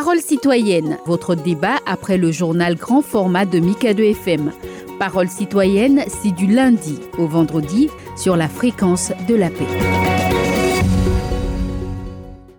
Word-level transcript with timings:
Parole 0.00 0.20
citoyenne, 0.20 0.96
votre 1.06 1.34
débat 1.34 1.80
après 1.84 2.18
le 2.18 2.30
journal 2.30 2.76
grand 2.76 3.02
format 3.02 3.44
de 3.44 3.58
Mika2 3.58 4.12
FM. 4.12 4.52
Parole 4.96 5.28
citoyenne, 5.28 6.04
c'est 6.06 6.30
du 6.30 6.46
lundi 6.46 7.00
au 7.18 7.26
vendredi 7.26 7.90
sur 8.16 8.36
la 8.36 8.48
fréquence 8.48 9.10
de 9.26 9.34
la 9.34 9.50
paix. 9.50 10.17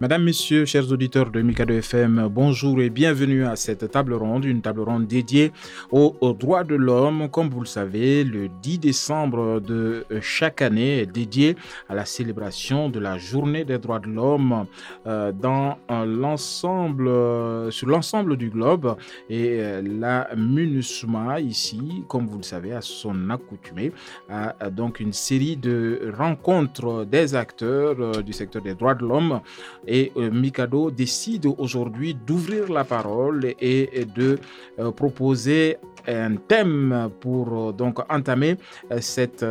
Madame, 0.01 0.23
Messieurs, 0.23 0.63
chers 0.63 0.89
auditeurs 0.93 1.29
de 1.29 1.41
Mikado 1.41 1.73
FM, 1.73 2.29
bonjour 2.31 2.79
et 2.79 2.89
bienvenue 2.89 3.43
à 3.45 3.57
cette 3.57 3.91
table 3.91 4.13
ronde, 4.13 4.45
une 4.45 4.61
table 4.61 4.79
ronde 4.79 5.07
dédiée 5.07 5.51
aux, 5.91 6.15
droits 6.39 6.63
de 6.63 6.75
l'homme. 6.75 7.27
Comme 7.29 7.49
vous 7.49 7.59
le 7.59 7.65
savez, 7.65 8.23
le 8.23 8.47
10 8.47 8.79
décembre 8.79 9.59
de 9.59 10.05
chaque 10.21 10.61
année 10.61 10.99
est 10.99 11.05
dédié 11.05 11.57
à 11.89 11.95
la 11.95 12.05
célébration 12.05 12.87
de 12.87 12.97
la 12.97 13.17
journée 13.17 13.65
des 13.65 13.77
droits 13.77 13.99
de 13.99 14.07
l'homme 14.07 14.67
euh, 15.05 15.33
dans 15.33 15.77
euh, 15.91 16.05
l'ensemble, 16.05 17.09
euh, 17.09 17.69
sur 17.69 17.87
l'ensemble 17.89 18.37
du 18.37 18.49
globe. 18.49 18.95
Et 19.29 19.59
la 19.83 20.29
MINUSMA, 20.33 21.41
ici, 21.41 22.05
comme 22.07 22.25
vous 22.25 22.37
le 22.37 22.43
savez, 22.43 22.71
à 22.71 22.79
son 22.79 23.29
accoutumé, 23.29 23.91
a 24.29 24.69
donc 24.69 25.01
une 25.01 25.11
série 25.11 25.57
de 25.57 26.13
rencontres 26.17 27.03
des 27.03 27.35
acteurs 27.35 28.23
du 28.23 28.31
secteur 28.31 28.61
des 28.61 28.75
droits 28.75 28.95
de 28.95 29.05
l'homme 29.05 29.41
et 29.89 30.11
euh, 30.15 30.29
Mikado 30.29 30.91
décide 30.91 31.47
aujourd'hui 31.57 32.13
d'ouvrir 32.13 32.71
la 32.71 32.85
parole 32.85 33.53
et, 33.59 34.05
de 34.15 34.37
euh, 34.77 34.91
proposer 34.91 35.77
un 36.07 36.35
thème 36.35 37.09
pour 37.19 37.69
euh, 37.69 37.71
donc 37.73 37.99
entamer 38.09 38.55
cette, 39.01 39.45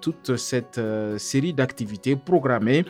toute 0.00 0.36
cette 0.36 0.80
série 1.18 1.52
d'activités 1.52 2.16
programmées 2.16 2.84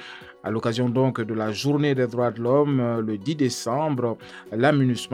à 0.45 0.51
l'occasion 0.51 0.89
donc 0.89 1.21
de 1.21 1.35
la 1.35 1.53
journée 1.53 1.95
des 1.95 2.07
droits 2.07 2.31
de 2.31 2.41
l'homme 2.41 2.81
euh, 2.81 3.01
le 3.01 3.17
10 3.19 3.37
décembre, 3.37 4.17
la 4.51 4.73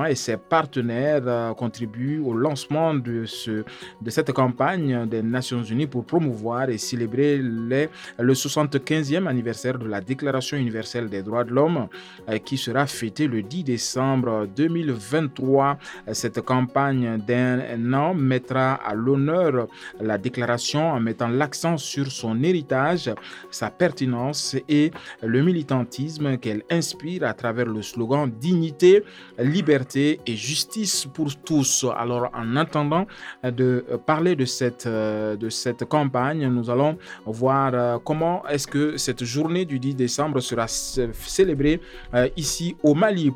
et 0.08 0.14
ses 0.14 0.36
partenaires 0.36 1.22
euh, 1.26 1.52
contribuent 1.54 2.20
au 2.20 2.32
lancement 2.32 2.94
de, 2.94 3.24
ce, 3.26 3.64
de 4.00 4.10
cette 4.10 4.32
campagne 4.32 5.06
des 5.06 5.22
Nations 5.22 5.62
Unies 5.62 5.86
pour 5.86 6.04
promouvoir 6.04 6.70
et 6.70 6.78
célébrer 6.78 7.38
le 7.38 7.88
75e 8.32 9.26
anniversaire 9.26 9.78
de 9.78 9.86
la 9.86 10.00
Déclaration 10.00 10.56
universelle 10.56 11.08
des 11.08 11.22
droits 11.22 11.44
de 11.44 11.52
l'homme 11.52 11.88
euh, 12.28 12.38
qui 12.38 12.56
sera 12.56 12.86
fêté 12.86 13.26
le 13.26 13.42
10 13.42 13.64
décembre 13.64 14.46
2023. 14.56 15.78
Cette 16.12 16.40
campagne 16.40 17.18
d'un 17.26 17.92
an 17.92 18.14
mettra 18.14 18.74
à 18.74 18.94
l'honneur 18.94 19.66
la 20.00 20.16
déclaration 20.18 20.92
en 20.92 21.00
mettant 21.00 21.28
l'accent 21.28 21.76
sur 21.76 22.10
son 22.10 22.42
héritage, 22.42 23.10
sa 23.50 23.70
pertinence 23.70 24.56
et 24.68 24.90
le 25.22 25.42
militantisme 25.42 26.38
qu'elle 26.38 26.62
inspire 26.70 27.24
à 27.24 27.34
travers 27.34 27.66
le 27.66 27.82
slogan 27.82 28.30
dignité, 28.30 29.02
liberté 29.38 30.20
et 30.26 30.36
justice 30.36 31.06
pour 31.12 31.34
tous. 31.36 31.86
Alors 31.96 32.30
en 32.34 32.56
attendant 32.56 33.06
de 33.42 33.84
parler 34.06 34.36
de 34.36 34.44
cette, 34.44 34.86
de 34.86 35.48
cette 35.48 35.84
campagne, 35.84 36.46
nous 36.48 36.70
allons 36.70 36.98
voir 37.26 37.72
euh, 37.74 37.98
comment 38.04 38.46
est-ce 38.48 38.66
que 38.66 38.96
cette 38.96 39.24
journée 39.24 39.64
du 39.64 39.78
10 39.78 39.94
décembre 39.94 40.40
sera 40.40 40.66
célébrée 40.68 41.80
euh, 42.14 42.28
ici 42.36 42.76
au 42.82 42.94
Mali. 42.94 43.32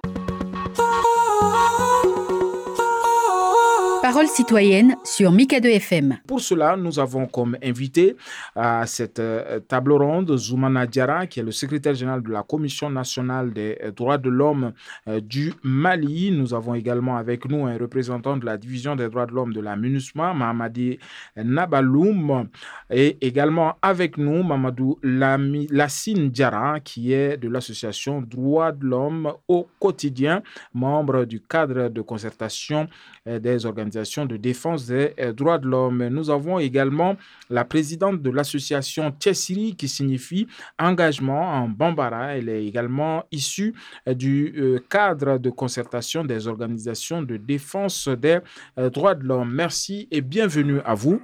Citoyenne 4.27 4.97
sur 5.05 5.33
Mika2 5.33 5.67
FM. 5.67 6.19
Pour 6.27 6.41
cela, 6.41 6.77
nous 6.77 6.99
avons 6.99 7.27
comme 7.27 7.57
invité 7.63 8.17
à 8.55 8.87
cette 8.87 9.19
euh, 9.19 9.59
table 9.61 9.93
ronde 9.93 10.37
Zoumana 10.37 10.87
Diara, 10.87 11.27
qui 11.27 11.41
est 11.41 11.43
le 11.43 11.51
secrétaire 11.51 11.95
général 11.95 12.23
de 12.23 12.31
la 12.31 12.43
Commission 12.43 12.91
nationale 12.91 13.53
des 13.53 13.79
euh, 13.83 13.91
droits 13.91 14.19
de 14.19 14.29
l'homme 14.29 14.73
euh, 15.09 15.21
du 15.21 15.53
Mali. 15.63 16.31
Nous 16.31 16.55
avons 16.55 16.75
également 16.75 17.17
avec 17.17 17.49
nous 17.49 17.67
un 17.67 17.77
représentant 17.79 18.37
de 18.37 18.45
la 18.45 18.57
division 18.57 18.97
des 18.97 19.09
droits 19.09 19.27
de 19.27 19.33
l'homme 19.33 19.53
de 19.53 19.61
la 19.61 19.77
MINUSMA, 19.77 20.35
Mahamadi 20.35 20.99
Nabaloum, 21.37 22.49
et 22.91 23.17
également 23.21 23.77
avec 23.83 24.19
nous 24.19 24.43
Mamadou 24.43 24.99
Lassine 25.03 26.31
Diara, 26.31 26.81
qui 26.81 27.13
est 27.13 27.37
de 27.37 27.49
l'association 27.49 28.21
Droits 28.23 28.73
de 28.73 28.85
l'homme 28.85 29.33
au 29.49 29.67
quotidien, 29.79 30.43
membre 30.75 31.25
du 31.25 31.41
cadre 31.41 31.89
de 31.89 32.01
concertation 32.03 32.89
des 33.27 33.67
organisations 33.67 34.12
de 34.21 34.37
défense 34.37 34.87
des 34.87 35.15
euh, 35.19 35.33
droits 35.33 35.59
de 35.59 35.67
l'homme. 35.67 36.07
Nous 36.09 36.31
avons 36.31 36.59
également 36.59 37.17
la 37.51 37.65
présidente 37.65 38.23
de 38.23 38.31
l'association 38.31 39.11
Tchessiri 39.19 39.75
qui 39.75 39.89
signifie 39.89 40.47
engagement 40.79 41.55
en 41.55 41.69
Bambara. 41.69 42.37
Elle 42.37 42.49
est 42.49 42.67
également 42.67 43.25
issue 43.33 43.75
euh, 44.09 44.15
du 44.15 44.55
euh, 44.57 44.79
cadre 44.91 45.39
de 45.39 45.51
concertation 45.51 46.25
des 46.25 46.47
organisations 46.47 47.23
de 47.23 47.37
défense 47.37 48.09
des 48.09 48.39
droits 48.77 49.15
de 49.15 49.25
l'homme. 49.25 49.53
Merci 49.53 50.09
et 50.11 50.21
bienvenue 50.21 50.81
à 50.85 50.95
vous. 50.95 51.21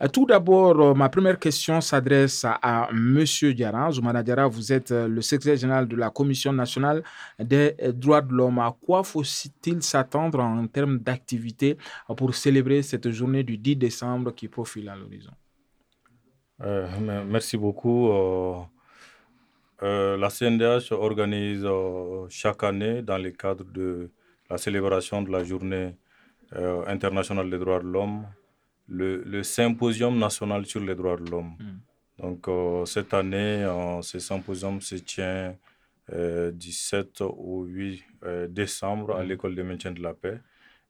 Euh, 0.00 0.08
tout 0.08 0.26
d'abord, 0.26 0.80
euh, 0.80 0.94
ma 0.94 1.08
première 1.08 1.38
question 1.38 1.80
s'adresse 1.80 2.44
à, 2.44 2.88
M. 2.90 3.24
Diarra. 3.52 3.90
Diarra, 4.22 4.46
vous 4.46 4.72
êtes 4.72 4.92
euh, 4.92 5.08
le 5.08 5.20
secrétaire 5.22 5.56
général 5.56 5.88
de 5.88 5.96
la 5.96 6.10
Commission 6.10 6.52
nationale 6.52 7.02
des 7.38 7.74
droits 7.94 8.20
de 8.20 8.32
l'homme. 8.32 8.58
À 8.60 8.74
quoi 8.80 9.02
faut-il 9.02 9.82
s'attendre 9.82 10.40
en 10.40 10.66
termes 10.66 10.98
d'activité 10.98 11.76
pour 12.16 12.34
célébrer 12.34 12.82
cette 12.82 13.10
journée 13.10 13.42
du 13.42 13.58
10 13.58 13.76
décembre 13.76 14.34
qui 14.34 14.48
profile 14.48 14.88
à 14.88 14.96
l'horizon? 14.96 15.32
Merci 17.26 17.56
beaucoup. 17.56 18.10
la 19.80 20.28
CNDH 20.28 20.92
organise 20.92 21.66
chaque 22.28 22.64
année, 22.64 23.02
dans 23.02 23.18
le 23.18 23.30
cadre 23.30 23.64
de 23.64 24.10
la 24.50 24.58
célébration 24.58 25.22
de 25.22 25.30
la 25.30 25.44
journée 25.44 25.94
internationale 26.86 27.48
des 27.48 27.58
droits 27.58 27.78
de 27.78 27.86
l'homme, 27.86 28.24
le, 28.88 29.42
symposium 29.42 30.18
national 30.18 30.66
sur 30.66 30.80
les 30.80 30.94
droits 30.94 31.16
de 31.16 31.30
l'homme. 31.30 31.54
Hmm. 31.58 32.22
Donc, 32.22 32.48
euh, 32.48 32.84
cette 32.84 33.14
année, 33.14 33.64
euh, 33.64 34.02
ce 34.02 34.18
symposium 34.18 34.80
se 34.80 34.96
tient 34.96 35.56
euh, 36.12 36.50
du 36.50 36.72
7 36.72 37.20
au 37.20 37.64
8 37.64 38.02
décembre 38.48 39.16
à 39.16 39.22
hmm. 39.22 39.28
l'école 39.28 39.54
de 39.54 39.62
maintien 39.62 39.92
de 39.92 40.02
la 40.02 40.14
paix 40.14 40.40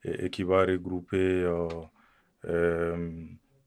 et, 0.04 0.30
qui 0.30 0.42
va 0.42 0.64
regrouper 0.64 1.44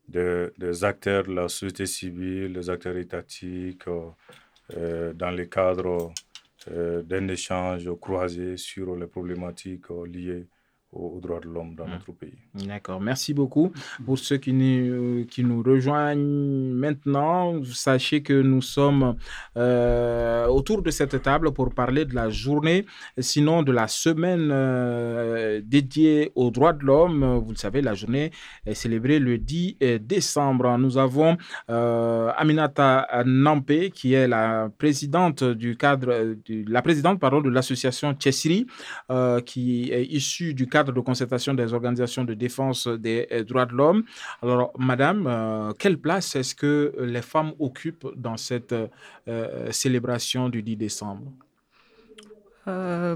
des, 0.07 0.83
acteurs 0.83 1.23
de 1.23 1.33
la 1.33 1.47
société 1.49 1.85
civile, 1.85 2.53
des 2.53 2.69
acteurs 2.69 2.97
étatiques, 2.97 3.85
dans 3.85 5.35
le 5.35 5.45
cadre 5.45 6.13
d'un 6.67 7.27
échange 7.27 7.89
croisé 7.99 8.55
sur 8.55 8.95
les 8.95 9.07
problématiques 9.07 9.89
liées 10.07 10.47
aux, 10.91 11.19
droits 11.22 11.40
de 11.40 11.47
l'homme 11.47 11.75
dans 11.75 11.88
mmh. 11.88 11.91
notre 11.91 12.12
pays. 12.12 12.34
D'accord, 12.53 13.00
merci 13.00 13.34
beaucoup. 13.34 13.72
Pour 14.06 14.19
ceux 14.19 14.38
qui 14.38 14.52
nous, 14.52 15.25
qui 15.25 15.44
nous 15.44 15.63
rejoignent 15.63 16.74
maintenant, 16.74 17.63
sachez 17.63 18.22
que 18.22 18.34
nous 18.41 18.62
sommes 18.62 19.16
euh, 19.57 20.47
autour 20.47 20.81
de 20.81 20.91
cette 20.91 21.22
table 21.22 21.52
pour 21.53 21.74
parler 21.74 22.03
de 22.06 22.13
la 22.13 22.29
journée, 22.29 22.85
sinon 23.19 23.63
de 23.63 23.72
la 23.72 23.88
semaine 23.88 24.50
euh, 24.52 25.62
dédiée 25.63 26.31
aux 26.35 26.52
droits 26.52 26.74
de 26.74 26.84
l'homme. 26.84 27.40
Vous 27.44 27.52
le 27.52 27.58
savez, 27.58 27.81
la 27.81 27.94
journée 27.94 28.31
est 28.66 28.73
célébrée 28.73 29.19
le 29.19 29.38
10 29.38 29.78
euh, 29.81 30.00
décembre. 30.00 30.78
Nous 30.78 30.97
avons 30.97 31.38
Aminata 31.68 33.23
Nampé, 33.25 33.91
qui 33.91 34.13
est 34.13 34.28
la 34.28 34.69
présidente 34.78 35.44
du 35.44 35.78
cadre, 35.78 36.35
la 36.50 36.81
présidente 36.81 37.19
pardon, 37.19 37.41
de 37.41 37.50
l'association 37.50 38.13
Tchessiri, 38.13 38.68
qui 39.46 39.91
est 39.91 40.06
issue 40.06 40.53
du 40.53 40.68
cadre 40.68 40.80
de 40.83 40.99
concertation 41.01 41.53
des 41.53 41.73
organisations 41.73 42.23
de 42.23 42.33
défense 42.33 42.87
des 42.87 43.27
euh, 43.31 43.43
droits 43.43 43.65
de 43.65 43.73
l'homme. 43.73 44.03
Alors, 44.41 44.71
Madame, 44.77 45.27
euh, 45.27 45.73
quelle 45.77 45.97
place 45.97 46.35
est-ce 46.35 46.55
que 46.55 46.93
les 46.99 47.21
femmes 47.21 47.53
occupent 47.59 48.07
dans 48.15 48.37
cette 48.37 48.73
euh, 48.73 49.71
célébration 49.71 50.49
du 50.49 50.61
10 50.61 50.75
décembre? 50.77 51.31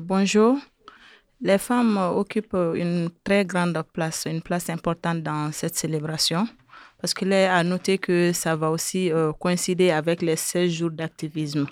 Bonjour. 0.02 0.58
Les 1.42 1.58
femmes 1.58 1.98
occupent 1.98 2.58
une 2.76 3.10
très 3.24 3.46
grande 3.46 3.80
place, 3.94 4.26
une 4.26 4.42
place 4.42 4.70
importante 4.70 5.22
dans 5.22 5.52
cette 5.52 5.76
célébration 5.76 6.48
parce 7.00 7.14
qu'il 7.14 7.32
est 7.32 7.46
à 7.46 7.64
noter 7.64 7.98
que 8.00 8.32
ça 8.34 8.56
va 8.56 8.72
aussi 8.72 9.12
coïncider 9.40 9.92
avec 9.92 10.24
les 10.24 10.36
16 10.36 10.72
jours 10.72 10.92
d'activisme. 10.92 11.68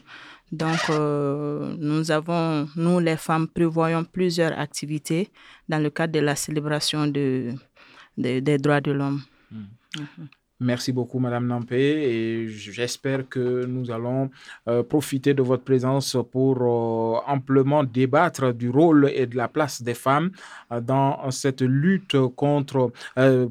Donc, 0.53 0.87
euh, 0.91 1.75
nous 1.79 2.11
avons, 2.11 2.69
nous 2.75 2.99
les 2.99 3.17
femmes, 3.17 3.47
prévoyons 3.47 4.03
plusieurs 4.03 4.57
activités 4.59 5.31
dans 5.67 5.81
le 5.81 5.89
cadre 5.89 6.13
de 6.13 6.19
la 6.19 6.35
célébration 6.35 7.07
de, 7.07 7.55
des 8.15 8.57
droits 8.59 8.79
de 8.79 8.91
l'homme. 8.91 9.23
Hmm. 9.51 9.65
Mhm. 9.97 10.27
Merci 10.63 10.93
beaucoup, 10.93 11.19
Madame 11.19 11.45
Nampé, 11.45 11.75
et 11.75 12.47
j'espère 12.47 13.27
que 13.27 13.65
nous 13.65 13.91
allons 13.91 14.29
euh, 14.69 14.81
profiter 14.81 15.33
de 15.33 15.41
votre 15.41 15.63
présence 15.63 16.15
pour 16.31 16.55
euh, 16.61 17.19
amplement 17.27 17.83
débattre 17.83 18.53
du 18.53 18.69
rôle 18.69 19.11
et 19.13 19.27
de 19.27 19.35
la 19.35 19.49
place 19.49 19.81
des 19.81 19.93
femmes 19.93 20.31
euh, 20.71 20.79
dans 20.79 21.29
cette 21.31 21.61
lutte 21.61 22.15
contre, 22.37 22.93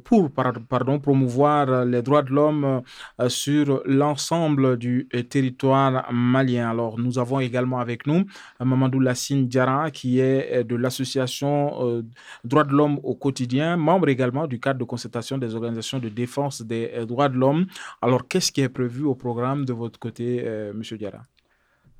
pour 0.04 0.30
pardon, 0.30 0.98
promouvoir 1.00 1.84
les 1.84 2.00
droits 2.00 2.22
de 2.22 2.30
l'homme 2.30 2.82
sur 3.28 3.82
l'ensemble 3.84 4.78
du 4.78 5.06
territoire 5.28 6.10
malien. 6.12 6.70
Alors, 6.70 6.98
nous 6.98 7.18
avons 7.18 7.40
également 7.40 7.78
avec 7.78 8.06
nous 8.06 8.24
Mamadou 8.58 9.00
Lassine 9.00 9.48
Diara, 9.48 9.90
qui 9.90 10.18
est 10.18 10.64
de 10.64 10.76
l'association 10.76 12.02
Droits 12.44 12.64
de 12.64 12.72
l'homme 12.72 12.98
au 13.02 13.14
quotidien, 13.14 13.76
membre 13.76 14.08
également 14.08 14.46
du 14.46 14.58
cadre 14.58 14.80
de 14.80 14.84
concertation 14.84 15.36
des 15.36 15.54
organisations 15.54 15.98
de 15.98 16.08
défense 16.08 16.62
des 16.62 17.01
droits 17.06 17.28
de 17.28 17.36
l'homme. 17.36 17.66
Alors, 18.00 18.28
qu'est-ce 18.28 18.52
qui 18.52 18.60
est 18.60 18.68
prévu 18.68 19.04
au 19.04 19.14
programme 19.14 19.64
de 19.64 19.72
votre 19.72 19.98
côté, 19.98 20.42
euh, 20.44 20.72
Monsieur 20.72 20.98
Diarra? 20.98 21.22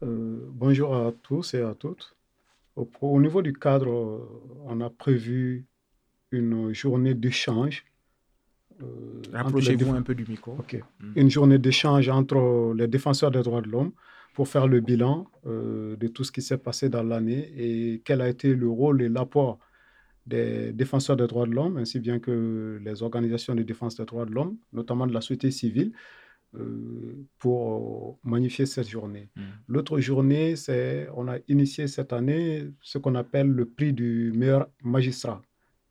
Euh, 0.03 0.39
Bonjour 0.49 0.95
à 0.95 1.13
tous 1.23 1.55
et 1.55 1.63
à 1.63 1.75
toutes. 1.75 2.15
Au, 2.77 3.21
niveau 3.21 3.43
du 3.43 3.53
cadre, 3.53 3.91
euh, 3.91 4.65
on 4.67 4.81
a 4.81 4.91
prévu 4.91 5.67
une 6.31 6.73
journée 6.73 7.15
d'échange. 7.15 7.85
Rapprochez-vous 9.33 9.95
un 9.95 10.03
peu 10.03 10.15
du 10.15 10.25
micro. 10.27 10.57
Hmm. 10.57 11.13
Une 11.15 11.31
journée 11.31 11.59
d'échange 11.59 12.09
entre 12.09 12.75
les 12.75 12.89
défenseurs 12.89 13.31
des 13.31 13.43
droits 13.43 13.61
de 13.61 13.69
l'homme 13.69 13.93
pour 14.35 14.49
faire 14.49 14.67
le 14.67 14.81
bilan 14.81 15.27
de 15.45 16.07
tout 16.09 16.25
ce 16.25 16.33
qui 16.33 16.43
s'est 16.43 16.59
passé 16.59 16.89
dans 16.89 17.03
l'année 17.03 17.53
et 17.57 18.01
quel 18.05 18.21
a 18.23 18.29
été 18.29 18.55
le 18.55 18.69
rôle 18.69 19.03
et 19.03 19.09
l'apport 19.11 19.59
des 20.27 20.73
défenseurs 20.73 21.17
des 21.17 21.27
droits 21.27 21.47
de 21.47 21.53
l'homme, 21.53 21.77
ainsi 21.77 21.99
bien 22.01 22.19
que 22.19 22.81
les 22.85 23.03
organisations 23.03 23.55
de 23.55 23.63
défense 23.63 23.97
des 23.97 24.05
droits 24.05 24.27
de 24.27 24.33
l'homme, 24.33 24.57
notamment 24.73 25.07
de 25.07 25.13
la 25.13 25.21
société 25.21 25.51
civile, 25.51 25.93
euh, 26.55 27.27
pour 27.39 28.19
magnifier 28.23 28.67
cette 28.67 28.89
journée. 28.89 29.31
Mm. 29.37 29.43
L'autre 29.69 29.99
journée, 30.01 30.55
c'est 30.55 31.09
on 31.15 31.27
a 31.27 31.39
initié 31.49 31.89
cette 31.89 32.13
année 32.13 32.69
ce 32.83 32.99
qu'on 32.99 33.15
appelle 33.15 33.49
le 33.49 33.65
prix 33.65 33.93
du 33.95 34.33
meilleur 34.35 34.69
magistrat, 34.83 35.41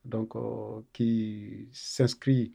donc 0.06 0.36
euh, 0.36 0.82
qui 0.94 1.68
s'inscrit 1.72 2.54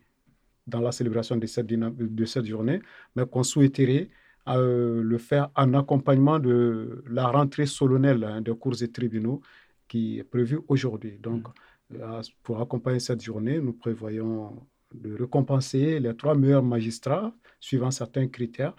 dans 0.69 0.81
la 0.81 0.93
célébration 0.93 1.37
de 1.37 1.47
cette, 1.47 1.67
de 1.67 2.25
cette 2.25 2.47
journée, 2.47 2.81
mais 3.17 3.27
qu'on 3.27 3.43
souhaiterait 3.43 4.09
euh, 4.49 5.03
le 5.03 5.19
faire 5.19 5.51
en 5.57 5.75
accompagnement 5.75 6.39
de 6.39 7.03
la 7.09 7.27
rentrée 7.27 7.67
solennelle 7.67 8.23
hein, 8.23 8.41
des 8.41 8.55
cours 8.55 8.81
et 8.81 8.89
tribunaux 8.93 9.41
qui 9.89 10.19
est 10.19 10.25
prévue 10.25 10.61
aujourd'hui. 10.69 11.19
Donc, 11.19 11.49
mm. 11.49 11.53
Euh, 11.95 12.23
pour 12.43 12.61
accompagner 12.61 13.01
cette 13.01 13.23
journée, 13.23 13.61
nous 13.61 13.73
prévoyons 13.73 14.67
de 14.95 15.15
récompenser 15.15 16.01
les 16.01 16.17
trois 16.17 16.35
meilleurs 16.35 16.63
magistrats 16.63 17.33
suivant 17.61 17.91
certains 17.91 18.29
critères. 18.29 18.75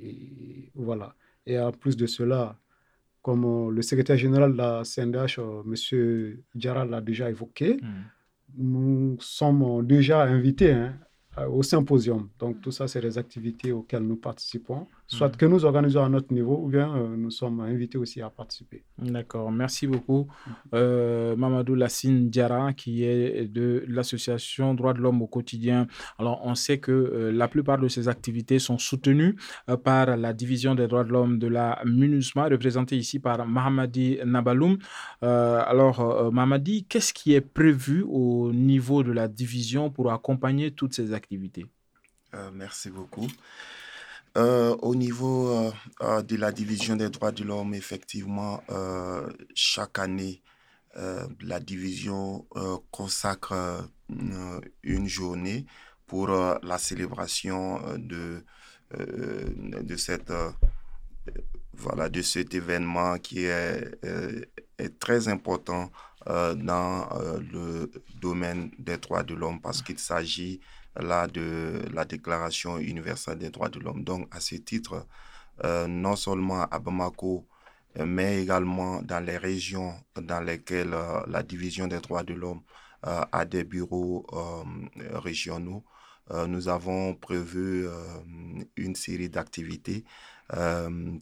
Et 0.00 0.70
voilà. 0.74 1.14
Et 1.46 1.58
en 1.58 1.72
plus 1.72 1.96
de 1.96 2.06
cela, 2.06 2.58
comme 3.22 3.70
le 3.70 3.82
secrétaire 3.82 4.16
général 4.16 4.52
de 4.52 4.56
la 4.56 4.82
CNDH, 4.84 5.38
euh, 5.38 5.62
M. 5.64 6.36
Diarra 6.54 6.84
l'a 6.84 7.00
déjà 7.00 7.30
évoqué, 7.30 7.74
hmm. 7.74 8.56
nous 8.56 9.16
sommes 9.20 9.86
déjà 9.86 10.22
invités 10.22 10.72
hein, 10.72 10.98
au 11.50 11.62
symposium. 11.62 12.28
Donc 12.38 12.60
tout 12.60 12.70
ça, 12.70 12.88
c'est 12.88 13.00
les 13.00 13.18
activités 13.18 13.72
auxquelles 13.72 14.02
nous 14.02 14.16
participons 14.16 14.86
soit 15.08 15.34
que 15.36 15.46
nous 15.46 15.64
organisons 15.64 16.04
à 16.04 16.08
notre 16.08 16.32
niveau, 16.34 16.60
ou 16.62 16.68
bien 16.68 16.94
euh, 16.94 17.16
nous 17.16 17.30
sommes 17.30 17.60
invités 17.60 17.96
aussi 17.96 18.20
à 18.20 18.28
participer. 18.28 18.84
D'accord, 18.98 19.50
merci 19.50 19.86
beaucoup. 19.86 20.28
Euh, 20.74 21.34
Mamadou 21.34 21.74
Lassine 21.74 22.28
Diara, 22.28 22.74
qui 22.74 23.04
est 23.04 23.48
de 23.48 23.84
l'association 23.88 24.74
Droits 24.74 24.92
de 24.92 25.00
l'homme 25.00 25.22
au 25.22 25.26
quotidien. 25.26 25.86
Alors, 26.18 26.42
on 26.44 26.54
sait 26.54 26.78
que 26.78 26.92
euh, 26.92 27.32
la 27.32 27.48
plupart 27.48 27.78
de 27.78 27.88
ces 27.88 28.08
activités 28.08 28.58
sont 28.58 28.76
soutenues 28.76 29.36
par 29.82 30.16
la 30.16 30.32
division 30.34 30.74
des 30.74 30.86
droits 30.86 31.04
de 31.04 31.10
l'homme 31.10 31.38
de 31.38 31.46
la 31.46 31.80
MINUSMA, 31.86 32.48
représentée 32.48 32.96
ici 32.96 33.18
par 33.18 33.46
Mahamadi 33.46 34.18
Nabaloum. 34.26 34.78
alors, 35.22 36.30
Mahamadi, 36.32 36.84
qu'est-ce 36.84 37.14
qui 37.14 37.32
est 37.32 37.40
prévu 37.40 38.04
au 38.06 38.52
niveau 38.52 39.02
de 39.02 39.12
la 39.12 39.26
division 39.26 39.90
pour 39.90 40.12
accompagner 40.12 40.70
toutes 40.70 40.94
ces 40.94 41.12
activités? 41.14 41.64
Merci 42.52 42.90
beaucoup. 42.90 43.26
Euh, 44.36 44.76
au 44.82 44.94
niveau 44.94 45.48
euh, 45.48 45.72
euh, 46.02 46.22
de 46.22 46.36
la 46.36 46.52
division 46.52 46.96
des 46.96 47.08
droits 47.08 47.32
de 47.32 47.44
l'homme, 47.44 47.74
effectivement, 47.74 48.62
chaque 49.54 49.98
année, 49.98 50.42
la 51.40 51.60
division 51.60 52.46
consacre 52.90 53.54
une 54.82 55.08
journée 55.08 55.66
pour 56.06 56.28
la 56.28 56.78
célébration 56.78 57.80
de, 57.98 58.44
de, 58.96 59.96
voilà, 61.74 62.08
de 62.08 62.22
cet 62.22 62.54
événement 62.54 63.18
qui 63.18 63.44
est 63.44 64.98
très 64.98 65.28
important 65.28 65.90
dans 66.26 67.08
le 67.52 67.90
domaine 68.20 68.70
des 68.78 68.96
droits 68.96 69.22
de 69.22 69.34
l'homme 69.34 69.60
parce 69.60 69.82
qu'il 69.82 69.98
s'agit 70.00 70.60
là 70.98 71.26
de 71.26 71.82
la 71.92 72.04
Déclaration 72.04 72.78
universelle 72.78 73.38
des 73.38 73.50
droits 73.50 73.68
de 73.68 73.78
l'homme. 73.80 74.04
Donc, 74.04 74.28
à 74.34 74.40
ce 74.40 74.56
titre, 74.56 75.06
euh, 75.64 75.86
non 75.88 76.14
seulement 76.14 76.62
à 76.62 76.78
Bamako, 76.78 77.44
euh, 77.98 78.06
mais 78.06 78.42
également 78.42 79.02
dans 79.02 79.24
les 79.24 79.36
régions 79.36 79.94
dans 80.20 80.40
lesquelles 80.40 80.94
euh, 80.94 81.20
la 81.26 81.42
division 81.42 81.88
des 81.88 81.98
droits 81.98 82.22
de 82.22 82.34
l'homme 82.34 82.62
a 83.02 83.44
des 83.44 83.62
bureaux 83.62 84.26
régionaux, 85.12 85.84
nous 86.48 86.68
avons 86.68 87.14
prévu 87.14 87.86
une 88.76 88.96
série 88.96 89.28
d'activités 89.28 90.04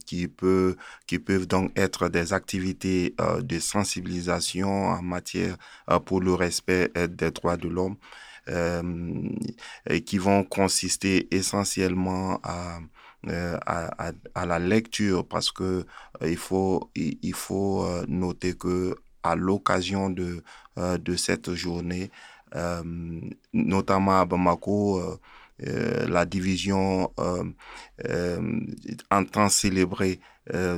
qui, 0.07 0.27
peut, 0.27 0.75
qui 1.05 1.19
peuvent 1.19 1.45
donc 1.45 1.71
être 1.77 2.09
des 2.09 2.33
activités 2.33 3.13
de 3.41 3.59
sensibilisation 3.59 4.87
en 4.87 5.03
matière 5.03 5.55
pour 6.05 6.19
le 6.19 6.33
respect 6.33 6.91
des 6.95 7.29
droits 7.29 7.57
de 7.57 7.67
l'homme, 7.67 7.97
qui 10.05 10.17
vont 10.17 10.43
consister 10.43 11.27
essentiellement 11.35 12.39
à, 12.43 12.79
euh, 13.29 13.57
à, 13.65 14.11
à, 14.35 14.45
la 14.45 14.59
lecture 14.59 15.27
parce 15.27 15.51
que 15.51 15.85
euh, 16.21 16.29
il 16.29 16.37
faut, 16.37 16.91
il, 16.95 17.33
faut 17.33 17.85
noter 18.07 18.53
que 18.53 18.95
à 19.23 19.35
l'occasion 19.35 20.09
de, 20.09 20.43
de 20.77 21.15
cette 21.15 21.53
journée, 21.53 22.11
notamment 23.53 24.21
à 24.21 24.25
Bamako, 24.25 25.19
la 25.59 26.25
division 26.25 27.11
entend 29.11 29.49
célébrer 29.49 30.19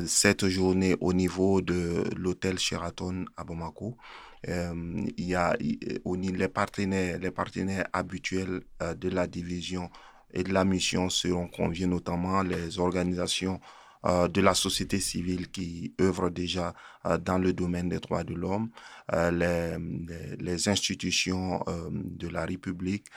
cette 0.07 0.47
journée 0.47 0.95
au 1.01 1.13
niveau 1.13 1.61
de 1.61 2.05
l'hôtel 2.15 2.57
Sheraton 2.57 3.25
à 3.37 3.43
Bamako. 3.43 3.97
Euh, 4.47 4.73
il 5.17 5.25
y 5.25 5.35
a 5.35 5.55
les 5.59 6.47
partenaires, 6.47 7.19
les 7.19 7.31
partenaires 7.31 7.87
habituels 7.91 8.61
euh, 8.81 8.93
de 8.95 9.09
la 9.09 9.27
division 9.27 9.89
et 10.33 10.43
de 10.43 10.53
la 10.53 10.63
mission 10.63 11.09
seront 11.09 11.47
conviés, 11.47 11.87
notamment 11.87 12.41
les 12.43 12.79
organisations 12.79 13.59
euh, 14.05 14.27
de 14.29 14.39
la 14.39 14.53
société 14.53 14.99
civile 14.99 15.49
qui 15.51 15.93
œuvrent 15.99 16.29
déjà 16.31 16.73
dans 17.21 17.37
le 17.37 17.51
domaine 17.53 17.89
des 17.89 17.99
droits 17.99 18.23
de 18.23 18.33
l'homme, 18.33 18.69
les, 19.11 20.69
institutions 20.69 21.63
de 21.91 22.27
la 22.27 22.45
République, 22.45 23.07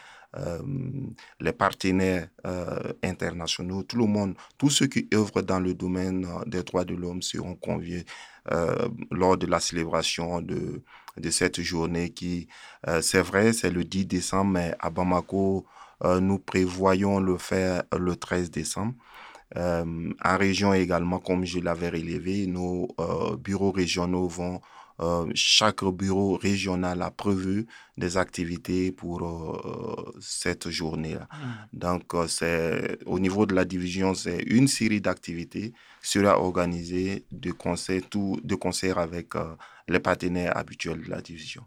les 1.41 1.53
partenaires 1.53 2.29
internationaux, 3.03 3.83
tout 3.83 3.97
le 3.97 4.07
monde, 4.07 4.35
tous 4.59 4.71
ceux 4.71 4.87
qui 4.87 5.09
œuvrent 5.15 5.43
dans 5.43 5.61
le 5.61 5.75
domaine 5.75 6.27
des 6.47 6.63
droits 6.63 6.85
de 6.85 6.95
l'homme 6.95 7.23
seront 7.23 7.55
conviés 7.55 8.05
lors 9.11 9.37
de 9.37 9.47
la 9.47 9.61
célébration 9.61 10.41
de, 10.41 10.83
cette 11.31 11.61
journée 11.61 12.11
qui, 12.11 12.49
euh, 12.89 13.03
c'est 13.03 13.23
vrai, 13.23 13.53
c'est 13.53 13.71
le 13.71 13.85
10 13.85 14.07
décembre, 14.07 14.53
mais 14.53 14.75
à 14.81 14.91
Bamako, 14.91 15.67
euh, 16.05 16.21
nous 16.21 16.39
prévoyons 16.39 17.21
le 17.21 17.39
faire 17.39 17.83
le 17.97 18.17
13 18.17 18.51
décembre. 18.51 18.95
Euh, 19.57 20.13
en 20.25 20.39
région 20.39 20.73
également, 20.73 21.19
comme 21.19 21.45
je 21.45 21.61
l'avais 21.61 21.91
relevé, 21.91 22.47
nos 22.47 22.89
bureaux 23.39 23.71
régionaux 23.73 24.27
vont 24.29 24.61
chaque 25.35 25.85
bureau 25.85 26.37
régional 26.37 27.03
a 27.03 27.11
prévu 27.11 27.67
des 27.97 28.17
activités 28.17 28.93
pour 28.93 29.21
cette 30.21 30.71
journée-là. 30.71 31.29
Mmh. 31.31 31.79
Donc, 31.79 32.13
c'est 32.29 32.99
au 33.07 33.19
niveau 33.19 33.47
de 33.47 33.55
la 33.55 33.65
division, 33.65 34.15
c'est 34.15 34.43
une 34.47 34.69
série 34.69 35.01
d'activités 35.01 35.73
sera 36.03 36.39
organisée 36.39 37.25
de 37.31 37.53
concert, 37.53 38.03
tout, 38.11 38.39
de 38.43 38.55
concert 38.55 38.99
avec 38.99 39.31
les 39.89 40.01
partenaires 40.01 40.57
habituels 40.57 41.03
de 41.03 41.11
la 41.11 41.21
division. 41.21 41.63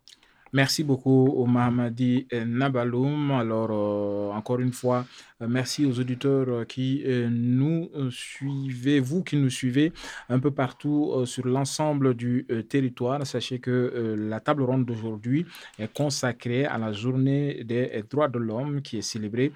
Merci 0.54 0.84
beaucoup 0.84 1.28
au 1.36 1.46
Mahamadi 1.46 2.28
Nabaloum. 2.46 3.32
Alors, 3.32 3.70
euh, 3.72 4.38
encore 4.38 4.60
une 4.60 4.72
fois, 4.72 5.06
merci 5.42 5.86
aux 5.86 6.00
auditeurs 6.00 6.66
qui 6.68 7.04
nous 7.30 7.90
suivez, 8.10 9.00
vous 9.00 9.24
qui 9.24 9.36
nous 9.38 9.50
suivez 9.50 9.92
un 10.30 10.40
peu 10.40 10.52
partout 10.52 11.26
sur 11.26 11.46
l'ensemble 11.46 12.14
du 12.16 12.46
territoire. 12.70 13.26
Sachez 13.28 13.60
que 13.60 14.16
la 14.18 14.40
table 14.40 14.64
ronde 14.64 14.86
d'aujourd'hui 14.86 15.46
est 15.80 15.94
consacrée 15.94 16.66
à 16.66 16.78
la 16.78 16.94
journée 16.94 17.64
des 17.64 18.04
droits 18.10 18.28
de 18.28 18.40
l'homme 18.40 18.82
qui 18.82 18.98
est 18.98 19.02
célébrée 19.02 19.52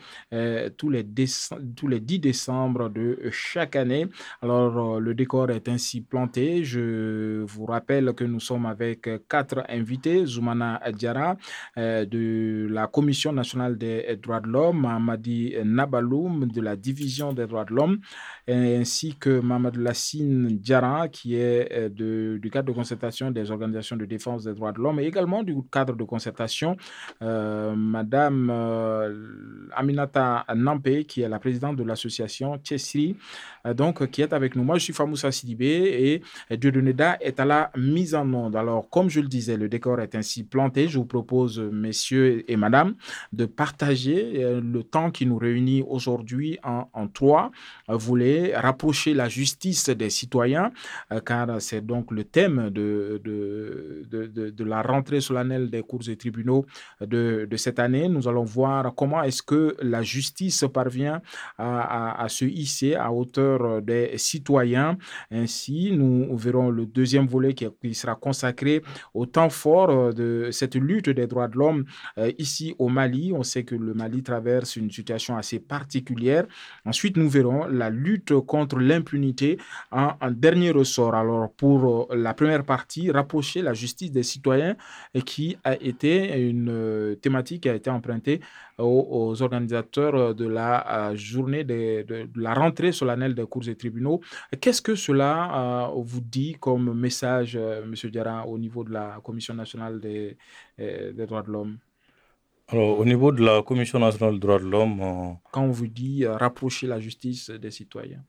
tous, 0.78 0.90
les 0.90 1.06
tous 1.76 1.88
les 1.88 2.00
10 2.00 2.20
décembre 2.20 2.90
de 2.90 3.20
chaque 3.32 3.76
année. 3.76 4.08
Alors, 4.42 5.00
le 5.00 5.14
décor 5.14 5.50
est 5.52 5.68
ainsi 5.70 6.02
planté. 6.02 6.64
Je 6.64 7.42
vous 7.44 7.66
rappelle 7.66 8.14
que 8.14 8.24
nous 8.24 8.40
sommes 8.40 8.66
avec 8.66 9.10
quatre 9.28 9.64
invités. 9.70 10.26
Zoumana 10.26 10.82
Diara 10.92 11.38
de 11.78 12.68
la 12.70 12.88
Commission 12.88 13.32
nationale 13.32 13.78
des 13.78 14.18
droits 14.22 14.42
de 14.42 14.48
l'homme, 14.48 14.82
Mamadi 14.82 15.54
Nabaloum 15.70 16.48
de 16.48 16.62
la 16.62 16.76
Division 16.76 17.34
des 17.34 17.48
droits 17.48 17.66
de 17.66 17.74
l'homme, 17.74 18.00
ainsi 18.48 19.16
que 19.16 19.40
Mamadou 19.40 19.82
Lassine 19.82 20.48
Diara 20.48 21.08
qui 21.08 21.36
est 21.36 21.90
du 21.90 22.50
cadre 22.52 22.70
de 22.70 22.74
concertation 22.74 23.32
des 23.32 23.52
organisations 23.52 23.96
de 23.96 24.06
défense 24.06 24.44
des 24.44 24.54
droits 24.54 24.72
de 24.72 24.80
l'homme 24.80 25.00
et 25.00 25.06
également 25.06 25.44
du 25.44 25.56
cadre 25.72 25.96
de 25.96 26.04
concertation 26.04 26.78
euh, 27.22 27.76
Madame 27.76 28.50
euh, 28.52 29.68
Aminata 29.76 30.46
Nampé 30.56 31.06
qui 31.06 31.22
est 31.22 31.30
la 31.30 31.40
présidente 31.40 31.76
de 31.76 31.84
l'association 31.84 32.58
Tchesri, 32.58 33.16
euh, 33.66 33.74
donc 33.74 34.10
qui 34.10 34.22
est 34.22 34.34
avec 34.34 34.56
nous. 34.56 34.64
Moi, 34.64 34.78
je 34.78 34.86
suis 34.86 34.94
Famoussa 34.94 35.32
Sidibé 35.32 36.22
et 36.50 36.58
Dieudoneda 36.58 37.18
est 37.22 37.40
à 37.40 37.46
la 37.46 37.72
mise 37.78 38.16
en 38.16 38.32
onde. 38.34 38.56
Alors, 38.56 38.90
comme 38.90 39.10
je 39.10 39.20
le 39.20 39.28
disais, 39.28 39.58
le 39.58 39.70
décor 39.70 40.00
est 40.00 40.16
ainsi 40.16 40.44
planté. 40.44 40.88
Je 40.88 40.98
vous 40.98 41.06
propose, 41.06 41.60
messieurs 41.60 42.50
et 42.50 42.56
madame, 42.56 42.96
de 43.34 43.46
partager 43.46 44.60
le 44.62 44.84
temps 44.84 45.12
qui 45.12 45.26
nous 45.26 45.38
réunit 45.38 45.59
aujourd'hui 45.88 46.58
en, 46.64 46.90
en 46.94 47.08
trois. 47.08 47.52
Vous 47.88 48.00
voulez 48.00 48.56
rapprocher 48.56 49.14
la 49.14 49.30
justice 49.30 49.90
des 49.90 50.10
citoyens, 50.10 50.72
car 51.26 51.62
c'est 51.62 51.86
donc 51.86 52.12
le 52.12 52.24
thème 52.24 52.70
de, 52.70 53.22
de, 53.24 54.06
de, 54.10 54.50
de, 54.50 54.64
la 54.64 54.82
rentrée 54.82 55.22
solennelle 55.22 55.70
des 55.70 55.82
cours 55.82 56.08
et 56.08 56.16
tribunaux 56.16 56.66
de, 57.02 57.48
cette 57.56 57.80
année. 57.80 58.08
Nous 58.08 58.28
allons 58.28 58.44
voir 58.44 58.94
comment 58.96 59.24
est-ce 59.24 59.44
que 59.44 59.76
la 59.82 60.02
justice 60.02 60.66
parvient 60.74 61.22
à, 61.58 62.22
à, 62.24 62.30
se 62.30 62.46
hisser 62.46 62.96
à 62.96 63.12
hauteur 63.12 63.82
des 63.82 64.18
citoyens. 64.18 64.98
Ainsi, 65.32 65.92
nous 65.92 66.36
verrons 66.38 66.70
le 66.70 66.86
deuxième 66.86 67.28
volet 67.28 67.54
qui, 67.54 67.68
qui 67.82 67.94
sera 67.94 68.16
consacré 68.16 68.82
au 69.14 69.26
temps 69.26 69.50
fort 69.50 70.14
de 70.14 70.50
cette 70.52 70.76
lutte 70.76 71.10
des 71.10 71.28
droits 71.28 71.48
de 71.48 71.58
l'homme 71.58 71.86
euh, 72.18 72.32
ici 72.38 72.76
au 72.80 72.90
Mali. 72.90 73.32
On 73.34 73.44
sait 73.44 73.64
que 73.64 73.76
le 73.76 73.94
Mali 73.94 74.24
traverse 74.24 74.76
une 74.76 74.92
situation 74.92 75.38
assez 75.38 75.49
particulière. 75.58 76.46
Ensuite, 76.86 77.18
nous 77.18 77.28
verrons 77.28 77.66
la 77.66 77.90
lutte 77.90 78.34
contre 78.42 78.78
l'impunité 78.78 79.58
en, 79.92 80.14
dernier 80.30 80.70
ressort. 80.70 81.16
Alors, 81.16 81.52
pour 81.54 82.08
euh, 82.12 82.16
la 82.16 82.36
première 82.36 82.64
partie, 82.64 83.10
rapprocher 83.10 83.64
la 83.64 83.74
justice 83.74 84.12
des 84.12 84.22
citoyens 84.22 84.76
qui 85.26 85.58
a 85.64 85.74
été 85.76 86.40
une 86.40 86.70
euh, 86.70 87.16
thématique 87.16 87.64
qui 87.64 87.70
a 87.70 87.74
été 87.74 87.90
empruntée 87.90 88.42
aux, 88.78 89.42
organisateurs 89.42 90.36
de 90.36 90.48
la 90.48 91.14
journée 91.16 91.64
de, 91.66 92.30
la 92.36 92.54
rentrée 92.54 92.92
solennelle 92.92 93.36
des 93.36 93.46
cours 93.46 93.68
et 93.68 93.76
tribunaux. 93.76 94.22
Qu'est-ce 94.62 94.82
que 94.82 94.96
cela 94.96 95.92
vous 95.96 96.22
dit 96.22 96.56
comme 96.60 96.94
message, 96.98 97.58
M. 97.58 97.94
Diarra, 98.10 98.48
au 98.48 98.58
niveau 98.58 98.86
de 98.86 98.92
la 98.94 99.20
Commission 99.22 99.54
nationale 99.54 100.00
des 100.00 100.38
droits 101.26 101.42
de 101.42 101.52
l'homme? 101.52 101.78
Alors, 102.72 103.00
au 103.00 103.06
niveau 103.06 103.32
de 103.32 103.44
la 103.44 103.64
Commission 103.64 104.00
nationale 104.00 104.34
des 104.34 104.40
droits 104.40 104.60
de 104.60 104.66
l'homme. 104.66 105.38
Quand 105.52 105.64
on 105.64 105.72
vous 105.72 105.88
dit 105.88 106.26
rapprocher 106.26 106.88
la 106.88 107.00
justice 107.00 107.50
des 107.50 107.72
citoyens 107.72 108.24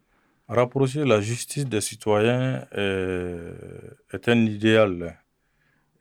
Rapprocher 0.48 1.04
la 1.04 1.20
justice 1.20 1.66
des 1.66 1.80
citoyens 1.80 2.66
est, 2.72 3.52
est 4.12 4.28
un 4.28 4.46
idéal 4.46 5.16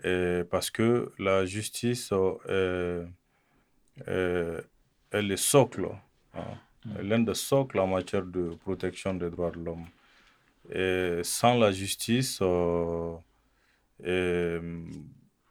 et 0.03 0.43
parce 0.49 0.71
que 0.71 1.11
la 1.19 1.45
justice 1.45 2.11
est, 2.47 3.01
est, 4.07 4.63
est 5.11 5.21
le 5.21 5.37
socle, 5.37 5.87
hein, 6.33 6.39
mm. 6.85 7.01
l'un 7.01 7.19
des 7.19 7.33
socles 7.33 7.79
en 7.79 7.87
matière 7.87 8.23
de 8.23 8.55
protection 8.61 9.13
des 9.13 9.29
droits 9.29 9.51
de 9.51 9.59
l'homme. 9.59 9.85
Et 10.71 11.21
sans 11.23 11.57
la 11.57 11.71
justice, 11.71 12.39
euh, 12.41 13.15
et, 14.03 14.59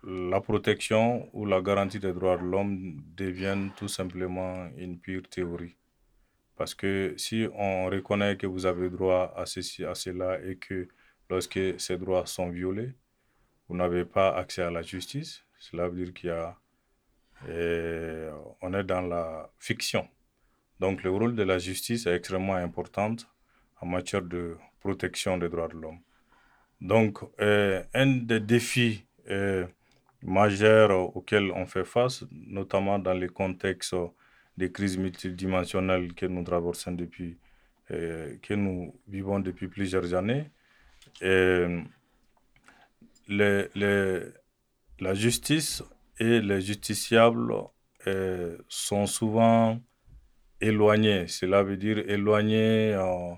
la 0.05 0.41
protection 0.41 1.29
ou 1.33 1.45
la 1.47 1.61
garantie 1.61 1.99
des 1.99 2.13
droits 2.13 2.37
de 2.37 2.45
l'homme 2.45 3.03
deviennent 3.17 3.71
tout 3.77 3.89
simplement 3.89 4.69
une 4.77 4.99
pure 4.99 5.29
théorie. 5.29 5.77
Parce 6.57 6.75
que 6.75 7.15
si 7.17 7.47
on 7.55 7.87
reconnaît 7.87 8.37
que 8.37 8.47
vous 8.47 8.67
avez 8.67 8.91
droit 8.91 9.33
à 9.37 9.47
ceci, 9.47 9.85
à 9.85 9.95
cela 9.95 10.41
et 10.43 10.57
que 10.57 10.89
lorsque 11.31 11.61
ces 11.79 11.97
droits 11.99 12.27
sont 12.27 12.51
violés, 12.51 12.95
vous 13.69 13.77
n'avez 13.77 14.05
pas 14.05 14.37
accès 14.37 14.63
à 14.63 14.71
la 14.71 14.83
justice, 14.83 15.45
cela 15.59 15.89
veut 15.89 16.05
dire 16.05 16.15
qu'il 16.15 16.31
y 16.31 16.33
a 16.33 16.57
et 17.49 18.29
on 18.61 18.75
est 18.75 18.85
dans 18.85 19.03
la 19.03 19.51
fiction. 19.59 20.09
Donc 20.81 21.03
le 21.03 21.11
rôle 21.11 21.35
de 21.35 21.43
la 21.43 21.59
justice 21.59 22.07
est 22.07 22.15
extrêmement 22.15 22.55
important 22.55 23.15
en 23.81 23.87
matière 23.87 24.23
de 24.23 24.57
protection 24.81 25.39
des 25.39 25.49
droits 25.49 25.69
de 25.69 25.75
l'homme. 25.75 26.01
Donc 26.81 27.21
euh, 27.41 27.83
un 27.95 28.07
des 28.07 28.41
défis 28.41 29.05
euh, 29.31 29.67
majeurs 30.23 31.17
auxquels 31.17 31.51
on 31.53 31.67
fait 31.67 31.85
face, 31.85 32.25
notamment 32.31 32.99
dans 32.99 33.15
les 33.15 33.29
contextes 33.29 33.95
des 34.57 34.73
crises 34.73 34.99
multidimensionnelles 34.99 36.15
que 36.15 36.27
nous 36.27 36.43
traversons 36.43 36.93
depuis, 36.93 37.39
euh, 37.91 38.37
que 38.43 38.55
nous 38.55 38.95
vivons 39.07 39.39
depuis 39.41 39.69
plusieurs 39.69 40.15
années. 40.15 40.51
La 45.01 45.15
justice 45.15 45.83
et 46.19 46.41
les 46.41 46.61
justiciables 46.61 47.55
euh, 48.07 48.59
sont 48.69 49.07
souvent 49.07 49.81
éloignés. 50.61 51.29
Cela 51.29 51.63
veut 51.63 51.77
dire 51.77 51.99
éloignés, 52.11 52.95
euh, 52.95 53.35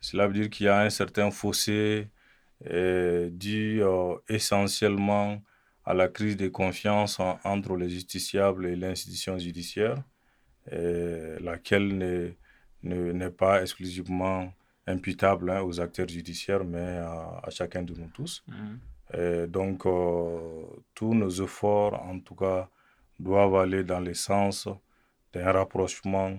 cela 0.00 0.26
veut 0.28 0.34
dire 0.34 0.50
qu'il 0.50 0.66
y 0.66 0.68
a 0.68 0.80
un 0.80 0.90
certain 0.90 1.30
fossé 1.30 2.08
euh, 2.66 3.30
dû 3.30 3.82
euh, 3.82 4.14
essentiellement 4.28 5.42
à 5.90 5.94
la 5.94 6.08
crise 6.08 6.36
de 6.36 6.48
confiance 6.48 7.18
en, 7.18 7.38
entre 7.44 7.76
les 7.76 7.88
justiciables 7.88 8.66
et 8.66 8.76
l'institution 8.76 9.38
judiciaire 9.38 9.96
laquelle 11.40 11.88
n'est 11.98 12.36
ne, 12.84 13.28
pas 13.28 13.62
exclusivement 13.62 14.52
imputable 14.86 15.50
hein, 15.50 15.62
aux 15.62 15.80
acteurs 15.80 16.08
judiciaires, 16.08 16.64
mais 16.64 16.98
à, 16.98 17.40
à, 17.42 17.50
chacun 17.50 17.82
de 17.82 17.94
nous 17.94 18.08
tous. 18.08 18.44
Mmh. 18.46 19.18
Et 19.18 19.46
donc, 19.48 19.86
euh, 19.86 20.64
tous 20.94 21.14
nos 21.14 21.30
efforts, 21.30 21.94
en 22.02 22.20
tout 22.20 22.36
cas, 22.36 22.68
doivent 23.18 23.56
aller 23.56 23.82
dans 23.82 24.00
le 24.00 24.14
sens 24.14 24.68
d'un 25.32 25.52
rapprochement 25.52 26.38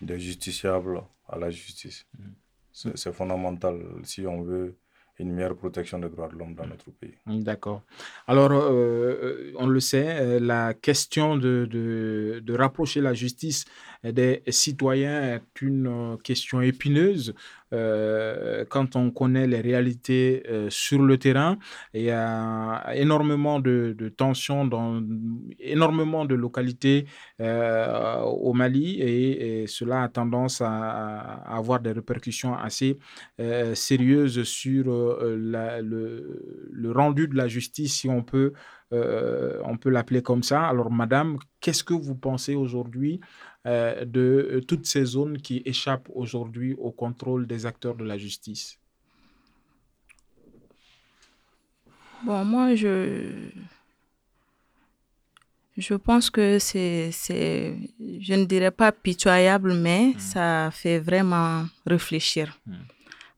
des 0.00 0.18
justiciables 0.18 1.02
à 1.28 1.38
la 1.38 1.50
justice. 1.50 2.06
Mmh. 2.18 2.90
C'est 2.94 3.12
fondamental 3.12 3.76
si 4.04 4.26
on 4.26 4.42
veut 4.42 4.76
une 5.22 5.32
meilleure 5.32 5.56
protection 5.56 5.98
des 5.98 6.08
droits 6.08 6.28
de 6.28 6.36
l'homme 6.36 6.54
dans 6.54 6.66
notre 6.66 6.90
pays. 6.90 7.14
D'accord. 7.26 7.82
Alors, 8.26 8.50
euh, 8.52 9.52
on 9.58 9.66
le 9.66 9.80
sait, 9.80 10.38
la 10.40 10.74
question 10.74 11.36
de, 11.36 11.66
de, 11.70 12.40
de, 12.44 12.54
rapprocher 12.54 13.00
la 13.00 13.14
justice 13.14 13.64
des 14.04 14.42
citoyens 14.48 15.34
est 15.34 15.62
une 15.62 16.16
question 16.24 16.60
épineuse. 16.60 17.34
Euh, 17.72 18.66
quand 18.68 18.96
on 18.96 19.10
connaît 19.10 19.46
les 19.46 19.60
réalités 19.60 20.42
euh, 20.50 20.68
sur 20.68 21.00
le 21.00 21.16
terrain, 21.16 21.56
il 21.94 22.02
y 22.02 22.10
a 22.10 22.84
énormément 22.94 23.60
de, 23.60 23.94
de 23.96 24.08
tensions 24.10 24.66
dans 24.66 25.02
énormément 25.58 26.26
de 26.26 26.34
localités 26.34 27.06
euh, 27.40 28.20
au 28.20 28.52
Mali 28.52 29.00
et, 29.00 29.66
cela 29.66 30.02
a 30.02 30.08
tendance 30.08 30.60
à, 30.60 30.68
avoir 31.46 31.80
des 31.80 31.92
répercussions 31.92 32.54
assez 32.54 32.98
euh, 33.40 33.74
sérieuses 33.74 34.42
sur 34.42 34.90
euh, 34.90 35.36
le, 35.82 36.68
le, 36.70 36.92
rendu 36.92 37.28
de 37.28 37.36
la 37.36 37.48
justice, 37.48 37.94
si 38.00 38.08
on 38.08 38.22
peut, 38.22 38.52
on 38.90 39.78
peut 39.78 39.88
l'appeler 39.88 40.20
comme 40.22 40.42
ça. 40.42 40.64
Alors, 40.64 40.90
Madame, 40.90 41.38
qu'est-ce 41.60 41.82
que 41.82 41.94
vous 41.94 42.14
pensez 42.14 42.54
aujourd'hui 42.54 43.20
euh, 43.66 44.04
de 44.04 44.62
toutes 44.66 44.86
ces 44.86 45.04
zones 45.04 45.38
qui 45.38 45.62
échappent 45.64 46.10
aujourd'hui 46.14 46.74
au 46.74 46.90
contrôle 46.90 47.46
des 47.46 47.64
acteurs 47.66 47.94
de 47.94 48.04
la 48.04 48.18
justice 48.18 48.78
Bon, 52.24 52.44
moi, 52.44 52.74
je, 52.76 53.50
je 55.76 55.94
pense 55.94 56.30
que 56.30 56.58
c'est, 56.60 57.10
je 57.10 58.34
ne 58.34 58.44
dirais 58.44 58.70
pas 58.70 58.92
pitoyable, 58.92 59.74
mais 59.74 60.12
mmh. 60.14 60.18
ça 60.18 60.70
fait 60.72 61.00
vraiment 61.00 61.66
réfléchir. 61.84 62.58
Mmh. 62.66 62.74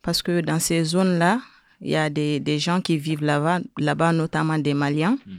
Parce 0.02 0.20
que 0.20 0.40
dans 0.42 0.58
ces 0.58 0.84
zones-là, 0.84 1.40
il 1.80 1.90
y 1.90 1.96
a 1.96 2.10
des, 2.10 2.40
des, 2.40 2.58
gens 2.58 2.80
qui 2.82 2.98
vivent 2.98 3.24
là-bas, 3.24 3.60
là-bas 3.78 4.12
notamment 4.12 4.58
des 4.58 4.74
Maliens. 4.74 5.18
Mmh. 5.26 5.32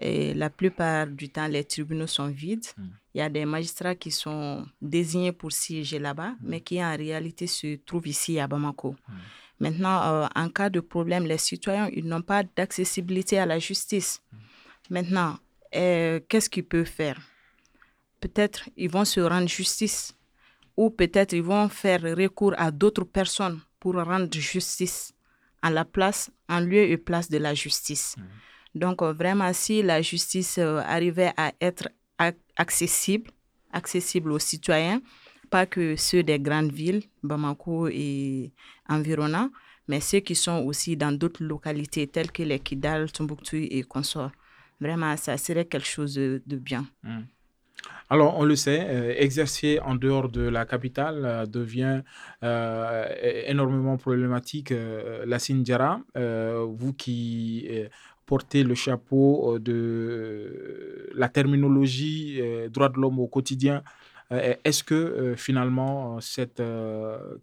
Et 0.00 0.34
la 0.34 0.50
plupart 0.50 1.06
du 1.08 1.28
temps, 1.28 1.48
les 1.48 1.64
tribunaux 1.64 2.06
sont 2.06 2.28
vides. 2.28 2.66
Il 3.14 3.18
y 3.18 3.20
a 3.20 3.28
des 3.28 3.44
magistrats 3.44 3.94
qui 3.94 4.10
sont 4.10 4.66
désignés 4.82 5.32
pour 5.32 5.52
siéger 5.52 6.00
là-bas, 6.00 6.30
mm. 6.30 6.36
mais 6.42 6.60
qui 6.60 6.84
en 6.84 6.96
réalité 6.96 7.46
se 7.46 7.76
trouvent 7.76 8.08
ici 8.08 8.40
à 8.40 8.48
Bamako. 8.48 8.90
Mm. 8.90 9.12
Maintenant, 9.60 10.02
euh, 10.02 10.26
en 10.34 10.48
cas 10.48 10.68
de 10.68 10.80
problème, 10.80 11.24
les 11.24 11.38
citoyens, 11.38 11.88
ils 11.92 12.06
n'ont 12.06 12.22
pas 12.22 12.42
d'accessibilité 12.42 13.38
à 13.38 13.46
la 13.46 13.60
justice. 13.60 14.20
Mm. 14.32 14.36
Maintenant, 14.90 15.36
euh, 15.76 16.20
qu'est-ce 16.28 16.50
qu'ils 16.50 16.66
peuvent 16.66 16.84
faire? 16.86 17.20
Peut-être 18.20 18.68
ils 18.76 18.90
vont 18.90 19.04
se 19.04 19.20
rendre 19.20 19.48
justice 19.48 20.14
ou 20.76 20.90
peut-être 20.90 21.34
ils 21.34 21.42
vont 21.42 21.68
faire 21.68 22.02
recours 22.02 22.54
à 22.56 22.72
d'autres 22.72 23.04
personnes 23.04 23.60
pour 23.78 23.94
rendre 23.94 24.32
justice 24.32 25.12
en 25.62 25.70
la 25.70 25.84
place, 25.84 26.30
en 26.48 26.60
lieu 26.60 26.82
et 26.90 26.96
place 26.96 27.30
de 27.30 27.38
la 27.38 27.54
justice. 27.54 28.16
Donc, 28.74 29.02
euh, 29.02 29.12
vraiment, 29.12 29.52
si 29.52 29.82
la 29.82 30.02
justice 30.02 30.58
arrivait 30.58 31.32
à 31.36 31.52
être 31.60 31.88
accessible, 32.56 33.30
accessible 33.72 34.32
aux 34.32 34.38
citoyens, 34.38 35.00
pas 35.50 35.66
que 35.66 35.96
ceux 35.96 36.22
des 36.22 36.38
grandes 36.38 36.72
villes, 36.72 37.02
Bamako 37.22 37.88
et 37.88 38.52
environnants, 38.88 39.50
mais 39.88 40.00
ceux 40.00 40.20
qui 40.20 40.34
sont 40.34 40.64
aussi 40.64 40.96
dans 40.96 41.12
d'autres 41.12 41.44
localités 41.44 42.06
telles 42.06 42.32
que 42.32 42.42
les 42.42 42.58
Kidal, 42.58 43.12
Tombouctou 43.12 43.56
et 43.56 43.82
consorts. 43.82 44.32
Vraiment, 44.80 45.16
ça 45.16 45.36
serait 45.36 45.66
quelque 45.66 45.86
chose 45.86 46.14
de, 46.14 46.42
bien. 46.56 46.86
Hmm. 47.02 47.22
Alors, 48.10 48.38
on 48.38 48.44
le 48.44 48.56
sait, 48.56 48.86
euh, 48.88 49.14
exercer 49.16 49.78
en 49.80 49.94
dehors 49.94 50.28
de 50.28 50.42
la 50.42 50.64
capitale 50.64 51.24
euh, 51.24 51.46
devient 51.46 52.02
euh, 52.42 53.06
énormément 53.46 53.96
problématique. 53.96 54.72
la 55.26 55.38
Sindjara, 55.38 56.00
vous 56.14 56.92
qui 56.92 57.66
porter 58.26 58.64
le 58.64 58.74
chapeau 58.74 59.54
euh, 59.54 59.58
de 59.58 59.72
euh, 59.72 61.10
la 61.14 61.28
terminologie 61.28 62.38
euh, 62.40 62.68
droit 62.68 62.88
de 62.88 62.98
l'homme 62.98 63.18
au 63.18 63.26
quotidien. 63.26 63.82
Est-ce 64.30 64.82
que 64.82 65.34
finalement 65.36 66.18
cette 66.18 66.60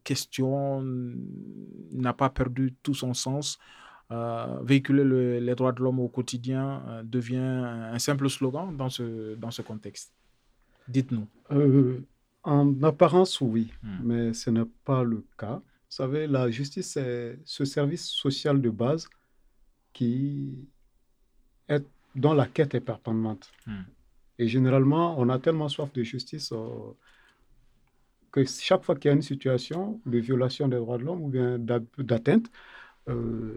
question 0.03 0.83
n'a 1.93 2.11
pas 2.11 2.29
perdu 2.29 2.73
tout 2.83 2.95
son 2.95 3.13
sens? 3.13 3.59
Véhiculer 4.63 5.39
les 5.39 5.55
droits 5.55 5.71
de 5.71 5.81
l'homme 5.83 5.99
au 5.99 6.09
quotidien 6.09 6.81
devient 7.03 7.37
un 7.37 7.99
simple 7.99 8.29
slogan 8.29 8.75
dans 8.75 8.89
ce, 8.89 9.35
dans 9.35 9.51
ce 9.51 9.61
contexte? 9.61 10.11
Dites-nous. 10.87 11.27
en 12.43 12.83
apparence, 12.83 13.39
oui, 13.39 13.71
hmm. 13.83 13.97
mais 14.03 14.33
ce 14.33 14.49
n'est 14.49 14.65
pas 14.83 15.03
le 15.03 15.23
cas. 15.37 15.61
Vous 15.63 15.95
savez, 15.95 16.25
la 16.25 16.49
justice, 16.49 16.93
c'est 16.93 17.39
ce 17.45 17.63
service 17.63 18.05
social 18.09 18.59
de 18.59 18.71
base 18.71 19.07
qui 19.93 20.67
est, 21.67 21.85
dont 22.15 22.33
la 22.33 22.47
quête 22.47 22.75
est 22.75 22.81
permanente. 22.81 23.51
Hmm. 23.67 23.83
Et 24.39 24.47
généralement, 24.47 25.19
on 25.19 25.29
a 25.29 25.39
tellement 25.39 25.69
soif 25.69 25.91
de 25.93 26.03
justice 26.03 26.51
euh, 26.51 26.93
que 28.31 28.43
chaque 28.45 28.83
fois 28.83 28.95
qu'il 28.95 29.09
y 29.09 29.11
a 29.11 29.15
une 29.15 29.21
situation 29.21 30.01
de 30.05 30.17
violation 30.17 30.67
des 30.67 30.77
droits 30.77 30.97
de 30.97 31.03
l'homme 31.03 31.21
ou 31.21 31.27
bien 31.29 31.59
d'atteinte, 31.59 32.49
euh, 33.09 33.55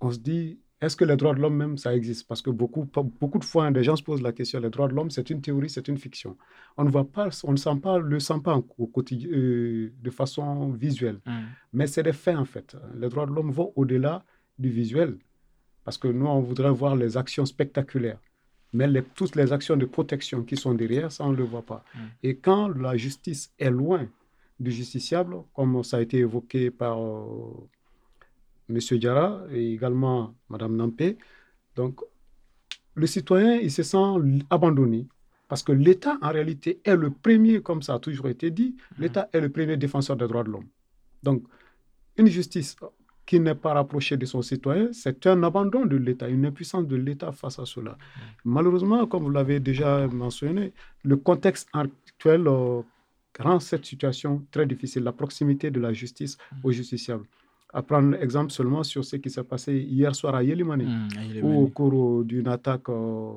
on 0.00 0.10
se 0.10 0.18
dit, 0.18 0.58
est-ce 0.80 0.96
que 0.96 1.04
les 1.04 1.16
droits 1.16 1.32
de 1.32 1.40
l'homme 1.40 1.56
même, 1.56 1.78
ça 1.78 1.94
existe? 1.94 2.26
Parce 2.26 2.42
que 2.42 2.50
beaucoup, 2.50 2.88
beaucoup 3.20 3.38
de 3.38 3.44
fois, 3.44 3.70
des 3.70 3.84
gens 3.84 3.94
se 3.94 4.02
posent 4.02 4.22
la 4.22 4.32
question, 4.32 4.58
les 4.58 4.70
droits 4.70 4.88
de 4.88 4.94
l'homme, 4.94 5.10
c'est 5.10 5.30
une 5.30 5.40
théorie, 5.40 5.70
c'est 5.70 5.86
une 5.86 5.96
fiction. 5.96 6.36
On 6.76 6.82
ne 6.82 6.90
voit 6.90 7.04
pas, 7.04 7.28
on 7.44 7.52
ne 7.52 7.56
sent 7.56 7.76
pas, 7.80 7.98
le 7.98 8.18
sent 8.18 8.40
pas 8.42 8.60
au 8.78 8.86
quotidien, 8.88 9.30
euh, 9.30 9.92
de 10.02 10.10
façon 10.10 10.70
visuelle. 10.70 11.20
Hmm. 11.24 11.42
Mais 11.72 11.86
c'est 11.86 12.02
des 12.02 12.12
faits, 12.12 12.36
en 12.36 12.44
fait. 12.44 12.76
Les 12.96 13.08
droits 13.08 13.26
de 13.26 13.32
l'homme 13.32 13.52
vont 13.52 13.72
au-delà 13.76 14.24
du 14.62 14.70
visuel. 14.70 15.18
Parce 15.84 15.98
que 15.98 16.08
nous, 16.08 16.26
on 16.26 16.40
voudrait 16.40 16.70
voir 16.70 16.96
les 16.96 17.16
actions 17.16 17.44
spectaculaires. 17.44 18.20
Mais 18.72 18.88
toutes 19.14 19.36
les 19.36 19.52
actions 19.52 19.76
de 19.76 19.84
protection 19.84 20.42
qui 20.42 20.56
sont 20.56 20.74
derrière, 20.74 21.12
ça, 21.12 21.24
on 21.24 21.32
ne 21.32 21.36
le 21.36 21.44
voit 21.44 21.62
pas. 21.62 21.84
Mm. 21.94 21.98
Et 22.22 22.36
quand 22.36 22.68
la 22.68 22.96
justice 22.96 23.52
est 23.58 23.70
loin 23.70 24.06
du 24.58 24.70
justiciable, 24.70 25.36
comme 25.54 25.82
ça 25.84 25.98
a 25.98 26.00
été 26.00 26.18
évoqué 26.18 26.70
par 26.70 26.98
euh, 26.98 27.68
M. 28.70 28.78
Diarra 28.98 29.42
et 29.50 29.74
également 29.74 30.34
Mme 30.48 30.76
Nampé, 30.76 31.18
donc 31.76 32.00
le 32.94 33.06
citoyen, 33.06 33.56
il 33.56 33.70
se 33.70 33.82
sent 33.82 34.04
abandonné. 34.48 35.06
Parce 35.48 35.62
que 35.62 35.72
l'État, 35.72 36.16
en 36.22 36.30
réalité, 36.30 36.80
est 36.84 36.96
le 36.96 37.10
premier, 37.10 37.60
comme 37.60 37.82
ça 37.82 37.94
a 37.94 37.98
toujours 37.98 38.28
été 38.28 38.50
dit, 38.50 38.76
mm. 38.76 39.02
l'État 39.02 39.28
est 39.34 39.40
le 39.40 39.50
premier 39.50 39.76
défenseur 39.76 40.16
des 40.16 40.26
droits 40.26 40.44
de 40.44 40.50
l'homme. 40.50 40.68
Donc, 41.22 41.44
une 42.16 42.28
justice 42.28 42.76
qui 43.32 43.40
n'est 43.40 43.54
pas 43.54 43.72
rapproché 43.72 44.18
de 44.18 44.26
son 44.26 44.42
citoyen, 44.42 44.90
c'est 44.92 45.26
un 45.26 45.42
abandon 45.42 45.86
de 45.86 45.96
l'État, 45.96 46.28
une 46.28 46.44
impuissance 46.44 46.86
de 46.86 46.96
l'État 46.96 47.32
face 47.32 47.58
à 47.58 47.64
cela. 47.64 47.96
Malheureusement, 48.44 49.06
comme 49.06 49.22
vous 49.22 49.30
l'avez 49.30 49.58
déjà 49.58 50.06
mentionné, 50.06 50.74
le 51.02 51.16
contexte 51.16 51.66
actuel 51.72 52.46
euh, 52.46 52.82
rend 53.38 53.58
cette 53.58 53.86
situation 53.86 54.44
très 54.50 54.66
difficile, 54.66 55.02
la 55.04 55.12
proximité 55.12 55.70
de 55.70 55.80
la 55.80 55.94
justice 55.94 56.36
aux 56.62 56.72
justiciables. 56.72 57.24
À 57.72 57.80
prendre 57.80 58.14
exemple 58.22 58.52
seulement 58.52 58.82
sur 58.82 59.02
ce 59.02 59.16
qui 59.16 59.30
s'est 59.30 59.44
passé 59.44 59.72
hier 59.78 60.14
soir 60.14 60.34
à 60.34 60.42
Yelimani, 60.42 60.84
mmh, 60.84 61.42
où 61.42 61.62
au 61.62 61.68
cours 61.68 62.24
d'une 62.24 62.48
attaque 62.48 62.90
euh, 62.90 63.32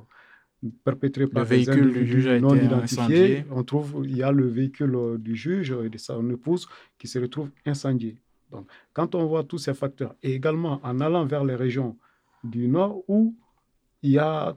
perpétrée 0.84 1.28
par 1.28 1.46
des 1.46 1.70
individus 1.70 2.42
non 2.42 2.54
identifiés, 2.54 3.46
on 3.50 3.64
trouve 3.64 4.02
il 4.04 4.18
y 4.18 4.24
a 4.24 4.34
le 4.34 4.46
véhicule 4.46 4.94
euh, 4.96 5.18
du 5.18 5.38
juge 5.38 5.72
et 5.86 5.90
de 5.90 5.98
son 5.98 6.30
épouse 6.32 6.68
qui 6.98 7.08
se 7.08 7.18
retrouve 7.18 7.50
incendié. 7.66 8.18
Donc, 8.52 8.68
quand 8.94 9.16
on 9.16 9.26
voit 9.26 9.44
tous 9.44 9.58
ces 9.58 9.74
facteurs, 9.74 10.16
et 10.24 10.34
également 10.34 10.80
en 10.84 11.00
allant 11.02 11.26
vers 11.26 11.44
les 11.44 11.56
régions 11.56 11.98
du 12.44 12.68
Nord 12.68 13.04
où 13.08 13.36
il 14.04 14.12
y 14.12 14.20
a 14.20 14.56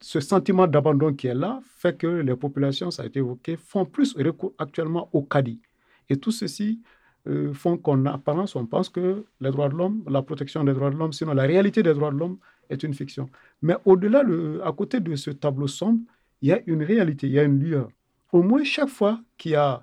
ce 0.00 0.20
sentiment 0.20 0.66
d'abandon 0.66 1.14
qui 1.14 1.28
est 1.28 1.34
là, 1.34 1.60
fait 1.76 1.96
que 1.96 2.06
les 2.06 2.36
populations, 2.36 2.90
ça 2.90 3.02
a 3.02 3.06
été 3.06 3.20
évoqué, 3.20 3.56
font 3.56 3.84
plus 3.84 4.14
recours 4.16 4.52
actuellement 4.58 5.08
au 5.12 5.22
CADI. 5.22 5.60
Et 6.08 6.16
tout 6.16 6.32
ceci 6.32 6.80
euh, 7.28 7.52
font 7.54 7.76
qu'en 7.76 8.04
apparence, 8.06 8.56
on 8.56 8.66
pense 8.66 8.88
que 8.88 9.24
les 9.40 9.50
droits 9.50 9.68
de 9.68 9.74
l'homme, 9.74 10.02
la 10.08 10.22
protection 10.22 10.64
des 10.64 10.72
droits 10.74 10.90
de 10.90 10.96
l'homme, 10.96 11.12
sinon 11.12 11.34
la 11.34 11.44
réalité 11.44 11.82
des 11.82 11.94
droits 11.94 12.10
de 12.10 12.16
l'homme 12.16 12.38
est 12.68 12.82
une 12.82 12.94
fiction. 12.94 13.28
Mais 13.62 13.76
au-delà, 13.84 14.24
à 14.64 14.72
côté 14.72 14.98
de 15.00 15.14
ce 15.14 15.30
tableau 15.30 15.68
sombre, 15.68 16.00
il 16.40 16.48
y 16.48 16.52
a 16.52 16.60
une 16.66 16.82
réalité, 16.82 17.28
il 17.28 17.34
y 17.34 17.38
a 17.38 17.44
une 17.44 17.60
lueur. 17.60 17.88
Au 18.32 18.42
moins 18.42 18.64
chaque 18.64 18.88
fois 18.88 19.20
qu'il 19.38 19.52
y 19.52 19.54
a 19.54 19.82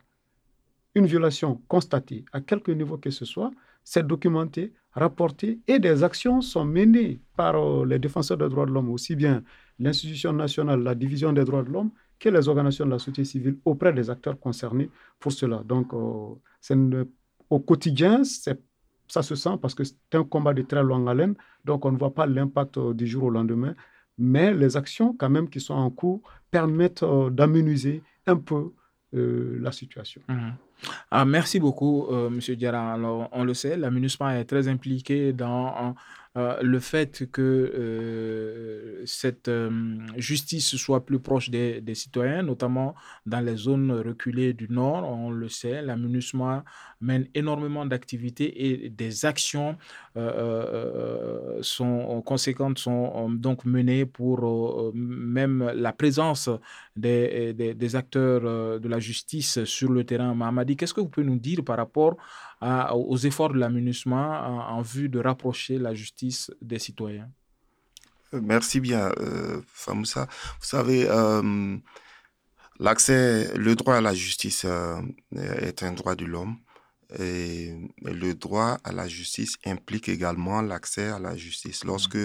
une 1.00 1.08
violation 1.08 1.62
constatée 1.68 2.26
à 2.34 2.42
quelque 2.42 2.72
niveau 2.72 2.98
que 2.98 3.10
ce 3.10 3.26
soit, 3.26 3.52
c'est 3.84 4.06
documenté, 4.06 4.74
rapporté 4.92 5.60
et 5.68 5.80
des 5.80 6.04
actions 6.04 6.42
sont 6.42 6.66
menées 6.66 7.22
par 7.36 7.56
euh, 7.56 7.86
les 7.86 8.00
défenseurs 8.00 8.38
des 8.38 8.50
droits 8.50 8.66
de 8.66 8.72
l'homme, 8.72 8.90
aussi 8.90 9.16
bien 9.16 9.44
l'institution 9.80 10.34
nationale, 10.34 10.82
la 10.84 10.96
division 10.96 11.32
des 11.32 11.46
droits 11.46 11.64
de 11.64 11.70
l'homme, 11.70 11.92
que 12.20 12.28
les 12.30 12.48
organisations 12.50 12.86
de 12.86 12.92
la 12.92 13.00
société 13.00 13.24
civile 13.24 13.58
auprès 13.64 13.94
des 13.94 14.10
acteurs 14.10 14.38
concernés 14.40 14.90
pour 15.20 15.32
cela. 15.32 15.64
Donc, 15.66 15.94
euh, 15.94 17.06
au 17.50 17.60
quotidien, 17.60 18.24
ça 18.24 19.24
se 19.24 19.36
sent 19.36 19.58
parce 19.62 19.74
que 19.74 19.86
c'est 19.86 19.96
un 20.14 20.26
combat 20.26 20.54
de 20.54 20.64
très 20.64 20.84
longue 20.84 21.08
haleine, 21.08 21.36
donc 21.64 21.86
on 21.86 21.92
ne 21.94 21.98
voit 21.98 22.14
pas 22.14 22.28
l'impact 22.28 22.78
euh, 22.78 22.94
du 22.94 23.08
jour 23.08 23.24
au 23.24 23.30
lendemain, 23.30 23.74
mais 24.18 24.54
les 24.54 24.76
actions 24.76 25.16
quand 25.18 25.30
même 25.30 25.50
qui 25.50 25.62
sont 25.62 25.76
en 25.76 25.90
cours 25.90 26.22
permettent 26.52 27.06
d'aménuiser 27.32 28.04
un 28.28 28.36
peu 28.36 28.74
la 29.12 29.72
situation. 29.72 30.22
Mmh. 30.28 30.50
Ah, 31.12 31.26
merci 31.26 31.60
beaucoup, 31.60 32.08
euh, 32.10 32.30
Monsieur 32.30 32.56
Diarra. 32.56 32.94
Alors, 32.94 33.30
on 33.32 33.44
le 33.44 33.54
sait, 33.54 33.76
la 33.76 33.92
MINUSMA 33.92 34.40
est 34.40 34.46
très 34.46 34.68
impliquée 34.68 35.34
dans 35.34 35.68
euh, 35.68 35.92
le 36.36 36.80
fait 36.80 37.30
que 37.32 37.42
euh, 37.42 39.04
cette 39.06 39.48
euh, 39.48 39.98
justice 40.18 40.76
soit 40.76 41.06
plus 41.06 41.20
proche 41.20 41.50
des, 41.50 41.96
citoyens, 41.96 42.44
notamment 42.44 42.94
dans 43.26 43.40
les 43.40 43.56
zones 43.56 43.92
reculées 43.92 44.54
du 44.54 44.68
Nord. 44.70 45.10
On 45.10 45.32
le 45.32 45.50
sait, 45.50 45.82
la 45.82 45.96
MINUSMA 45.96 46.64
mène 47.02 47.28
énormément 47.34 47.86
d'activités 47.86 48.84
et 48.84 48.90
des 48.90 49.26
actions 49.26 49.78
sont 51.62 52.22
conséquentes 52.26 52.78
sont 52.78 53.30
donc 53.30 53.64
menées 53.64 54.06
pour 54.06 54.92
même 54.94 55.72
la 55.76 55.94
présence 55.94 56.50
des, 56.98 57.54
des, 57.54 57.96
acteurs 57.96 58.80
de 58.82 58.88
la 58.88 59.00
justice 59.00 59.64
sur 59.64 59.92
le 59.92 60.04
terrain. 60.04 60.36
Mahamadi, 60.36 60.76
qu'est-ce 60.76 60.94
que 60.94 61.00
vous 61.00 61.08
pouvez 61.08 61.26
nous 61.26 61.40
dire 61.40 61.64
par 61.64 61.78
rapport 61.78 62.18
aux 62.62 63.18
efforts 63.18 63.54
de 63.54 63.58
l'aménagement 63.58 64.32
en, 64.78 64.82
vue 64.82 65.10
de 65.10 65.20
rapprocher 65.20 65.78
la 65.78 65.94
justice 65.94 66.52
des 66.62 66.80
citoyens. 66.80 67.30
Euh, 68.34 68.42
merci 68.44 68.80
bien, 68.80 69.12
euh, 69.20 69.62
Famoussa. 69.68 70.28
Vous 70.60 70.68
savez, 70.68 71.08
euh, 71.10 71.78
l'accès, 72.80 73.52
le 73.56 73.76
droit 73.76 73.96
à 73.96 74.02
la 74.02 74.14
justice 74.14 74.66
euh, 74.66 75.02
est 75.36 75.84
un 75.84 75.94
droit 75.94 76.16
de 76.16 76.26
l'homme. 76.26 76.58
Et 77.18 77.74
le 78.04 78.34
droit 78.34 78.78
à 78.84 78.92
la 78.92 79.08
justice 79.08 79.58
implique 79.66 80.10
également 80.10 80.62
l'accès 80.62 81.08
à 81.08 81.18
la 81.18 81.36
justice. 81.36 81.84
Lorsque 81.84 82.20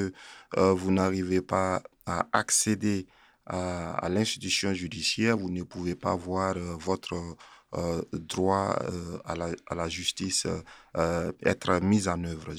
vous 0.55 0.91
n'arrivez 0.93 1.41
pas 1.41 1.83
à 2.05 2.29
accéder 2.35 3.07
à, 3.47 3.95
à 3.95 4.11
l'institution 4.11 4.75
judiciaire, 4.75 5.39
vous 5.39 5.49
ne 5.49 5.63
pouvez 5.63 5.95
pas 5.95 6.15
voir 6.15 6.57
votre 6.59 7.15
euh, 7.77 8.03
droit 8.13 8.77
euh, 8.83 9.19
à 9.25 9.75
la, 9.75 9.89
justice 9.89 10.47
euh, 10.97 11.33
être 11.45 11.81
mis 11.83 12.09
en 12.09 12.23
œuvre. 12.25 12.53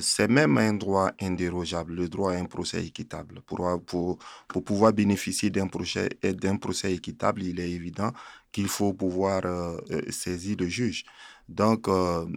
C'est 0.00 0.28
même 0.28 0.58
un 0.58 0.72
droit 0.72 1.12
indérogeable, 1.20 1.94
le 1.94 2.08
droit 2.08 2.32
à 2.32 2.36
un 2.36 2.46
procès 2.46 2.84
équitable. 2.84 3.42
Pour, 3.42 4.18
pouvoir 4.64 4.92
bénéficier 4.92 5.50
d'un 5.50 5.68
procès, 5.68 6.08
d'un 6.22 6.56
procès 6.56 6.94
équitable, 6.94 7.42
il 7.42 7.60
est 7.60 7.70
évident 7.70 8.12
qu'il 8.50 8.68
faut 8.68 8.92
pouvoir 8.92 9.42
saisir 10.10 10.56
le 10.58 10.66
juge. 10.66 11.04
Donc, 11.48 11.86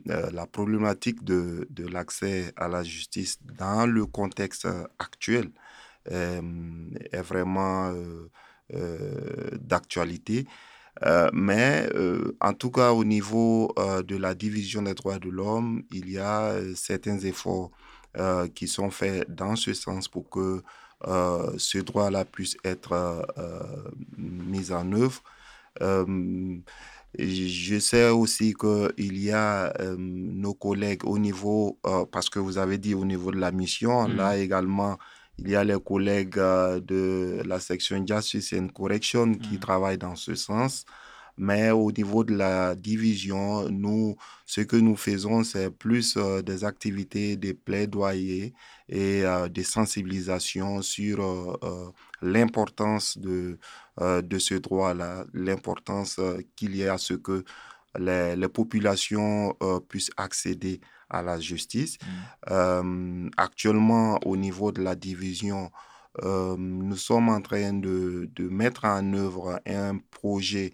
la 0.05 0.45
problématique 0.45 1.23
de 1.23 1.87
l'accès 1.87 2.53
à 2.57 2.67
la 2.67 2.83
justice 2.83 3.39
dans 3.57 3.87
le 3.87 4.05
contexte 4.05 4.67
actuel 4.99 5.49
est 6.05 7.21
vraiment 7.23 7.91
d'actualité. 8.69 10.45
Euh, 11.05 11.29
mais 11.33 11.89
euh, 11.95 12.35
en 12.41 12.53
tout 12.53 12.71
cas, 12.71 12.91
au 12.91 13.03
niveau 13.03 13.73
euh, 13.79 14.03
de 14.03 14.15
la 14.17 14.35
division 14.35 14.81
des 14.83 14.93
droits 14.93 15.19
de 15.19 15.29
l'homme, 15.29 15.83
il 15.91 16.09
y 16.09 16.19
a 16.19 16.53
certains 16.75 17.19
efforts 17.19 17.71
qui 18.55 18.67
sont 18.67 18.91
faits 18.91 19.33
dans 19.33 19.55
ce 19.55 19.73
sens 19.73 20.09
pour 20.09 20.29
que 20.29 20.61
ce 21.57 21.77
droit-là 21.77 22.25
puisse 22.25 22.57
être 22.65 23.25
mis 24.17 24.73
en 24.73 24.91
œuvre. 24.91 25.23
je 27.17 27.79
sais 27.79 28.09
aussi 28.09 28.53
qu'il 28.53 29.17
y 29.17 29.31
a 29.31 29.73
nos 29.97 30.53
collègues 30.53 31.05
au 31.05 31.17
niveau, 31.19 31.79
parce 32.11 32.29
que 32.29 32.39
vous 32.39 32.57
avez 32.57 32.77
dit 32.77 32.95
au 32.95 33.05
niveau 33.05 33.31
de 33.31 33.39
la 33.39 33.53
mission, 33.53 34.09
là 34.09 34.35
mmh. 34.35 34.41
également, 34.41 34.97
il 35.43 35.49
y 35.51 35.55
a 35.55 35.63
les 35.63 35.79
collègues 35.79 36.37
euh, 36.37 36.79
de 36.79 37.41
la 37.45 37.59
section 37.59 38.05
Justice 38.05 38.53
and 38.53 38.67
Correction 38.69 39.33
qui 39.33 39.55
mm. 39.55 39.59
travaillent 39.59 39.97
dans 39.97 40.15
ce 40.15 40.35
sens. 40.35 40.85
Mais 41.37 41.71
au 41.71 41.91
niveau 41.91 42.23
de 42.23 42.35
la 42.35 42.75
division, 42.75 43.67
nous, 43.69 44.15
ce 44.45 44.61
que 44.61 44.75
nous 44.75 44.95
faisons, 44.95 45.43
c'est 45.43 45.71
plus 45.71 46.15
euh, 46.17 46.41
des 46.41 46.63
activités 46.63 47.37
de 47.37 47.53
plaidoyer 47.53 48.53
et 48.89 49.25
euh, 49.25 49.47
de 49.47 49.63
sensibilisation 49.63 50.81
sur 50.81 51.57
l'importance 52.21 53.17
de, 53.17 53.57
de 53.99 54.39
ce 54.39 54.55
droit-là, 54.55 55.25
l'importance 55.33 56.19
qu'il 56.55 56.75
y 56.75 56.85
a 56.85 56.93
à 56.93 56.97
ce 56.97 57.15
que 57.15 57.43
les, 57.97 58.35
les 58.35 58.49
populations 58.49 59.55
puissent 59.89 60.11
accéder 60.17 60.81
à 61.11 61.21
la 61.21 61.39
justice. 61.39 61.97
Mm. 62.01 62.07
Euh, 62.51 63.29
actuellement, 63.37 64.19
au 64.25 64.37
niveau 64.37 64.71
de 64.71 64.81
la 64.81 64.95
division, 64.95 65.71
euh, 66.23 66.55
nous 66.57 66.97
sommes 66.97 67.29
en 67.29 67.41
train 67.41 67.73
de, 67.73 68.29
de, 68.35 68.49
mettre 68.49 68.85
en 68.85 69.13
œuvre 69.13 69.61
un 69.65 69.97
projet 70.09 70.73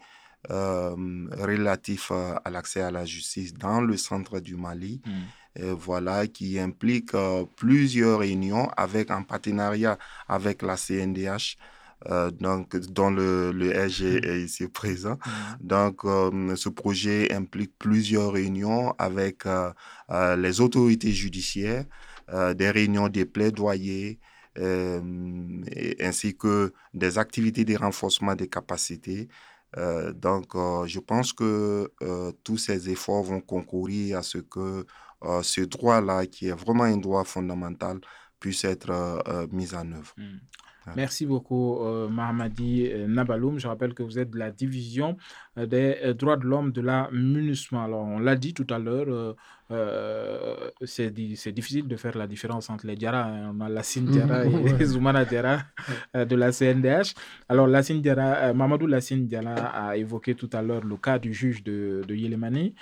euh, 0.50 0.96
relatif 1.38 2.12
à, 2.12 2.50
l'accès 2.50 2.82
à 2.82 2.92
la 2.92 3.06
justice 3.06 3.54
dans 3.54 3.82
le 3.82 3.98
centre 3.98 4.40
du 4.40 4.56
Mali. 4.56 5.02
Mm. 5.06 5.72
voilà, 5.74 6.28
qui 6.28 6.60
implique 6.60 7.14
plusieurs 7.56 8.20
réunions 8.20 8.70
avec, 8.78 9.10
en 9.10 9.24
partenariat 9.24 9.98
avec 10.28 10.62
la 10.62 10.78
CNDH 10.78 11.58
euh, 12.06 12.30
donc, 12.32 12.76
dont 12.78 13.10
le, 13.10 13.52
le 13.52 13.74
SG 13.74 14.22
mm. 14.22 14.26
est 14.26 14.42
ici 14.42 14.68
présent. 14.68 15.16
Mm. 15.16 15.68
Donc, 15.68 16.06
euh, 16.06 16.56
ce 16.56 16.70
projet 16.70 17.34
implique 17.34 17.74
plusieurs 17.78 18.34
réunions 18.34 18.94
avec 19.00 19.46
euh, 19.46 19.72
les 20.36 20.62
autorités 20.62 21.12
judiciaires, 21.12 21.86
des 22.56 22.70
réunions 22.72 23.08
des 23.08 23.26
plaidoyers, 23.26 24.20
ainsi 26.02 26.36
que 26.36 26.74
des 26.94 27.18
activités 27.18 27.64
de 27.64 27.78
renforcement 27.78 28.36
des 28.36 28.50
capacités. 28.50 29.30
donc, 30.16 30.48
je 30.88 31.00
pense 31.00 31.32
que 31.32 31.90
tous 32.44 32.58
ces 32.58 32.90
efforts 32.90 33.24
vont 33.24 33.40
concourir 33.42 34.18
à 34.18 34.24
ce 34.24 34.40
que 34.40 34.86
ce 35.42 35.62
droit-là, 35.62 36.26
qui 36.26 36.48
est 36.48 36.60
vraiment 36.66 36.84
un 36.84 36.98
droit 36.98 37.24
fondamental, 37.24 38.00
puisse 38.42 38.66
être 38.66 39.24
mis 39.52 39.74
en 39.74 39.90
œuvre. 39.94 40.14
Mm. 40.18 40.38
Merci 40.96 41.26
beaucoup, 41.26 41.80
euh, 41.80 42.08
Mahamadi 42.08 42.88
euh, 42.92 43.08
Nabaloum. 43.08 43.60
Je 43.60 43.68
rappelle 43.68 43.94
que 43.94 44.04
vous 44.04 44.20
êtes 44.20 44.32
de 44.32 44.38
la 44.38 44.52
division 44.52 45.18
euh, 45.58 45.66
des 45.66 46.14
droits 46.14 46.38
de 46.38 46.46
l'homme 46.46 46.72
de 46.72 46.82
la 46.82 47.10
MINUSMA. 47.12 47.84
Alors, 47.84 48.04
on 48.06 48.20
l'a 48.20 48.36
dit 48.36 48.54
tout 48.54 48.68
à 48.70 48.80
l'heure, 48.80 49.36
euh, 49.70 50.70
c'est 50.86 51.12
difficile 51.12 51.88
de 51.88 51.96
faire 51.98 52.18
la 52.18 52.28
différence 52.28 52.70
entre 52.70 52.88
les 52.88 52.96
Diara. 52.96 53.26
Hein. 53.26 53.54
On 53.54 53.62
a 53.62 53.70
Lassine 53.70 54.06
Diara 54.06 54.46
et 54.46 54.50
Zoumana 54.86 55.26
Diara 55.26 55.60
euh, 56.16 56.26
de 56.26 56.36
la 56.36 56.52
CNDH. 56.52 57.14
Alors, 57.50 57.68
Lassine 57.68 58.02
Diara, 58.02 58.36
euh, 58.36 58.54
Mamadou 58.54 58.88
Lassine 58.88 59.28
Diara 59.28 59.56
a 59.56 59.98
évoqué 59.98 60.36
tout 60.36 60.50
à 60.54 60.62
l'heure 60.62 60.84
le 60.84 60.96
cas 60.96 61.20
du 61.20 61.34
juge 61.34 61.64
de, 61.64 62.02
de 62.08 62.16
Yelemani, 62.16 62.76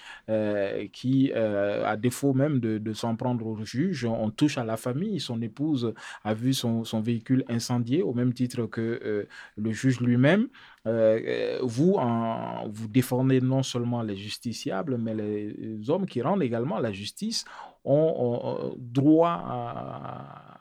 qui, 0.91 1.31
à 1.33 1.97
défaut 1.97 2.33
même 2.33 2.59
de, 2.59 2.77
de 2.77 2.93
s'en 2.93 3.15
prendre 3.15 3.45
au 3.45 3.63
juge, 3.63 4.05
on 4.05 4.29
touche 4.29 4.57
à 4.57 4.63
la 4.63 4.77
famille. 4.77 5.19
Son 5.19 5.41
épouse 5.41 5.93
a 6.23 6.33
vu 6.33 6.53
son, 6.53 6.83
son 6.83 7.01
véhicule 7.01 7.43
incendié 7.49 8.03
au 8.03 8.13
même 8.13 8.33
titre 8.33 8.65
que 8.65 9.27
le 9.57 9.71
juge 9.71 9.99
lui-même. 9.99 10.47
Euh, 10.87 11.59
vous, 11.63 11.93
en, 11.93 12.67
vous 12.69 12.87
défendez 12.87 13.41
non 13.41 13.63
seulement 13.63 14.03
les 14.03 14.15
justiciables, 14.15 14.97
mais 14.97 15.15
les 15.15 15.89
hommes 15.89 16.05
qui 16.05 16.21
rendent 16.21 16.43
également 16.43 16.79
la 16.79 16.91
justice 16.91 17.45
ont, 17.85 18.75
droit 18.77 19.41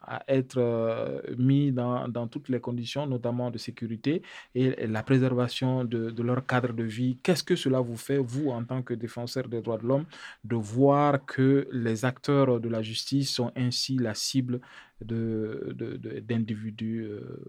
à, 0.07 0.23
être 0.29 0.59
euh, 0.59 1.23
mis 1.39 1.73
dans, 1.73 2.29
toutes 2.29 2.51
les 2.51 2.61
conditions, 2.61 3.07
notamment 3.07 3.51
de 3.51 3.57
sécurité 3.57 4.21
et 4.55 4.87
la 4.87 5.03
préservation 5.03 5.85
de, 5.85 6.23
leur 6.23 6.45
cadre 6.47 6.75
de 6.75 6.85
vie. 6.85 7.17
Qu'est-ce 7.23 7.43
que 7.43 7.57
cela 7.57 7.81
vous 7.81 7.97
fait, 7.97 8.19
vous, 8.19 8.51
en 8.51 8.63
tant 8.65 8.83
que 8.83 8.93
défenseur 8.95 9.49
des 9.49 9.63
droits 9.63 9.79
de 9.79 9.87
l'homme, 9.87 10.05
de 10.45 10.57
voir 10.57 11.25
que 11.25 11.67
les 11.73 12.05
acteurs 12.05 12.61
de 12.61 12.69
la 12.69 12.83
justice 12.83 13.31
sont 13.31 13.51
ainsi 13.57 13.97
la 13.97 14.15
cible 14.15 14.61
d'individus 15.01 17.05
euh, 17.05 17.49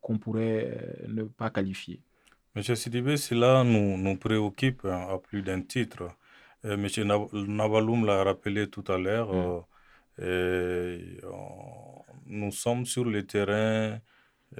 qu'on 0.00 0.18
pourrait 0.18 1.04
ne 1.08 1.22
pas 1.22 1.50
qualifier? 1.50 2.00
Monsieur 2.54 2.74
Sidibé, 2.74 3.16
cela 3.16 3.64
nous, 3.64 3.96
nous 3.96 4.16
préoccupe 4.16 4.84
hein, 4.84 5.06
à 5.10 5.16
plus 5.18 5.40
d'un 5.40 5.62
titre. 5.62 6.10
Euh, 6.66 6.76
Monsieur 6.76 7.04
Navaloum 7.04 8.04
l'a 8.04 8.22
rappelé 8.24 8.68
tout 8.68 8.84
à 8.88 8.98
l'heure. 8.98 9.32
Mm. 9.32 9.64
Euh, 10.20 10.98
nous 12.26 12.52
sommes 12.52 12.84
sur 12.84 13.06
le 13.06 13.26
terrain. 13.26 13.98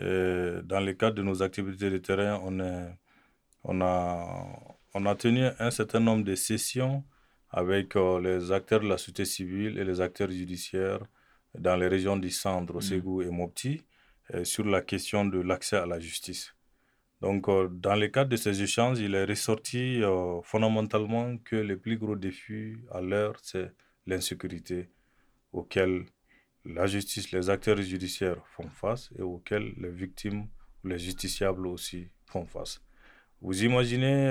Euh, 0.00 0.62
dans 0.62 0.81
le 0.81 0.94
cadre 0.94 1.16
de 1.16 1.22
nos 1.22 1.42
activités 1.42 1.90
de 1.90 1.98
terrain, 1.98 2.40
on, 2.42 2.61
est, 2.61 2.96
on, 3.62 3.83
a, 3.83 4.46
on 4.94 5.05
a 5.05 5.14
tenu 5.14 5.44
un 5.59 5.70
certain 5.70 6.00
nombre 6.00 6.24
de 6.24 6.35
sessions 6.35 7.05
avec 7.50 7.94
les 7.94 8.52
acteurs 8.52 8.81
de 8.81 8.88
la 8.88 8.96
société 8.96 9.26
civile 9.26 9.78
et 9.78 9.85
les 9.85 10.00
acteurs 10.00 10.31
judiciaires 10.31 11.00
dans 11.59 11.76
les 11.76 11.88
régions 11.88 12.16
du 12.16 12.31
centre, 12.31 12.76
mm. 12.76 12.81
Ségou 12.81 13.20
et 13.20 13.28
Mopti, 13.28 13.83
sur 14.44 14.64
la 14.64 14.81
question 14.81 15.26
de 15.26 15.40
l'accès 15.40 15.76
à 15.76 15.85
la 15.85 16.00
justice. 16.00 16.55
Donc, 17.22 17.48
euh, 17.48 17.68
dans 17.70 17.94
le 17.94 18.08
cadre 18.08 18.30
de 18.30 18.37
ces 18.37 18.62
échanges, 18.62 18.98
il 18.98 19.14
est 19.14 19.24
ressorti 19.24 20.02
euh, 20.02 20.42
fondamentalement 20.42 21.37
que 21.38 21.54
le 21.54 21.78
plus 21.78 21.96
gros 21.96 22.16
défi 22.16 22.74
à 22.90 23.00
l'heure, 23.00 23.37
c'est 23.42 23.72
l'insécurité 24.08 24.90
auquel 25.52 26.06
la 26.64 26.87
justice, 26.87 27.30
les 27.30 27.48
acteurs 27.48 27.80
judiciaires 27.80 28.44
font 28.48 28.68
face 28.68 29.11
et 29.16 29.22
auquel 29.22 29.72
les 29.78 29.90
victimes 29.90 30.48
ou 30.82 30.88
les 30.88 30.98
justiciables 30.98 31.68
aussi 31.68 32.08
font 32.26 32.44
face. 32.44 32.82
Vous 33.40 33.62
imaginez, 33.62 34.30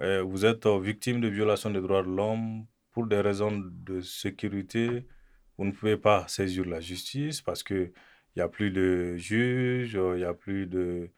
euh, 0.00 0.22
vous 0.22 0.44
êtes 0.46 0.68
victime 0.68 1.20
de 1.20 1.26
violation 1.26 1.70
des 1.70 1.80
droits 1.80 2.04
de 2.04 2.10
l'homme 2.10 2.64
pour 2.92 3.08
des 3.08 3.20
raisons 3.20 3.50
de 3.50 4.00
sécurité, 4.02 5.04
vous 5.56 5.64
ne 5.64 5.72
pouvez 5.72 5.96
pas 5.96 6.28
saisir 6.28 6.64
la 6.64 6.78
justice 6.78 7.42
parce 7.42 7.64
qu'il 7.64 7.92
n'y 8.36 8.42
a 8.42 8.48
plus 8.48 8.70
de 8.70 9.16
juges, 9.16 9.94
il 9.94 10.18
n'y 10.18 10.24
a 10.24 10.34
plus 10.34 10.66
de 10.66 11.10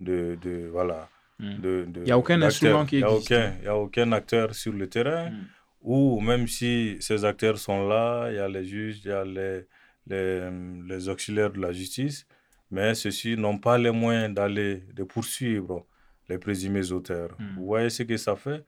de, 0.00 0.36
de 0.40 0.68
voilà. 0.70 1.08
Hmm. 1.38 1.56
Il 1.96 2.02
n'y 2.04 2.10
a 2.10 2.18
aucun 2.18 2.40
instrument 2.42 2.86
qui 2.86 2.96
existe. 2.96 3.30
Il 3.30 3.62
n'y 3.62 3.68
a, 3.68 3.76
aucun 3.76 4.12
acteur 4.12 4.54
sur 4.54 4.72
le 4.72 4.88
terrain. 4.88 5.30
Hmm. 5.30 5.44
Ou 5.82 6.20
même 6.20 6.48
si 6.48 6.96
ces 7.00 7.24
acteurs 7.24 7.58
sont 7.58 7.86
là, 7.86 8.28
il 8.30 8.36
y 8.36 8.38
a 8.38 8.48
les 8.48 8.64
juges, 8.64 9.00
il 9.04 9.08
y 9.08 9.12
a 9.12 9.24
les, 9.24 9.66
les, 10.06 10.50
les 10.88 11.08
auxiliaires 11.08 11.52
de 11.52 11.60
la 11.60 11.70
justice, 11.72 12.26
mais 12.70 12.94
ceux-ci 12.94 13.36
n'ont 13.36 13.58
pas 13.58 13.78
les 13.78 13.92
moyens 13.92 14.34
d'aller, 14.34 14.82
de 14.94 15.04
poursuivre 15.04 15.86
les 16.28 16.38
présumés 16.38 16.90
auteurs. 16.90 17.36
Hmm. 17.38 17.54
Vous 17.56 17.66
voyez 17.66 17.90
ce 17.90 18.02
que 18.02 18.16
ça 18.16 18.34
fait? 18.34 18.64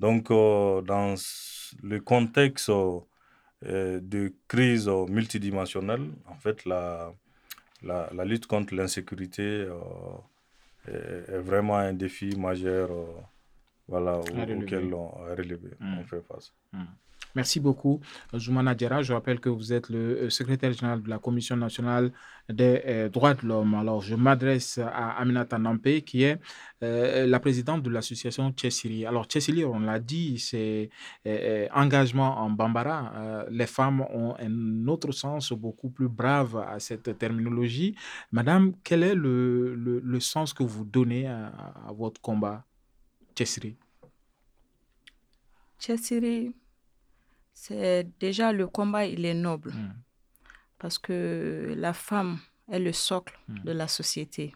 Donc, 0.00 0.30
euh, 0.30 0.82
dans 0.82 1.14
le 1.82 2.00
contexte 2.00 2.68
euh, 2.68 4.00
de 4.02 4.34
crise 4.48 4.88
multidimensionnelle, 4.88 6.10
en 6.26 6.34
fait, 6.34 6.64
la, 6.64 7.12
la, 7.82 8.10
la 8.12 8.24
lutte 8.24 8.46
contre 8.46 8.74
l'insécurité 8.74 9.42
euh, 9.42 9.74
est, 10.88 11.38
vraiment 11.38 11.76
un 11.76 11.92
défi 11.92 12.36
majeur 12.36 12.90
euh, 12.90 13.06
voilà, 13.88 14.18
auquel 14.18 14.92
on, 14.94 15.08
relevé, 15.08 15.70
on 15.80 16.04
fait 16.04 16.22
face. 16.22 16.52
Mm. 16.72 16.84
Merci 17.36 17.60
beaucoup, 17.60 18.00
Zoumana 18.34 18.74
Djera. 18.74 19.02
Je 19.02 19.12
rappelle 19.12 19.40
que 19.40 19.50
vous 19.50 19.74
êtes 19.74 19.90
le 19.90 20.30
secrétaire 20.30 20.72
général 20.72 21.02
de 21.02 21.10
la 21.10 21.18
Commission 21.18 21.54
nationale 21.54 22.10
des 22.48 23.10
droits 23.12 23.34
de 23.34 23.46
l'homme. 23.46 23.74
Alors, 23.74 24.00
je 24.00 24.14
m'adresse 24.14 24.78
à 24.78 25.18
Aminata 25.20 25.58
Nampé, 25.58 26.00
qui 26.00 26.22
est 26.22 26.40
la 26.80 27.38
présidente 27.38 27.82
de 27.82 27.90
l'association 27.90 28.50
Tchessili. 28.52 29.04
Alors, 29.04 29.26
Tchessili, 29.26 29.66
on 29.66 29.80
l'a 29.80 29.98
dit, 30.00 30.38
c'est 30.38 30.88
engagement 31.74 32.38
en 32.38 32.48
Bambara. 32.48 33.44
les 33.50 33.66
femmes 33.66 34.00
ont 34.14 34.34
un 34.38 34.88
autre 34.88 35.12
sens 35.12 35.52
beaucoup 35.52 35.90
plus 35.90 36.08
brave 36.08 36.56
à 36.56 36.80
cette 36.80 37.18
terminologie. 37.18 37.94
Madame, 38.32 38.72
quel 38.82 39.02
est 39.02 39.14
le, 39.14 39.74
le, 39.74 40.20
sens 40.20 40.54
que 40.54 40.62
vous 40.62 40.86
donnez 40.86 41.26
à, 41.26 41.52
votre 41.94 42.18
combat, 42.22 42.64
Tchessiri 43.34 43.76
Tchessiri, 45.78 46.54
c'est 47.66 48.06
déjà 48.20 48.52
le 48.52 48.68
combat, 48.68 49.06
il 49.06 49.24
est 49.24 49.34
noble. 49.34 49.72
Hmm. 49.72 49.92
Parce 50.78 50.98
que 50.98 51.74
la 51.76 51.92
femme 51.92 52.38
est 52.70 52.78
le 52.78 52.92
socle 52.92 53.36
hmm. 53.48 53.64
de 53.64 53.72
la 53.72 53.88
société. 53.88 54.54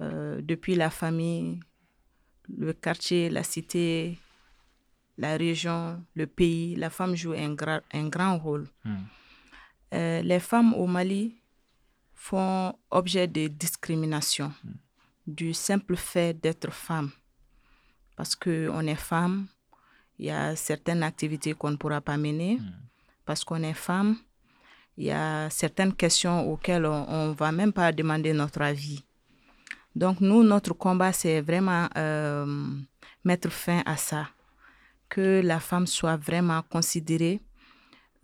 Euh, 0.00 0.42
depuis 0.42 0.74
la 0.74 0.90
famille, 0.90 1.60
le 2.54 2.74
quartier, 2.74 3.30
la 3.30 3.42
cité, 3.42 4.18
la 5.16 5.38
région, 5.38 6.04
le 6.14 6.26
pays, 6.26 6.76
la 6.76 6.90
femme 6.90 7.14
joue 7.14 7.32
un, 7.32 7.56
un 7.92 8.08
grand 8.08 8.36
rôle. 8.38 8.68
Hmm. 8.84 8.96
Euh, 9.94 10.20
les 10.20 10.40
femmes 10.40 10.74
au 10.74 10.86
Mali 10.86 11.40
font 12.12 12.74
objet 12.90 13.26
de 13.26 13.48
discrimination 13.48 14.52
du 15.26 15.54
simple 15.54 15.96
fait 15.96 16.38
d'être 16.38 16.70
femme. 16.72 17.10
Parce 18.16 18.36
qu'on 18.36 18.86
est 18.86 18.94
femme, 18.94 19.46
il 20.18 20.26
y 20.26 20.30
a 20.30 20.56
certaines 20.56 21.02
activités 21.02 21.54
qu'on 21.54 21.70
ne 21.70 21.76
pourra 21.76 22.00
pas 22.00 22.16
mener. 22.16 22.58
Parce 23.24 23.44
qu'on 23.44 23.62
est 23.62 23.74
femme, 23.74 24.16
il 24.96 25.06
y 25.06 25.10
a 25.10 25.50
certaines 25.50 25.92
questions 25.92 26.50
auxquelles 26.50 26.86
on 26.86 27.28
ne 27.28 27.34
va 27.34 27.52
même 27.52 27.72
pas 27.72 27.92
demander 27.92 28.32
notre 28.32 28.62
avis. 28.62 29.04
Donc 29.94 30.20
nous, 30.20 30.44
notre 30.44 30.74
combat, 30.74 31.12
c'est 31.12 31.40
vraiment 31.40 31.88
euh, 31.96 32.46
mettre 33.24 33.50
fin 33.50 33.82
à 33.84 33.96
ça. 33.96 34.28
Que 35.08 35.40
la 35.42 35.60
femme 35.60 35.86
soit 35.86 36.16
vraiment 36.16 36.62
considérée 36.62 37.40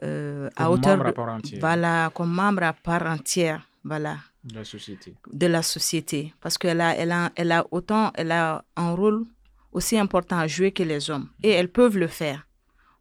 euh, 0.03 0.51
à 0.57 0.71
hauteur 0.71 0.97
membre 0.97 1.09
à 1.09 1.13
part 1.13 1.29
entière. 1.29 1.61
Voilà, 1.61 2.11
comme 2.15 2.33
membre 2.33 2.65
à 2.65 2.73
part 2.73 3.07
entière. 3.07 3.67
Voilà. 3.85 4.19
De 4.45 4.57
la 4.57 4.65
société. 4.65 5.15
De 5.33 5.47
la 5.47 5.63
société. 5.63 6.35
Parce 6.41 6.59
qu'elle 6.59 6.81
a, 6.81 6.97
elle 6.97 7.13
a, 7.13 7.31
elle 7.37 7.53
a 7.53 7.65
autant, 7.71 8.11
elle 8.15 8.33
a 8.33 8.65
un 8.77 8.93
rôle 8.93 9.25
aussi 9.73 9.99
important 9.99 10.39
à 10.39 10.47
jouer 10.47 10.73
que 10.73 10.83
les 10.83 11.11
hommes. 11.11 11.29
Et 11.43 11.51
elles 11.51 11.71
peuvent 11.71 11.99
le 11.99 12.07
faire. 12.09 12.47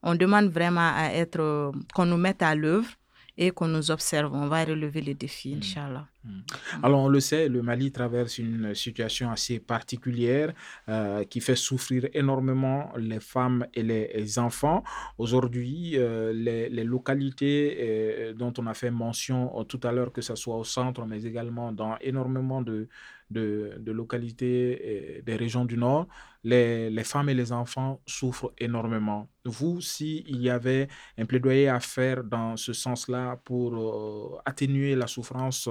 On 0.04 0.16
demande 0.16 0.50
vraiment 0.50 0.92
à 0.96 1.10
être, 1.14 1.72
qu'on 1.94 2.06
nous 2.06 2.18
mette 2.18 2.42
à 2.42 2.56
l'œuvre 2.56 2.90
et 3.38 3.52
qu'on 3.52 3.68
nous 3.68 3.92
observe. 3.92 4.34
On 4.34 4.48
va 4.48 4.64
relever 4.66 5.02
les 5.02 5.14
défis, 5.14 5.56
mm. 5.56 5.58
Inch'Allah. 5.60 6.08
Mm. 6.24 6.40
Alors, 6.84 7.02
on 7.02 7.08
le 7.08 7.20
sait, 7.20 7.48
le 7.48 7.62
Mali 7.62 7.92
traverse 7.92 8.38
une 8.38 8.76
situation 8.76 9.32
assez 9.32 9.60
particulière 9.60 10.54
euh, 10.90 11.24
qui 11.24 11.40
fait 11.40 11.56
souffrir 11.56 12.08
énormément 12.14 12.92
les 12.98 13.20
femmes 13.20 13.66
et 13.74 13.84
les, 13.84 14.40
enfants. 14.40 14.84
Aujourd'hui, 15.18 15.94
euh, 15.96 16.34
les, 16.34 16.84
localités 16.84 17.78
euh, 17.80 18.34
dont 18.34 18.54
on 18.58 18.68
a 18.68 18.74
fait 18.74 18.92
mention 18.92 19.64
tout 19.66 19.80
à 19.84 19.92
l'heure, 19.92 20.12
que 20.12 20.22
ce 20.22 20.36
soit 20.36 20.58
au 20.58 20.64
centre, 20.64 21.06
mais 21.06 21.24
également 21.24 21.72
dans 21.72 21.98
énormément 22.02 22.62
de, 22.62 22.88
de, 23.32 23.92
localités 23.92 25.18
et 25.18 25.22
des 25.22 25.36
régions 25.36 25.66
du 25.66 25.78
Nord, 25.78 26.08
les, 26.44 27.04
femmes 27.04 27.30
et 27.30 27.34
les 27.34 27.52
enfants 27.52 28.02
souffrent 28.06 28.54
énormément. 28.58 29.30
Vous, 29.46 29.82
s'il 29.82 30.42
y 30.42 30.50
avait 30.50 30.88
un 31.18 31.26
plaidoyer 31.26 31.68
à 31.70 31.80
faire 31.80 32.24
dans 32.24 32.58
ce 32.58 32.74
sens-là 32.74 33.38
pour 33.44 33.76
euh, 33.76 34.42
atténuer 34.46 34.96
la 34.96 35.08
souffrance 35.08 35.70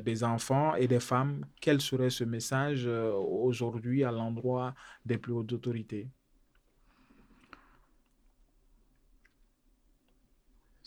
des 0.00 0.24
enfants 0.24 0.74
et 0.74 0.88
des 0.88 1.00
femmes, 1.00 1.46
quel 1.60 1.80
serait 1.80 2.10
ce 2.10 2.24
message 2.24 2.86
euh, 2.86 3.12
aujourd'hui 3.12 4.04
à 4.04 4.12
l'endroit 4.12 4.74
des 5.04 5.18
plus 5.18 5.32
hautes 5.32 5.52
autorités? 5.52 6.08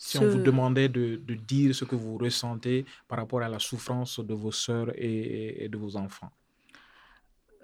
Si 0.04 0.18
on 0.18 0.28
vous 0.28 0.42
demandait 0.42 0.88
de, 0.88 1.14
dire 1.46 1.72
ce 1.76 1.84
que 1.84 1.94
vous 1.94 2.18
ressentez 2.18 2.84
par 3.06 3.18
rapport 3.18 3.40
à 3.40 3.48
la 3.48 3.60
souffrance 3.60 4.18
de 4.18 4.34
vos 4.34 4.50
sœurs 4.50 4.90
et, 4.96 5.68
de 5.70 5.78
vos 5.78 5.96
enfants. 5.96 6.32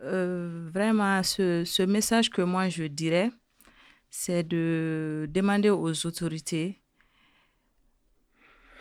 Euh, 0.04 0.70
vraiment, 0.72 1.20
ce, 1.24 1.82
message 1.84 2.30
que 2.30 2.40
moi 2.42 2.68
je 2.68 2.84
dirais, 2.84 3.32
c'est 4.08 4.44
de 4.44 5.28
demander 5.28 5.70
aux 5.70 6.06
autorités 6.06 6.80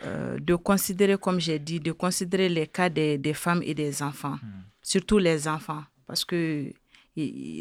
euh, 0.04 0.38
de 0.38 0.54
considérer, 0.54 1.18
comme 1.18 1.40
j'ai 1.40 1.58
dit, 1.58 1.80
de 1.80 1.90
considérer 1.90 2.48
les 2.48 2.68
cas 2.68 2.88
des, 2.88 3.34
femmes 3.34 3.62
et 3.64 3.74
des 3.74 4.04
enfants, 4.04 4.36
hmm. 4.40 4.62
surtout 4.80 5.18
les 5.18 5.48
enfants, 5.48 5.82
parce 6.06 6.24
que 6.24 6.72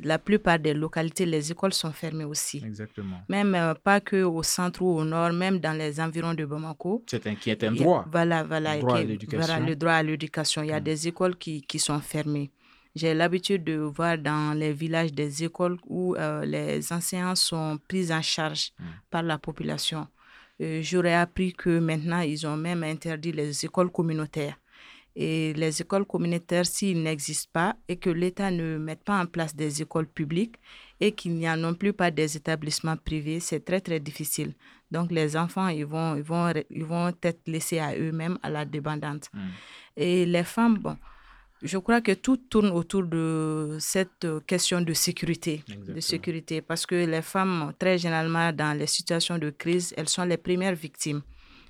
la 0.03 0.19
plupart 0.19 0.59
des 0.59 0.73
localités, 0.73 1.25
les 1.25 1.51
écoles 1.51 1.73
sont 1.73 1.91
fermées 1.91 2.23
aussi. 2.25 2.61
Exactement. 2.65 3.21
Même 3.29 3.55
euh, 3.55 3.73
pas 3.73 3.99
que 3.99 4.23
au 4.23 4.43
centre 4.43 4.81
ou 4.81 4.97
au 4.99 5.03
nord, 5.03 5.33
même 5.33 5.59
dans 5.59 5.73
les 5.77 5.99
environs 5.99 6.33
de 6.33 6.45
Bamako. 6.45 7.03
C'est 7.07 7.25
un, 7.27 7.35
qui 7.35 7.49
est 7.49 7.63
un 7.63 7.71
droit. 7.71 8.05
voilà, 8.11 8.43
voilà. 8.43 8.75
Le 8.75 8.81
droit 8.81 8.97
à 8.97 9.03
l'éducation. 9.03 9.65
le 9.65 9.75
droit 9.75 9.93
à 9.93 10.03
l'éducation. 10.03 10.61
Il 10.63 10.69
y 10.69 10.73
a 10.73 10.79
mm. 10.79 10.83
des 10.83 11.07
écoles 11.07 11.35
qui, 11.37 11.61
qui 11.61 11.79
sont 11.79 11.99
fermées. 11.99 12.51
J'ai 12.95 13.13
l'habitude 13.13 13.63
de 13.63 13.77
voir 13.77 14.17
dans 14.17 14.57
les 14.57 14.73
villages 14.73 15.13
des 15.13 15.43
écoles 15.43 15.77
où 15.85 16.15
euh, 16.15 16.45
les 16.45 16.91
enseignants 16.91 17.35
sont 17.35 17.79
pris 17.87 18.11
en 18.11 18.21
charge 18.21 18.71
mm. 18.79 18.83
par 19.09 19.23
la 19.23 19.37
population. 19.37 20.07
Euh, 20.61 20.81
j'aurais 20.81 21.13
appris 21.13 21.53
que 21.53 21.79
maintenant, 21.79 22.21
ils 22.21 22.45
ont 22.47 22.57
même 22.57 22.83
interdit 22.83 23.31
les 23.31 23.65
écoles 23.65 23.91
communautaires. 23.91 24.57
Et 25.19 25.51
les 25.53 25.81
écoles 25.81 26.05
communautaires, 26.05 26.67
s'ils 26.67 27.01
n'existent 27.01 27.49
pas 27.51 27.75
et 27.87 27.95
que 27.95 28.11
l'État 28.11 28.51
ne 28.51 28.77
mette 28.77 29.03
pas 29.03 29.19
en 29.19 29.25
place 29.25 29.55
des 29.55 29.81
écoles 29.81 30.05
publiques 30.05 30.57
et 30.99 31.11
qu'il 31.11 31.33
n'y 31.33 31.47
a 31.47 31.57
non 31.57 31.73
plus 31.73 31.91
pas 31.91 32.11
des 32.11 32.37
établissements 32.37 32.95
privés, 32.97 33.39
c'est 33.39 33.65
très, 33.65 33.81
très 33.81 33.99
difficile. 33.99 34.53
Donc, 34.91 35.11
les 35.11 35.35
enfants, 35.35 35.69
ils 35.69 35.87
vont, 35.87 36.15
ils 36.15 36.21
vont, 36.21 36.53
ils 36.69 36.85
vont 36.85 37.07
être 37.23 37.41
laissés 37.47 37.79
à 37.79 37.97
eux-mêmes, 37.97 38.37
à 38.43 38.51
la 38.51 38.63
dépendante. 38.63 39.31
Hmm. 39.33 39.49
Et 39.95 40.27
les 40.27 40.43
femmes, 40.43 40.77
bon, 40.77 40.95
je 41.63 41.79
crois 41.79 42.01
que 42.01 42.11
tout 42.11 42.37
tourne 42.37 42.69
autour 42.69 43.01
de 43.01 43.77
cette 43.79 44.27
question 44.45 44.81
de 44.81 44.93
sécurité. 44.93 45.63
De 45.67 45.99
sécurité. 45.99 46.61
Parce 46.61 46.85
que 46.85 46.93
les 46.93 47.23
femmes, 47.23 47.73
très 47.79 47.97
généralement, 47.97 48.53
dans 48.53 48.77
les 48.77 48.85
situations 48.85 49.39
de 49.39 49.49
crise, 49.49 49.95
elles 49.97 50.09
sont 50.09 50.25
les 50.25 50.37
premières 50.37 50.75
victimes, 50.75 51.23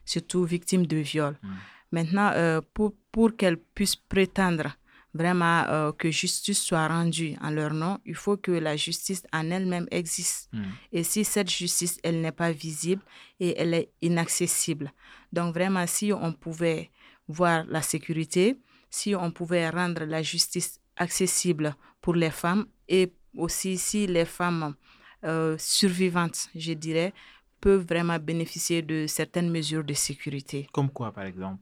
surtout 0.04 0.44
victimes 0.44 0.86
de 0.86 0.98
viol. 0.98 1.38
Hmm. 1.42 1.54
Maintenant, 1.92 2.32
euh, 2.34 2.62
pour, 2.74 2.94
pour 3.12 3.36
qu'elles 3.36 3.58
puissent 3.58 3.96
prétendre 3.96 4.76
vraiment 5.14 5.64
euh, 5.68 5.92
que 5.92 6.12
justice 6.12 6.62
soit 6.62 6.88
rendue 6.88 7.36
en 7.42 7.50
leur 7.50 7.74
nom, 7.74 7.98
il 8.06 8.16
faut 8.16 8.38
que 8.38 8.52
la 8.52 8.76
justice 8.76 9.24
en 9.34 9.50
elle-même 9.50 9.88
existe. 9.92 10.50
Hmm. 10.54 10.64
Et 10.92 11.04
si 11.04 11.24
cette 11.24 11.50
justice, 11.50 12.00
elle 12.04 12.22
n'est 12.22 12.32
pas 12.32 12.52
visible 12.52 13.02
et 13.40 13.60
elle 13.60 13.74
est 13.74 13.90
inaccessible. 14.02 14.92
Donc 15.34 15.54
vraiment, 15.54 15.88
si 15.88 16.14
on 16.14 16.34
pouvait 16.34 16.92
voir 17.28 17.66
la 17.68 17.82
sécurité, 17.82 18.58
si 18.90 19.16
on 19.16 19.32
pouvait 19.32 19.70
rendre 19.70 20.06
la 20.06 20.22
justice 20.22 20.80
accessible 20.96 21.76
pour 22.02 22.16
les 22.16 22.32
femmes 22.32 22.66
et 22.88 23.12
aussi 23.36 23.78
si 23.78 24.08
les 24.08 24.26
femmes 24.26 24.76
euh, 25.24 25.56
survivantes, 25.58 26.50
je 26.56 26.74
dirais, 26.74 27.14
peuvent 27.60 27.86
vraiment 27.86 28.20
bénéficier 28.20 28.82
de 28.82 29.08
certaines 29.08 29.50
mesures 29.50 29.84
de 29.84 29.94
sécurité. 29.94 30.68
Comme 30.72 30.90
quoi, 30.90 31.12
par 31.12 31.26
exemple? 31.26 31.60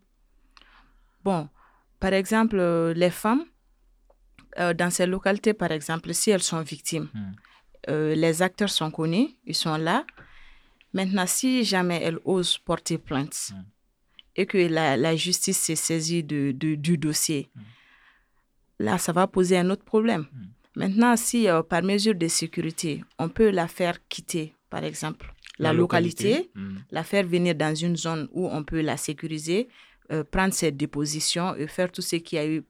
Bon, 1.25 1.49
par 1.99 2.13
exemple, 2.13 2.57
euh, 2.59 2.93
les 2.93 3.09
femmes, 3.09 3.45
euh, 4.59 4.75
dans 4.75 4.91
ces 4.91 5.07
localités, 5.07 5.55
par 5.55 5.71
exemple, 5.71 6.13
si 6.13 6.29
elles 6.29 6.43
sont 6.43 6.61
victimes, 6.61 7.09
hmm. 7.15 7.31
euh, 7.89 8.13
les 8.13 8.43
acteurs 8.43 8.69
sont 8.69 8.91
connus, 8.91 9.29
ils 9.43 9.55
sont 9.55 9.75
là. 9.75 10.05
Maintenant, 10.93 11.25
si 11.25 11.63
jamais 11.63 11.99
elles 12.03 12.19
osent 12.25 12.59
porter 12.59 12.99
plainte 12.99 13.51
hmm. 13.51 13.63
et 14.35 14.45
que 14.45 14.59
la, 14.59 15.15
justice 15.15 15.57
s'est 15.57 15.75
saisie 15.75 16.23
de, 16.23 16.51
du 16.51 16.97
dossier, 16.99 17.49
hmm. 17.55 17.61
là, 18.85 18.97
ça 18.99 19.11
va 19.11 19.25
poser 19.25 19.57
un 19.57 19.71
autre 19.71 19.83
problème. 19.83 20.27
Maintenant, 20.75 21.15
si 21.15 21.47
par 21.69 21.81
mesure 21.81 22.13
de 22.13 22.27
sécurité, 22.27 23.03
on 23.17 23.29
peut 23.29 23.49
la 23.49 23.67
faire 23.67 23.97
quitter, 24.09 24.53
par 24.69 24.83
exemple, 24.83 25.33
la, 25.57 25.71
localité 25.71 26.51
la 26.91 27.03
faire 27.03 27.25
venir 27.25 27.55
dans 27.55 27.73
une 27.73 27.95
zone 27.95 28.27
où 28.31 28.47
on 28.47 28.63
peut 28.65 28.81
la 28.81 28.97
sécuriser, 28.97 29.69
euh, 30.11 30.23
prendre 30.23 30.53
ses 30.53 30.71
dépositions 30.71 31.55
et 31.55 31.67
faire 31.67 31.91
tout 31.91 32.03
ce 32.03 32.17
qui 32.17 32.37
a 32.37 32.45
eu 32.45 32.63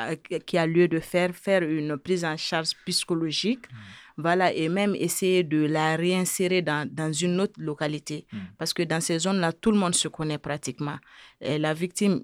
euh, 0.00 0.16
qui 0.46 0.56
a 0.56 0.66
lieu 0.66 0.88
de 0.88 0.98
faire, 0.98 1.34
faire 1.34 1.62
une 1.62 1.98
prise 1.98 2.24
en 2.24 2.38
charge 2.38 2.70
psychologique, 2.86 3.70
mm. 3.70 3.76
voilà, 4.16 4.50
et 4.54 4.70
même 4.70 4.94
essayer 4.94 5.44
de 5.44 5.66
la 5.66 5.96
réinsérer 5.96 6.62
dans, 6.62 6.88
dans 6.90 7.12
une 7.12 7.38
autre 7.38 7.60
localité. 7.60 8.26
Mm. 8.32 8.38
Parce 8.56 8.72
que 8.72 8.82
dans 8.82 9.02
ces 9.02 9.18
zones-là, 9.18 9.52
tout 9.52 9.70
le 9.70 9.76
monde 9.76 9.94
se 9.94 10.08
connaît 10.08 10.38
pratiquement. 10.38 10.96
Et 11.42 11.58
la 11.58 11.74
victime, 11.74 12.22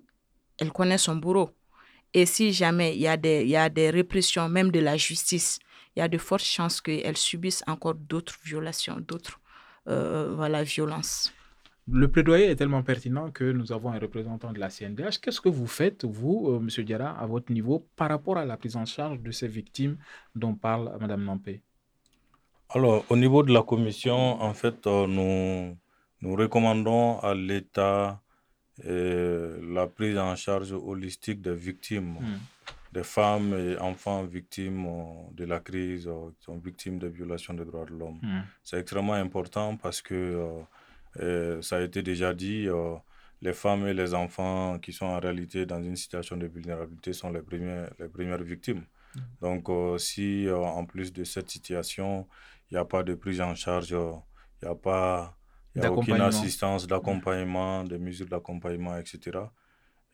elle 0.59 0.73
connaît 0.73 0.97
son 0.97 1.17
bourreau. 1.17 1.51
Et 2.15 2.25
si 2.25 2.51
jamais 2.55 2.95
il 2.95 3.03
y, 3.03 3.09
a 3.09 3.19
des, 3.19 3.43
il 3.43 3.51
y 3.51 3.57
a 3.57 3.69
des 3.69 3.91
répressions, 3.91 4.49
même 4.49 4.71
de 4.71 4.81
la 4.81 4.97
justice, 4.97 5.59
il 5.95 5.99
y 5.99 6.03
a 6.03 6.09
de 6.09 6.17
fortes 6.17 6.45
chances 6.45 6.81
qu'elle 6.81 7.19
subisse 7.19 7.63
encore 7.67 7.97
d'autres 7.97 8.39
violations, 8.43 8.97
d'autres 9.01 9.39
voilà, 9.85 10.63
violence. 10.63 11.31
Le 11.87 12.09
plaidoyer 12.09 12.47
est 12.47 12.57
tellement 12.57 12.83
pertinent 12.83 13.31
que 13.31 13.45
nous 13.45 13.71
avons 13.73 13.93
un 13.93 13.99
représentant 13.99 14.53
de 14.53 14.59
la 14.59 14.71
CNDH. 14.71 15.19
Qu'est-ce 15.21 15.41
que 15.41 15.51
vous 15.51 15.67
faites, 15.67 16.05
vous, 16.05 16.57
M. 16.57 16.63
Monsieur 16.63 16.83
Diarra, 16.83 17.11
à 17.11 17.27
votre 17.27 17.53
niveau, 17.53 17.87
par 17.95 18.09
rapport 18.09 18.39
à 18.39 18.45
la 18.47 18.57
prise 18.57 18.77
en 18.77 18.87
charge 18.87 19.21
de 19.21 19.31
ces 19.31 19.49
victimes 19.49 19.99
dont 20.35 20.55
parle 20.55 20.97
Mme 20.99 21.25
Nampé 21.25 21.61
Alors, 22.71 23.05
au 23.11 23.17
niveau 23.17 23.43
de 23.43 23.53
la 23.53 23.63
commission, 23.63 24.41
en 24.41 24.55
fait, 24.55 24.87
nous, 24.87 25.77
nous 26.23 26.35
recommandons 26.37 27.19
à 27.21 27.35
l'État 27.35 28.21
la 28.83 29.87
prise 29.87 30.17
en 30.17 30.35
charge 30.37 30.73
holistique 30.73 31.43
des 31.43 31.55
victimes. 31.55 32.15
Hmm 32.15 32.39
des 32.95 33.03
femmes 33.03 33.53
et 33.55 33.77
enfants 33.79 34.23
victimes 34.25 34.87
euh, 34.87 35.33
de 35.33 35.45
la 35.45 35.59
crise, 35.59 36.07
euh, 36.07 36.31
qui 36.39 36.45
sont 36.45 36.59
victimes 36.59 36.99
de 36.99 37.09
violations 37.09 37.53
des 37.53 37.65
droits 37.65 37.85
de 37.85 37.95
l'homme. 37.99 38.21
Hmm. 38.23 38.43
C'est 38.63 38.79
extrêmement 38.79 39.15
important 39.27 39.77
parce 39.77 40.01
que, 40.01 40.15
euh, 40.15 40.61
ça 41.17 41.77
a 41.77 41.81
été 41.81 42.03
déjà 42.03 42.35
dit, 42.35 42.69
les 43.43 43.53
femmes 43.53 43.87
et 43.87 43.95
les 43.95 44.15
enfants 44.15 44.79
qui 44.79 44.93
sont 44.93 45.07
en 45.07 45.21
réalité 45.21 45.67
dans 45.67 45.83
une 45.83 45.97
situation 45.97 46.37
de 46.37 46.47
vulnérabilité 46.47 47.13
sont 47.13 47.31
les 47.31 47.43
premières, 47.43 47.91
les 47.99 48.09
premières 48.09 48.43
victimes. 48.43 48.85
Donc, 49.41 49.69
si 49.99 50.49
en 50.51 50.85
plus 50.85 51.13
de 51.13 51.25
cette 51.25 51.51
situation, 51.51 52.27
il 52.71 52.75
n'y 52.75 52.81
a 52.81 52.85
pas 52.85 53.03
de 53.03 53.15
prise 53.15 53.41
en 53.41 53.55
charge, 53.55 53.91
il 53.91 53.97
n'y 54.63 54.69
a 54.69 54.75
pas... 54.75 55.37
a 55.81 55.93
aucune 55.93 56.21
assistance 56.21 56.87
d'accompagnement, 56.87 57.85
des 57.85 57.99
mesures 57.99 58.29
d'accompagnement, 58.29 58.97
etc. 58.97 59.39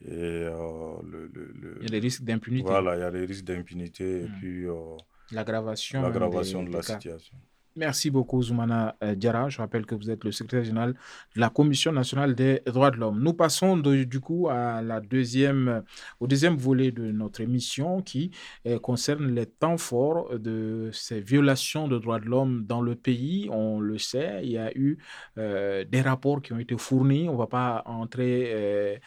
Et, 0.02 0.08
euh, 0.10 0.96
le, 1.04 1.26
le, 1.26 1.78
il 1.80 1.84
y 1.84 1.86
a 1.86 1.90
des 1.90 1.98
risques 1.98 2.22
d'impunité. 2.22 2.68
Voilà, 2.68 2.96
il 2.96 3.00
y 3.00 3.02
a 3.02 3.10
des 3.10 3.26
risques 3.26 3.44
d'impunité 3.44 4.22
et 4.22 4.24
hmm. 4.24 4.32
puis 4.38 4.64
euh, 4.64 4.96
l'aggravation 5.30 6.62
de 6.62 6.72
la 6.72 6.82
situation. 6.82 7.36
Merci 7.76 8.10
beaucoup, 8.10 8.42
Zoumana 8.42 8.96
euh, 9.04 9.14
Diara. 9.14 9.48
Je 9.48 9.58
rappelle 9.58 9.86
que 9.86 9.94
vous 9.94 10.10
êtes 10.10 10.24
le 10.24 10.32
secrétaire 10.32 10.64
général 10.64 10.94
de 11.36 11.40
la 11.40 11.50
Commission 11.50 11.92
nationale 11.92 12.34
des 12.34 12.62
droits 12.66 12.90
de 12.90 12.96
l'homme. 12.96 13.20
Nous 13.22 13.32
passons 13.32 13.76
du 13.76 14.18
coup 14.20 14.48
à 14.48 14.82
la 14.82 15.00
deuxième, 15.00 15.84
au 16.18 16.26
deuxième 16.26 16.56
volet 16.56 16.90
de 16.90 17.12
notre 17.12 17.40
émission 17.40 18.02
qui 18.02 18.32
euh, 18.66 18.80
concerne 18.80 19.32
les 19.32 19.46
temps 19.46 19.78
forts 19.78 20.36
de 20.36 20.90
ces 20.92 21.20
violations 21.20 21.86
de 21.86 21.96
droits 21.98 22.18
de 22.18 22.24
l'homme 22.24 22.64
dans 22.66 22.82
le 22.82 22.96
pays. 22.96 23.48
On 23.52 23.78
le 23.78 23.98
sait, 23.98 24.40
il 24.42 24.50
y 24.50 24.58
a 24.58 24.76
eu 24.76 24.98
euh, 25.38 25.84
des 25.84 26.00
rapports 26.02 26.42
qui 26.42 26.52
ont 26.52 26.58
été 26.58 26.76
fournis. 26.76 27.28
On 27.28 27.34
ne 27.34 27.38
va 27.38 27.46
pas 27.46 27.84
entrer 27.86 29.00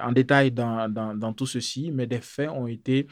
en 0.00 0.12
détail 0.12 0.50
dans, 0.52 0.92
dans, 0.92 1.32
tout 1.32 1.46
ceci, 1.46 1.90
mais 1.90 2.06
des 2.06 2.20
faits 2.20 2.50
ont 2.50 2.66
été 2.66 3.06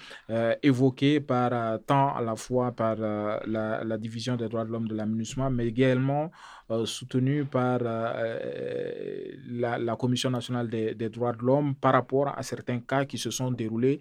évoqués 0.63 1.21
par 1.21 1.81
tant 1.87 2.15
à 2.15 2.21
la 2.21 2.37
fois 2.37 2.73
par 2.73 2.97
la, 2.97 3.41
la 3.85 3.99
division 3.99 4.34
des 4.37 4.49
droits 4.49 4.65
de 4.65 4.71
l'homme 4.71 4.89
de 4.89 4.95
l'aménagement, 4.95 5.51
mais 5.51 5.67
également 5.67 6.31
euh, 6.71 6.87
soutenu 6.87 7.45
par 7.45 7.81
euh, 7.83 8.13
euh, 8.17 9.79
la, 9.79 9.97
Commission 9.97 10.31
nationale 10.31 10.69
des, 10.69 11.09
droits 11.11 11.33
de 11.33 11.43
l'homme 11.43 11.75
par 11.75 11.93
rapport 11.93 12.29
à 12.29 12.43
certains 12.43 12.81
cas 12.81 13.05
qui 13.05 13.19
se 13.19 13.31
sont 13.31 13.51
déroulés 13.51 14.01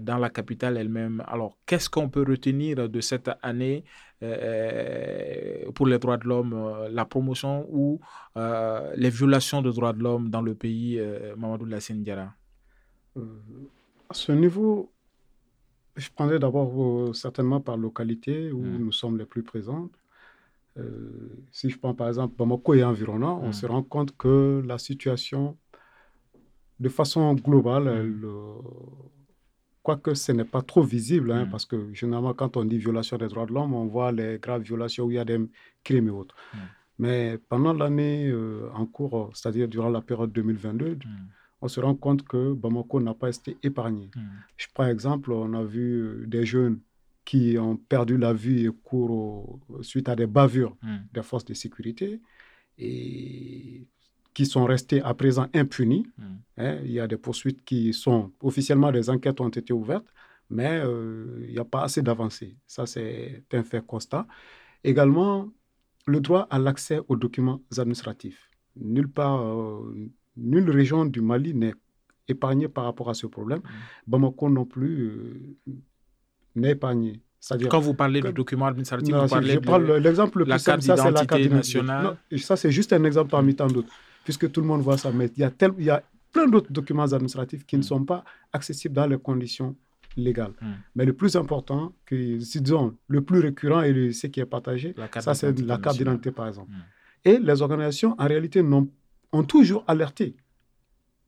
dans 0.00 0.18
la 0.18 0.30
capitale 0.30 0.76
elle-même. 0.76 1.22
Alors, 1.26 1.56
qu'est-ce 1.66 1.88
qu'on 1.88 2.08
peut 2.08 2.24
retenir 2.26 2.88
de 2.88 3.00
cette 3.00 3.30
année 3.42 3.84
pour 5.74 5.86
les 5.86 5.98
droits 5.98 6.16
de 6.16 6.24
l'homme, 6.28 6.88
la 6.90 7.04
promotion 7.04 7.66
ou 7.70 8.00
les 8.36 9.10
violations 9.10 9.62
de 9.62 9.70
droits 9.70 9.92
de 9.92 10.00
l'homme 10.02 10.30
dans 10.30 10.42
le 10.42 10.54
pays, 10.54 11.00
Mamadou 11.36 11.66
Lassine 11.66 12.02
Diara 12.02 12.32
À 13.16 14.14
ce 14.14 14.32
niveau, 14.32 14.92
je 15.96 16.10
prendrais 16.10 16.38
d'abord 16.38 16.72
euh, 16.82 17.12
certainement 17.12 17.60
par 17.60 17.76
localité 17.76 18.52
où 18.52 18.62
mmh. 18.62 18.78
nous 18.78 18.92
sommes 18.92 19.18
les 19.18 19.26
plus 19.26 19.42
présents. 19.42 19.90
Euh, 20.78 21.44
si 21.50 21.68
je 21.68 21.78
prends 21.78 21.94
par 21.94 22.08
exemple 22.08 22.34
Bamako 22.38 22.74
et 22.74 22.84
environnant, 22.84 23.40
on 23.42 23.48
mmh. 23.48 23.52
se 23.52 23.66
rend 23.66 23.82
compte 23.82 24.16
que 24.16 24.62
la 24.66 24.78
situation, 24.78 25.56
de 26.80 26.88
façon 26.88 27.34
globale, 27.34 27.84
mmh. 27.84 28.24
euh, 28.24 28.54
quoique 29.82 30.14
ce 30.14 30.32
n'est 30.32 30.44
pas 30.44 30.62
trop 30.62 30.82
visible, 30.82 31.30
hein, 31.30 31.46
parce 31.50 31.66
que 31.66 31.92
généralement 31.92 32.32
quand 32.32 32.56
on 32.56 32.64
dit 32.64 32.78
violation 32.78 33.18
des 33.18 33.28
droits 33.28 33.46
de 33.46 33.52
l'homme, 33.52 33.74
on 33.74 33.86
voit 33.86 34.12
les 34.12 34.38
graves 34.38 34.62
violations 34.62 35.04
où 35.04 35.10
il 35.10 35.16
y 35.16 35.18
a 35.18 35.24
des 35.24 35.40
crimes 35.84 36.08
et 36.08 36.10
autres. 36.10 36.36
Mais 36.98 37.38
pendant 37.48 37.72
l'année 37.72 38.32
en 38.74 38.86
cours, 38.86 39.30
c'est-à-dire 39.34 39.66
durant 39.66 39.88
la 39.88 40.02
période 40.02 40.30
2022, 40.30 40.98
on 41.62 41.68
se 41.68 41.80
rend 41.80 41.94
compte 41.94 42.24
que 42.24 42.52
Bamako 42.52 43.00
n'a 43.00 43.14
pas 43.14 43.30
été 43.30 43.56
épargné. 43.62 44.10
Hmm. 44.16 44.40
Je 44.56 44.66
prends 44.74 44.88
exemple, 44.88 45.32
on 45.32 45.54
a 45.54 45.62
vu 45.62 46.02
euh, 46.02 46.26
des 46.26 46.44
jeunes 46.44 46.80
qui 47.24 47.56
ont 47.56 47.76
perdu 47.76 48.18
la 48.18 48.32
vie 48.32 48.66
et 48.66 48.70
courent 48.82 49.60
suite 49.80 50.08
à 50.08 50.16
des 50.16 50.26
bavures 50.26 50.76
hmm. 50.82 50.96
des 51.12 51.22
forces 51.22 51.44
de 51.44 51.54
sécurité 51.54 52.20
et 52.78 53.86
qui 54.34 54.44
sont 54.44 54.64
restés 54.64 55.00
à 55.02 55.14
présent 55.14 55.46
impunis. 55.54 56.04
Hmm. 56.18 56.36
Hein, 56.58 56.78
il 56.84 56.90
y 56.90 57.00
a 57.00 57.06
des 57.06 57.16
poursuites 57.16 57.64
qui 57.64 57.92
sont 57.92 58.32
officiellement 58.40 58.90
des 58.90 59.08
enquêtes 59.08 59.40
ont 59.40 59.48
été 59.48 59.72
ouvertes, 59.72 60.12
mais 60.50 60.80
euh, 60.84 61.44
il 61.46 61.52
n'y 61.52 61.60
a 61.60 61.64
pas 61.64 61.82
assez 61.84 62.02
d'avancées. 62.02 62.56
Ça, 62.66 62.86
c'est 62.86 63.44
un 63.52 63.62
fait 63.62 63.86
constat. 63.86 64.26
Également, 64.82 65.48
le 66.06 66.20
droit 66.20 66.48
à 66.50 66.58
l'accès 66.58 66.98
aux 67.06 67.14
documents 67.14 67.62
administratifs. 67.78 68.50
Nulle 68.74 69.08
part, 69.08 69.42
euh, 69.42 70.10
nulle 70.36 70.70
région 70.70 71.04
du 71.04 71.20
Mali 71.20 71.54
n'est 71.54 71.74
épargnée 72.28 72.68
par 72.68 72.84
rapport 72.84 73.10
à 73.10 73.14
ce 73.14 73.26
problème. 73.26 73.58
Mm. 73.60 73.62
Bamako 74.06 74.48
non 74.50 74.64
plus 74.64 75.08
euh, 75.08 75.56
n'est 76.56 76.70
épargné. 76.72 77.20
Quand 77.68 77.80
vous 77.80 77.94
parlez 77.94 78.20
de 78.20 78.30
documents 78.30 78.66
administratifs, 78.66 79.12
vous 79.14 79.26
parlez 79.28 79.56
de 79.56 79.92
l'exemple 79.94 80.38
le 80.40 80.44
plus 80.44 80.58
simple, 80.60 80.82
ça 80.82 80.96
c'est 80.96 81.10
la 81.10 81.26
carte 81.26 81.42
nationale. 81.50 82.16
ça 82.36 82.56
c'est 82.56 82.70
juste 82.70 82.92
un 82.92 83.02
exemple 83.04 83.30
parmi 83.30 83.54
tant 83.56 83.66
d'autres, 83.66 83.92
puisque 84.22 84.50
tout 84.52 84.60
le 84.60 84.66
monde 84.68 84.80
voit 84.82 84.96
ça. 84.96 85.10
Mais 85.10 85.26
il 85.36 85.40
y 85.40 85.44
a, 85.44 85.50
tel, 85.50 85.72
il 85.78 85.84
y 85.84 85.90
a 85.90 86.04
plein 86.32 86.46
d'autres 86.46 86.72
documents 86.72 87.02
administratifs 87.12 87.66
qui 87.66 87.76
ne 87.76 87.80
mm. 87.80 87.84
sont 87.84 88.04
pas 88.04 88.22
accessibles 88.52 88.94
dans 88.94 89.06
les 89.06 89.18
conditions 89.18 89.74
légales. 90.16 90.52
Mm. 90.60 90.66
Mais 90.94 91.04
le 91.04 91.14
plus 91.14 91.34
important, 91.34 91.92
que, 92.06 92.14
disons, 92.36 92.96
le 93.08 93.22
plus 93.22 93.40
récurrent 93.40 93.82
et 93.82 94.12
ce 94.12 94.28
qui 94.28 94.38
est 94.38 94.46
partagé, 94.46 94.94
ça 95.18 95.34
c'est 95.34 95.58
la 95.62 95.78
carte 95.78 95.98
d'identité 95.98 96.30
par 96.30 96.46
exemple. 96.46 96.70
Et 97.24 97.38
les 97.40 97.60
organisations, 97.62 98.14
en 98.18 98.26
réalité, 98.26 98.62
n'ont 98.62 98.88
ont 99.32 99.44
toujours 99.44 99.84
alerté. 99.86 100.36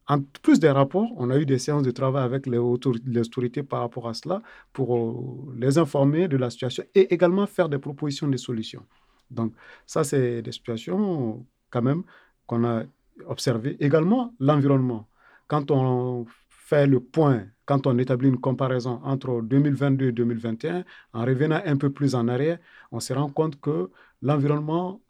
En 0.06 0.20
plus 0.20 0.60
des 0.60 0.70
rapports, 0.70 1.08
on 1.16 1.30
a 1.30 1.38
eu 1.38 1.46
des 1.46 1.58
séances 1.58 1.82
de 1.82 1.90
travail 1.90 2.24
avec 2.24 2.46
les, 2.46 2.58
autorités 2.58 3.62
par 3.62 3.80
rapport 3.80 4.06
à 4.08 4.14
cela 4.14 4.42
pour 4.72 4.96
euh, 4.96 5.54
les 5.56 5.78
informer 5.78 6.28
de 6.28 6.36
la 6.36 6.50
situation 6.50 6.84
et 6.94 7.12
également 7.14 7.46
faire 7.46 7.70
des 7.70 7.78
propositions 7.78 8.28
de 8.28 8.36
solutions. 8.36 8.84
Donc 9.30 9.54
ça, 9.86 10.04
c'est 10.04 10.42
des 10.42 10.52
situations 10.52 11.46
quand 11.70 11.82
même 11.82 12.02
qu'on 12.46 12.64
a 12.64 12.82
observées. 13.26 13.76
Également, 13.80 14.34
l'environnement. 14.38 15.08
Quand 15.46 15.70
on 15.70 16.26
fait 16.48 16.86
le 16.86 17.00
point, 17.00 17.46
quand 17.64 17.86
on 17.86 17.96
établit 17.98 18.28
une 18.28 18.40
comparaison 18.40 19.00
entre 19.04 19.40
2022 19.42 20.08
et 20.08 20.12
2021, 20.12 20.84
en 21.14 21.24
revenant 21.24 21.60
un 21.64 21.76
peu 21.76 21.90
plus 21.90 22.14
en 22.14 22.28
arrière, 22.28 22.58
on 22.92 23.00
se 23.00 23.12
rend 23.14 23.30
compte 23.30 23.58
que 23.60 23.90
l'environnement 24.20 25.00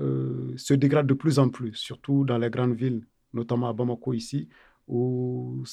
euh, 0.00 0.52
se 0.56 0.74
dégrade 0.74 1.06
de 1.06 1.14
plus 1.14 1.38
en 1.38 1.48
plus, 1.48 1.74
surtout 1.74 2.24
dans 2.24 2.38
les 2.38 2.50
grandes 2.50 2.74
villes, 2.74 3.04
notamment 3.32 3.68
à 3.68 3.72
Bamako 3.72 4.14
ici, 4.14 4.48
où 4.88 5.64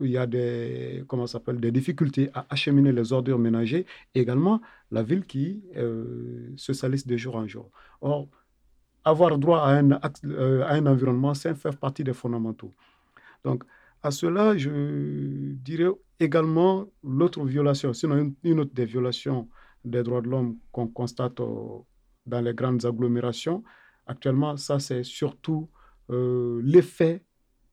il 0.00 0.10
y 0.10 0.18
a 0.18 0.26
des, 0.26 1.04
comment 1.06 1.26
s'appelle, 1.26 1.60
des 1.60 1.70
difficultés 1.70 2.30
à 2.34 2.46
acheminer 2.50 2.92
les 2.92 3.12
ordures 3.12 3.38
ménagères, 3.38 3.84
et 4.14 4.20
également 4.20 4.60
la 4.90 5.02
ville 5.02 5.24
qui 5.24 5.62
euh, 5.76 6.52
se 6.56 6.72
salisse 6.72 7.06
de 7.06 7.16
jour 7.16 7.36
en 7.36 7.46
jour. 7.46 7.70
Or, 8.00 8.28
avoir 9.04 9.38
droit 9.38 9.60
à 9.60 9.78
un, 9.78 9.92
euh, 10.24 10.62
à 10.64 10.74
un 10.74 10.86
environnement, 10.86 11.34
c'est 11.34 11.54
faire 11.54 11.76
partie 11.76 12.04
des 12.04 12.12
fondamentaux. 12.12 12.74
Donc, 13.44 13.64
à 14.02 14.10
cela, 14.10 14.56
je 14.56 15.52
dirais 15.52 15.90
également 16.20 16.86
l'autre 17.02 17.44
violation, 17.44 17.92
sinon 17.92 18.34
une, 18.42 18.60
autre 18.60 18.74
des 18.74 18.84
violations 18.84 19.48
des 19.84 20.02
droits 20.02 20.22
de 20.22 20.28
l'homme 20.28 20.56
qu'on 20.72 20.88
constate 20.88 21.40
dans 22.26 22.40
les 22.40 22.54
grandes 22.54 22.84
agglomérations. 22.84 23.62
Actuellement, 24.06 24.56
ça, 24.56 24.78
c'est 24.78 25.02
surtout 25.02 25.68
euh, 26.10 26.60
l'effet 26.64 27.24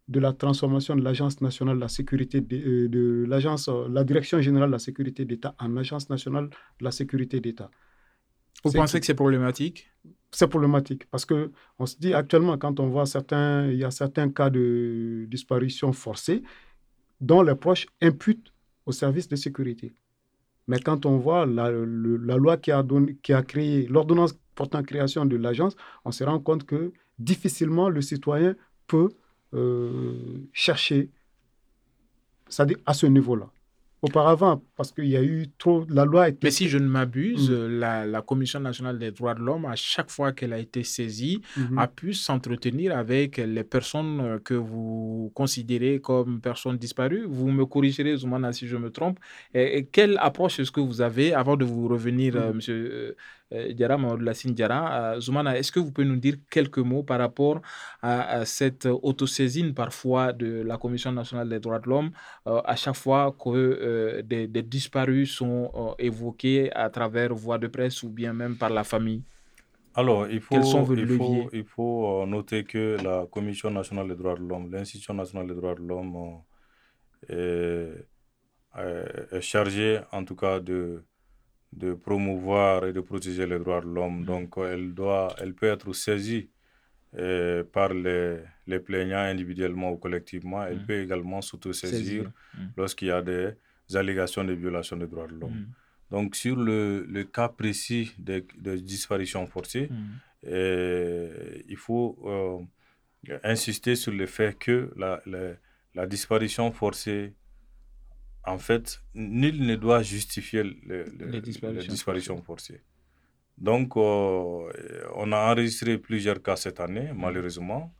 de 0.08 0.20
la 0.20 0.34
transformation 0.34 0.96
de 0.96 1.04
l'Agence 1.04 1.42
nationale 1.42 1.76
de 1.76 1.82
la 1.82 1.88
sécurité, 1.88 2.42
de, 2.42 2.58
euh, 2.58 2.90
de 2.90 3.26
l'agence, 3.28 3.68
euh, 3.70 3.88
la 3.90 4.04
Direction 4.04 4.42
générale 4.42 4.70
de 4.70 4.74
la 4.74 4.80
sécurité 4.80 5.26
d'État 5.26 5.56
en 5.60 5.78
Agence 5.78 6.10
nationale 6.10 6.50
de 6.80 6.84
la 6.84 6.92
sécurité 6.92 7.40
d'État. 7.40 7.70
Vous 8.64 8.72
pensez 8.72 9.00
que 9.00 9.06
c'est 9.06 9.16
problématique? 9.16 9.90
C'est 10.32 10.48
problématique 10.48 11.10
parce 11.10 11.26
que 11.26 11.52
on 11.80 11.86
se 11.86 11.98
dit 11.98 12.14
actuellement 12.14 12.58
quand 12.58 12.80
on 12.80 12.88
voit 12.88 13.06
certains, 13.06 13.68
il 13.68 13.78
y 13.78 13.84
a 13.84 13.92
certains 13.92 14.30
cas 14.30 14.50
de 14.50 15.26
disparition 15.30 15.92
forcée 15.92 16.42
dont 17.20 17.42
les 17.42 17.56
proches 17.56 17.88
imputent 18.02 18.54
au 18.86 18.92
service 18.92 19.28
de 19.28 19.36
sécurité. 19.36 19.94
Mais 20.68 20.80
quand 20.80 21.06
on 21.06 21.18
voit 21.18 21.46
la, 21.46 21.72
loi 21.72 22.58
qui 22.58 22.72
a, 22.72 22.84
donné, 22.84 23.18
qui 23.24 23.34
a 23.34 23.42
créé, 23.44 23.88
l'ordonnance 23.88 24.36
portant 24.56 24.84
création 24.84 25.26
de 25.26 25.36
l'agence, 25.38 25.76
on 26.06 26.12
se 26.12 26.24
rend 26.24 26.40
compte 26.40 26.66
que 26.66 26.94
difficilement 27.20 27.90
le 27.90 28.02
citoyen 28.02 28.56
peut 28.88 29.10
euh, 29.54 30.48
chercher, 30.54 31.10
c'est-à-dire 32.48 32.78
à 32.86 32.94
ce 32.94 33.06
niveau-là. 33.06 33.50
Auparavant, 34.02 34.64
parce 34.76 34.92
qu'il 34.92 35.08
y 35.08 35.16
a 35.16 35.24
eu 35.24 35.48
trop. 35.58 35.86
La 35.90 36.06
loi 36.06 36.28
Mais 36.42 36.52
si 36.52 36.68
je 36.68 36.78
ne 36.78 36.88
m'abuse, 36.88 37.52
mm. 37.52 37.80
la, 37.80 38.22
Commission 38.22 38.60
nationale 38.60 38.98
des 38.98 39.12
droits 39.12 39.36
de 39.36 39.42
l'homme, 39.42 39.66
à 39.66 39.76
chaque 39.76 40.10
fois 40.10 40.32
qu'elle 40.32 40.54
a 40.54 40.60
été 40.60 40.84
saisie, 40.84 41.42
mm-hmm. 41.58 41.78
a 41.80 41.88
pu 41.88 42.14
s'entretenir 42.14 42.98
avec 42.98 43.38
les 43.38 43.64
personnes 43.64 44.40
que 44.44 44.54
vous 44.54 45.32
considérez 45.36 46.00
comme 46.00 46.42
personnes 46.42 46.78
disparues. 46.78 47.26
Vous 47.28 47.52
me 47.52 47.66
corrigerez, 47.66 48.18
Zoumana, 48.18 48.54
si 48.54 48.68
je 48.68 48.78
me 48.78 48.90
trompe. 48.90 49.20
Et, 49.54 49.86
quelle 49.92 50.18
approche 50.20 50.60
est-ce 50.60 50.72
que 50.72 50.80
vous 50.82 51.02
avez, 51.02 51.34
avant 51.34 51.56
de 51.56 51.66
vous 51.66 51.88
revenir, 51.88 52.36
euh, 52.36 52.52
mm. 52.52 52.56
monsieur 52.56 52.74
euh, 52.76 53.02
euh, 53.02 53.16
Diarra, 53.52 53.98
Lassine 54.20 54.54
Diarra, 54.54 55.20
Zoumana, 55.20 55.58
est-ce 55.58 55.72
que 55.72 55.80
vous 55.80 55.92
pouvez 55.92 56.08
nous 56.08 56.16
dire 56.18 56.36
quelques 56.50 56.80
mots 56.80 57.04
par 57.04 57.20
rapport 57.20 57.62
à, 58.02 58.46
cette 58.46 58.86
autosaisine 58.86 59.74
parfois 59.74 60.34
de 60.34 60.62
la 60.62 60.78
Commission 60.78 61.12
nationale 61.12 61.50
des 61.50 61.60
droits 61.60 61.80
de 61.80 61.90
l'homme 61.90 62.12
à 62.46 62.76
chaque 62.76 62.96
fois 62.96 63.36
que 63.38 64.22
des, 64.22 64.48
disparus 64.64 65.32
sont 65.32 65.96
évoqués 66.00 66.72
à 66.74 66.90
travers 66.90 67.34
voie 67.34 67.58
de 67.58 67.68
presse 67.68 68.04
ou 68.04 68.10
bien 68.10 68.34
même 68.34 68.56
par 68.56 68.70
la 68.70 68.84
famille? 68.84 69.24
Alors, 69.94 70.28
il 70.30 70.40
faut, 70.40 70.56
il 70.96 71.18
faut, 71.18 71.50
il 71.52 71.66
faut, 71.66 72.26
noter 72.26 72.64
que 72.64 72.98
la 73.04 73.26
Commission 73.30 73.70
nationale 73.70 74.08
des 74.08 74.16
droits 74.16 74.36
de 74.36 74.42
l'homme, 74.42 74.72
l'Institution 74.72 75.14
nationale 75.14 75.48
des 75.48 75.56
droits 75.56 75.76
de 75.76 75.82
l'homme, 75.82 76.42
est, 77.28 78.08
est, 78.78 79.42
chargée 79.42 80.00
en 80.14 80.24
tout 80.24 80.36
cas 80.36 80.62
de, 80.62 81.04
de 81.74 81.94
promouvoir 81.94 82.86
et 82.86 82.94
de 82.94 83.00
protéger 83.02 83.46
les 83.46 83.60
droits 83.60 83.82
de 83.82 83.88
l'homme. 83.88 84.22
Mm. 84.22 84.26
Donc, 84.26 84.54
elle, 84.58 84.94
doit, 84.94 85.36
elle 85.40 85.54
peut 85.54 85.68
être 85.68 85.94
saisie 85.94 86.50
euh, 87.18 87.64
par 87.64 87.94
les, 87.94 88.40
les, 88.68 88.80
plaignants 88.80 89.20
individuellement 89.20 89.92
ou 89.92 89.98
collectivement. 89.98 90.64
Elle 90.64 90.80
mm. 90.80 90.86
peut 90.86 91.02
également 91.02 91.42
s'autosaisir 91.42 92.32
mm. 92.54 92.60
lorsqu'il 92.78 93.08
y 93.08 93.12
a 93.12 93.22
des 93.22 93.54
allégations 93.94 94.44
de 94.44 94.54
violation 94.54 94.98
des 94.98 95.08
droits 95.08 95.28
de 95.28 95.36
l'homme. 95.36 95.68
Donc, 96.10 96.36
sur 96.36 96.58
le, 96.58 97.06
le, 97.08 97.24
cas 97.24 97.48
précis 97.48 98.14
de, 98.20 98.44
de 98.58 98.76
disparition 98.76 99.48
forcée, 99.48 99.90
euh, 100.46 101.58
il 101.70 101.78
faut 101.78 102.18
euh, 102.26 103.38
insister 103.44 103.96
sur 103.96 104.12
le 104.12 104.26
fait 104.26 104.58
que 104.58 104.92
la, 104.98 105.22
la, 105.26 105.54
la 105.96 106.06
disparition 106.08 106.72
forcée 106.74 107.34
en 108.46 108.58
fait, 108.58 109.02
nul 109.14 109.66
ne 109.66 109.76
doit 109.76 110.02
justifier 110.02 110.64
le, 110.64 111.06
les 111.20 111.42
disparitions, 111.42 112.42
forcées. 112.42 112.82
Donc, 113.58 113.96
euh, 113.96 114.72
on 115.16 115.32
a 115.32 115.52
enregistré 115.52 115.98
plusieurs 115.98 116.42
cas 116.42 116.56
cette 116.56 116.80
année, 116.80 117.12
malheureusement. 117.16 117.94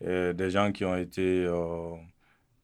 des 0.00 0.50
gens 0.50 0.72
qui 0.72 0.84
ont 0.84 0.96
été, 0.96 1.44
euh, 1.44 1.94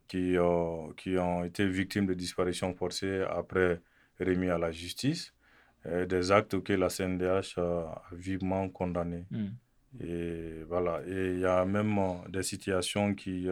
qui, 0.08 0.38
euh, 0.38 0.92
qui 0.96 1.18
ont 1.18 1.44
été 1.44 1.66
victimes 1.66 2.06
de 2.06 2.14
disparitions 2.14 2.72
forcées 2.74 3.22
après 3.28 3.80
remis 4.20 4.48
à 4.50 4.58
la 4.58 4.70
justice. 4.70 5.32
des 5.84 6.32
actes 6.32 6.54
auxquels 6.54 6.80
la 6.80 6.88
CNDH 6.88 7.58
a 7.58 8.02
vivement 8.12 8.68
condamné. 8.68 9.24
Hmm. 9.30 9.50
Et 10.00 10.64
voilà. 10.68 11.00
Et 11.06 11.34
il 11.34 11.40
y 11.40 11.44
a 11.46 11.64
même 11.64 11.96
des 12.28 12.42
situations 12.42 13.14
qui 13.14 13.48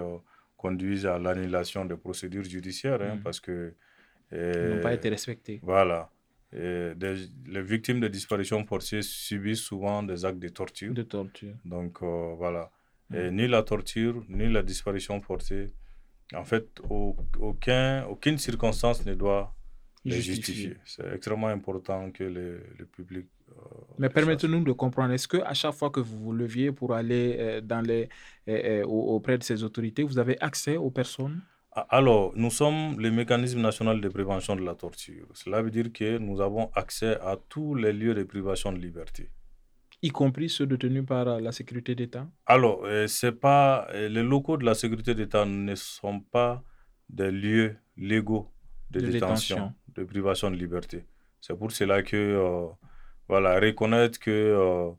conduisent 0.65 1.07
à 1.15 1.19
l'annulation 1.25 1.85
des 1.91 1.99
procédures 2.07 2.49
judiciaires, 2.57 3.03
hein, 3.03 3.17
mm. 3.17 3.23
parce 3.27 3.41
que... 3.41 3.55
n'ont 4.33 4.83
pas 4.89 4.95
été 4.99 5.09
respectées. 5.17 5.59
Voilà. 5.63 6.01
les 6.53 7.63
victimes 7.75 8.01
de 8.07 8.09
disparition 8.19 8.59
forcée 8.73 9.03
subissent 9.03 9.67
souvent 9.73 9.99
des 10.11 10.19
actes 10.29 10.43
de 10.47 10.51
torture. 10.61 10.93
De 11.03 11.07
torture. 11.17 11.55
Donc, 11.75 11.93
euh, 12.03 12.35
voilà. 12.43 12.65
Et 13.19 13.31
mm. 13.31 13.37
ni 13.39 13.47
la 13.57 13.63
torture, 13.73 14.17
ni 14.39 14.47
la 14.57 14.63
disparition 14.73 15.17
forcée, 15.21 15.67
en 16.43 16.45
fait, 16.51 16.67
aucun, 17.51 18.05
aucune 18.13 18.39
circonstance 18.39 18.99
ne 19.11 19.15
doit 19.25 19.47
les 20.05 20.21
justifier. 20.31 20.77
C'est 20.85 21.09
extrêmement 21.17 21.53
important 21.59 22.01
que 22.17 22.25
le, 22.25 22.47
le 22.79 22.87
public 22.97 23.27
euh, 23.27 23.34
Mais 23.99 24.09
permettez-nous 24.09 24.65
de 24.65 24.73
comprendre, 24.73 25.13
est-ce 25.13 25.29
que 25.29 25.37
à 25.39 25.55
chaque 25.55 25.75
fois 25.75 25.91
que 25.91 26.01
vous 26.01 26.19
vous 26.19 26.33
leviez 26.33 26.73
pour 26.73 26.95
aller 26.95 27.37
euh, 27.39 27.61
dans 27.61 27.81
les, 27.81 28.09
euh, 28.49 28.85
auprès 28.85 29.39
de 29.39 29.45
ces 29.45 29.63
autorités, 29.63 30.03
vous 30.03 30.19
avez 30.19 30.41
accès 30.41 30.77
aux 30.77 30.91
personnes? 30.91 31.41
Ah, 31.73 31.87
alors, 31.91 32.33
nous 32.35 32.51
sommes 32.51 33.01
le 33.01 33.11
mécanisme 33.11 33.61
national 33.61 34.01
de 34.01 34.09
prévention 34.09 34.57
de 34.57 34.63
la 34.63 34.75
torture. 34.75 35.27
Cela 35.35 35.63
veut 35.63 35.71
dire 35.71 35.93
que 35.93 36.19
nous 36.19 36.41
avons 36.41 36.71
accès 36.75 37.19
à 37.21 37.37
tous 37.49 37.75
les 37.75 37.93
lieux 37.93 38.15
de 38.15 38.25
privation 38.25 38.73
de 38.73 38.79
liberté. 38.79 39.31
Y 40.03 40.11
compris 40.11 40.49
ceux 40.49 40.67
détenus 40.67 41.07
par 41.07 41.41
la 41.41 41.53
sécurité 41.53 41.95
d'État? 41.95 42.29
Alors, 42.47 42.87
c'est 43.07 43.33
pas, 43.33 43.89
les 43.93 44.23
locaux 44.23 44.57
de 44.59 44.65
la 44.65 44.75
sécurité 44.75 45.15
d'État 45.15 45.47
ne 45.47 45.75
sont 45.75 46.21
pas 46.21 46.63
des 47.09 47.31
lieux 47.31 47.77
légaux 47.97 48.53
de, 48.91 49.01
détention, 49.01 49.73
de 49.95 50.05
privation 50.05 50.51
de 50.51 50.57
liberté. 50.57 51.07
C'est 51.41 51.57
pour 51.57 51.73
cela 51.73 52.03
que 52.03 52.69
voilà, 53.29 53.59
reconnaître 53.59 54.19
que 54.19 54.31
euh, 54.31 54.91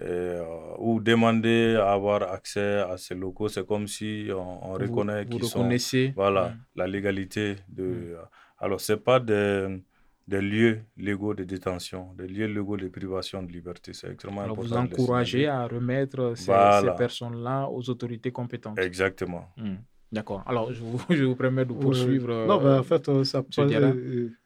euh, 0.00 0.42
ou 0.78 1.00
demander 1.00 1.76
à 1.76 1.92
avoir 1.92 2.22
accès 2.22 2.80
à 2.80 2.96
ces 2.96 3.14
locaux, 3.14 3.48
c'est 3.48 3.66
comme 3.66 3.86
si 3.86 4.28
on, 4.34 4.72
reconnaît 4.72 5.26
qu'ils 5.26 5.44
sont 5.44 5.68
voilà 6.16 6.54
la 6.74 6.86
légalité 6.86 7.56
de. 7.68 7.84
Mm. 7.84 8.16
Alors 8.58 8.80
c'est 8.80 8.96
pas 8.96 9.20
des, 9.20 9.82
des, 10.26 10.40
lieux 10.40 10.80
légaux 10.96 11.34
de 11.34 11.44
détention, 11.44 12.12
des 12.16 12.26
lieux 12.28 12.46
légaux 12.46 12.76
de 12.76 12.88
privation 12.88 13.42
de 13.42 13.52
liberté, 13.52 13.92
c'est 13.92 14.10
extrêmement 14.10 14.42
Alors 14.42 14.58
important. 14.58 14.84
Vous 14.86 14.92
encouragez 14.92 15.46
à 15.46 15.66
remettre 15.66 16.34
ces, 16.36 16.52
ces 16.80 16.94
personnes-là 16.96 17.68
aux 17.68 17.88
autorités 17.90 18.30
compétentes. 18.32 18.78
Exactement. 18.78 19.48
Mm. 19.56 19.74
D'accord. 20.12 20.42
Alors, 20.46 20.72
je 20.72 20.80
vous, 20.82 21.00
je 21.10 21.24
vous 21.24 21.36
permets 21.36 21.64
de 21.64 21.72
poursuivre. 21.72 22.46
non, 22.46 22.62
ben, 22.62 22.80
en 22.80 22.82
fait, 22.82 23.24
ça 23.24 23.42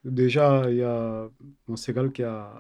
déjà, 0.05 0.65
il 0.71 0.77
y 0.77 0.83
a 0.83 1.29
Monségal 1.69 2.13
qui 2.13 2.23
a 2.23 2.53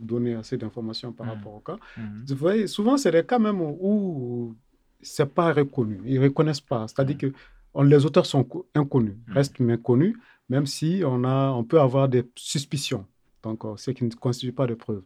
donner 0.00 0.34
assez 0.34 0.56
d'informations 0.56 1.12
par 1.12 1.26
mmh. 1.26 1.30
rapport 1.30 1.54
au 1.54 1.60
cas. 1.60 1.78
Mmh. 1.96 2.24
Vous 2.28 2.36
voyez, 2.36 2.66
souvent, 2.66 2.96
c'est 2.96 3.10
des 3.10 3.24
cas 3.24 3.38
même 3.38 3.60
où 3.60 4.54
c'est 5.00 5.32
pas 5.32 5.52
reconnu. 5.52 6.00
Ils 6.04 6.20
ne 6.20 6.24
reconnaissent 6.24 6.60
pas. 6.60 6.86
C'est-à-dire 6.88 7.16
mmh. 7.16 7.18
que 7.18 7.82
les 7.82 8.06
auteurs 8.06 8.26
sont 8.26 8.46
inconnus, 8.74 9.16
restent 9.28 9.60
méconnus, 9.60 10.16
même 10.48 10.66
si 10.66 11.02
on, 11.04 11.24
a, 11.24 11.50
on 11.50 11.64
peut 11.64 11.80
avoir 11.80 12.08
des 12.08 12.24
suspicions. 12.36 13.04
Donc, 13.42 13.64
euh, 13.64 13.76
ce 13.76 13.90
qui 13.90 14.04
ne 14.04 14.10
constitue 14.10 14.52
pas 14.52 14.66
de 14.66 14.74
preuves. 14.74 15.02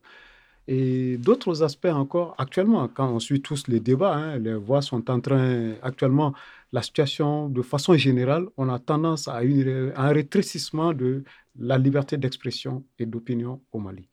Et 0.70 1.16
d'autres 1.16 1.62
aspects 1.62 1.86
encore, 1.86 2.34
actuellement, 2.36 2.86
quand 2.88 3.10
on 3.10 3.18
suit 3.18 3.40
tous 3.40 3.68
les 3.68 3.80
débats, 3.80 4.14
hein, 4.14 4.38
les 4.38 4.54
voix 4.54 4.82
sont 4.82 5.10
en 5.10 5.18
train, 5.18 5.72
actuellement, 5.80 6.34
la 6.72 6.82
situation, 6.82 7.48
de 7.48 7.62
façon 7.62 7.94
générale, 7.94 8.46
on 8.58 8.68
a 8.68 8.78
tendance 8.78 9.28
à, 9.28 9.42
une, 9.42 9.92
à 9.96 10.08
un 10.08 10.12
rétrécissement 10.12 10.92
de 10.92 11.24
la 11.58 11.78
liberté 11.78 12.18
d'expression 12.18 12.84
et 12.98 13.06
d'opinion 13.06 13.62
au 13.72 13.78
Mali. 13.78 14.08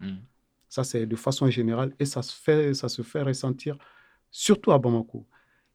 Ça, 0.69 0.83
c'est 0.83 1.05
de 1.05 1.15
façon 1.15 1.49
générale 1.49 1.93
et 1.99 2.05
ça 2.05 2.21
se 2.21 2.35
fait, 2.35 2.73
ça 2.73 2.89
se 2.89 3.01
fait 3.01 3.21
ressentir 3.21 3.77
surtout 4.31 4.71
à 4.71 4.79
Bamako. 4.79 5.25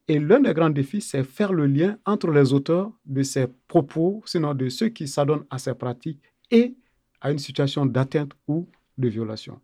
Et 0.08 0.18
l'un 0.18 0.40
des 0.40 0.52
grands 0.52 0.70
défis, 0.70 1.00
c'est 1.00 1.22
faire 1.22 1.52
le 1.52 1.66
lien 1.66 1.96
entre 2.04 2.30
les 2.30 2.52
auteurs 2.52 2.90
de 3.06 3.22
ces 3.22 3.46
propos, 3.68 4.22
sinon 4.26 4.54
de 4.54 4.68
ceux 4.68 4.88
qui 4.88 5.06
s'adonnent 5.06 5.46
à 5.50 5.58
ces 5.58 5.74
pratiques, 5.74 6.20
et 6.50 6.74
à 7.20 7.30
une 7.30 7.38
situation 7.38 7.86
d'atteinte 7.86 8.32
ou 8.48 8.68
de 8.98 9.08
violation. 9.08 9.60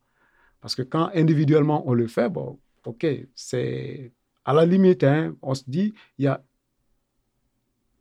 Parce 0.60 0.74
que 0.74 0.82
quand 0.82 1.10
individuellement 1.14 1.82
on 1.88 1.94
le 1.94 2.06
fait, 2.06 2.28
bon, 2.28 2.58
ok, 2.84 3.06
c'est 3.34 4.12
à 4.44 4.54
la 4.54 4.64
limite, 4.64 5.02
hein, 5.04 5.34
on 5.42 5.54
se 5.54 5.64
dit, 5.66 5.94
il 6.18 6.26
y 6.26 6.28
a 6.28 6.42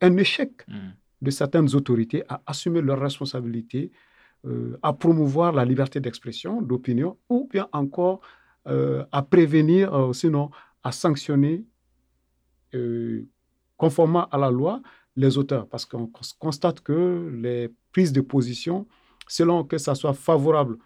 un 0.02 0.18
échec 0.18 0.68
mmh. 0.68 0.90
de 1.22 1.32
certaines 1.32 1.74
autorités 1.76 2.24
à 2.30 2.42
assumer 2.46 2.82
leurs 2.82 3.00
responsabilités 3.00 3.92
euh, 4.46 4.78
à 4.84 4.94
promouvoir 4.94 5.54
la 5.54 5.66
liberté 5.66 6.00
d'expression, 6.00 6.62
d'opinion, 6.62 7.18
ou 7.30 7.50
bien 7.52 7.68
encore 7.72 8.22
euh, 8.68 9.04
à 9.12 9.24
prévenir, 9.24 9.94
euh, 9.94 10.14
sinon 10.14 10.52
à 10.84 10.92
sanctionner, 10.92 11.66
conformément 13.78 14.28
à 14.28 14.38
la 14.38 14.52
loi, 14.52 14.82
les 15.16 15.38
auteurs. 15.38 15.66
Parce 15.70 15.86
qu'on 15.86 16.12
constate 16.38 16.82
que 16.82 17.32
les 17.42 17.74
prises 17.94 18.12
de 18.12 18.20
position, 18.20 18.86
selon 19.28 19.64
que 19.64 19.78
ça 19.78 19.96
soit 19.96 20.14
favorable 20.14 20.78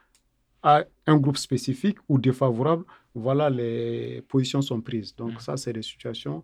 à 0.61 0.85
un 1.07 1.17
groupe 1.17 1.37
spécifique 1.37 1.97
ou 2.07 2.19
défavorable, 2.19 2.85
voilà, 3.15 3.49
les 3.49 4.21
positions 4.27 4.61
sont 4.61 4.81
prises. 4.81 5.15
Donc 5.15 5.33
mmh. 5.33 5.39
ça, 5.39 5.57
c'est 5.57 5.73
des 5.73 5.81
situations 5.81 6.43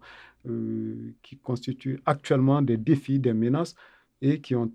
qui 1.21 1.37
constituent 1.37 2.01
actuellement 2.07 2.63
des 2.63 2.77
défis, 2.77 3.19
des 3.19 3.33
menaces 3.33 3.75
et 4.21 4.41
qui 4.41 4.55
ont 4.55 4.71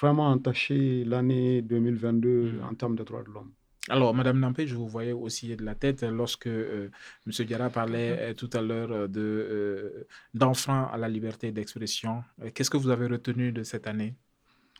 vraiment 0.00 0.28
entaché 0.28 1.04
l'année 1.04 1.62
2022 1.62 2.28
mm. 2.28 2.64
en 2.64 2.74
termes 2.74 2.96
de 2.96 3.04
droits 3.04 3.22
de 3.22 3.30
l'homme. 3.30 3.52
Alors, 3.90 4.14
Madame 4.14 4.38
Nampé, 4.38 4.66
je 4.66 4.74
vous 4.74 4.86
voyais 4.86 5.12
aussi 5.12 5.56
de 5.56 5.64
la 5.64 5.74
tête 5.74 6.02
lorsque 6.02 6.46
euh, 6.46 6.90
M. 7.26 7.46
Diarra 7.46 7.70
parlait 7.70 8.16
euh, 8.20 8.34
tout 8.34 8.50
à 8.52 8.60
l'heure 8.60 8.92
euh, 8.92 9.08
de, 9.08 10.06
d'enfants 10.34 10.88
à 10.92 10.98
la 10.98 11.08
liberté 11.08 11.52
d'expression. 11.52 12.22
Qu'est-ce 12.54 12.68
que 12.70 12.76
vous 12.76 12.90
avez 12.90 13.06
retenu 13.06 13.50
de 13.50 13.62
cette 13.62 13.86
année? 13.86 14.14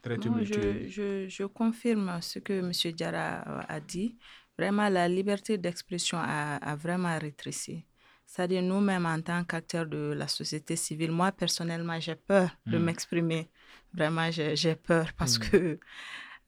Très 0.03 0.17
je, 0.17 0.87
je, 0.89 1.27
je, 1.29 1.45
confirme 1.45 2.19
ce 2.21 2.39
que 2.39 2.53
M. 2.53 2.71
Diarra 2.93 3.63
a 3.69 3.81
dit. 3.81 4.17
Vraiment, 4.59 4.89
la 4.89 5.09
liberté 5.09 5.57
d'expression 5.59 6.19
a, 6.21 6.57
a, 6.57 6.77
vraiment 6.77 7.19
rétréci. 7.19 7.85
C'est-à-dire 8.27 8.63
nous-mêmes 8.63 9.07
en 9.07 9.21
tant 9.23 9.43
qu'acteurs 9.45 9.87
de 9.87 10.13
la 10.17 10.29
société 10.29 10.77
civile, 10.77 11.13
moi 11.13 11.33
personnellement, 11.33 11.99
j'ai 11.99 12.15
peur 12.15 12.51
de 12.67 12.77
m'exprimer. 12.77 13.49
Vraiment, 13.93 14.31
j'ai 14.31 14.75
peur 14.75 15.13
parce 15.17 15.39
que 15.39 15.79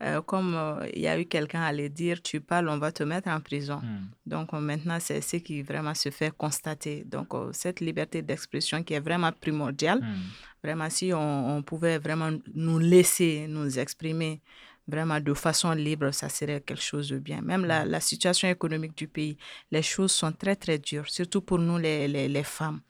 euh, 0.02 0.22
comme 0.22 0.54
euh, 0.54 0.88
il 0.94 1.02
y 1.02 1.08
a 1.08 1.20
eu 1.20 1.26
quelqu'un 1.26 1.60
à 1.60 1.72
le 1.72 1.90
dire, 1.90 2.22
tu 2.22 2.40
parles, 2.40 2.70
on 2.70 2.78
va 2.78 2.90
te 2.90 3.02
mettre 3.02 3.28
en 3.28 3.40
prison. 3.40 3.80
Hmm. 3.82 4.06
Donc 4.24 4.54
euh, 4.54 4.60
maintenant, 4.60 4.98
c'est 4.98 5.20
ce 5.20 5.36
qui 5.36 5.62
vraiment 5.62 5.94
se 5.94 6.10
fait 6.10 6.34
constater. 6.34 7.04
Donc 7.04 7.34
cette 7.52 7.80
liberté 7.80 8.22
d'expression 8.22 8.82
qui 8.82 8.94
est 8.94 9.00
vraiment 9.00 9.30
primordiale, 9.32 10.00
hmm. 10.00 10.64
vraiment 10.64 10.88
si 10.88 11.12
on, 11.12 11.62
pouvait 11.62 11.98
vraiment 11.98 12.30
nous 12.54 12.78
laisser 12.78 13.46
nous 13.46 13.78
exprimer 13.78 14.40
vraiment 14.88 15.20
de 15.20 15.34
façon 15.34 15.72
libre, 15.72 16.10
ça 16.12 16.30
serait 16.30 16.62
quelque 16.62 16.82
chose 16.82 17.10
de 17.10 17.18
bien. 17.18 17.42
Même 17.42 17.66
la, 17.66 17.84
la 17.84 18.00
situation 18.00 18.48
économique 18.48 18.96
du 18.96 19.06
pays, 19.06 19.36
les 19.70 19.82
choses 19.82 20.10
sont 20.12 20.32
très, 20.32 20.56
très 20.56 20.78
dures, 20.78 21.08
surtout 21.08 21.42
pour 21.42 21.58
nous 21.58 21.76
les, 21.78 22.08
les, 22.08 22.26
les 22.26 22.42
femmes. 22.42 22.80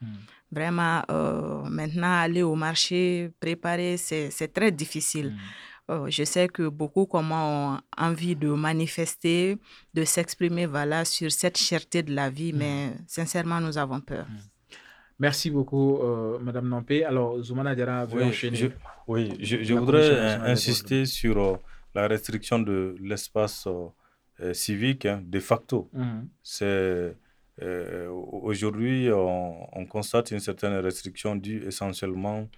Vraiment, 0.50 1.02
maintenant, 1.68 2.20
aller 2.20 2.42
au 2.42 2.56
marché, 2.56 3.30
préparer, 3.40 3.96
c'est 3.96 4.52
très 4.52 4.72
difficile. 4.72 5.34
Oh, 5.92 6.06
je 6.08 6.22
sais 6.22 6.46
que 6.46 6.68
beaucoup 6.68 7.06
comme 7.06 7.32
ont 7.32 7.76
envie 7.98 8.36
de 8.36 8.48
manifester, 8.48 9.58
de 9.92 10.04
s'exprimer 10.04 10.66
voilà, 10.66 11.04
sur 11.04 11.32
cette 11.32 11.58
cherté 11.58 12.04
de 12.04 12.14
la 12.14 12.30
vie, 12.30 12.52
mm. 12.52 12.56
mais 12.56 12.92
sincèrement, 13.08 13.60
nous 13.60 13.76
avons 13.76 14.00
peur. 14.00 14.24
Mm. 14.28 14.76
Merci 15.18 15.50
beaucoup, 15.50 15.98
euh, 15.98 16.38
Madame 16.38 16.68
Nampé. 16.68 17.04
Alors, 17.04 17.42
Zoumana 17.42 17.74
Diara 17.74 18.06
oui, 18.12 18.22
enchaîner. 18.22 18.56
Je, 18.56 18.66
oui, 19.08 19.36
je, 19.40 19.74
voudrais 19.74 20.36
insister 20.48 21.06
sur 21.06 21.36
euh, 21.38 21.56
la 21.92 22.06
restriction 22.06 22.60
de 22.60 22.94
l'espace 23.00 23.66
euh, 23.66 24.54
civique 24.54 25.06
hein, 25.06 25.20
de 25.24 25.40
facto. 25.40 25.90
Mm-hmm. 25.92 27.14
C'est 27.60 28.06
aujourd'hui, 28.06 29.10
on, 29.12 29.78
on, 29.78 29.86
constate 29.86 30.30
une 30.30 30.40
certaine 30.40 30.74
restriction 30.74 31.36
due 31.36 31.66
essentiellement 31.66 32.48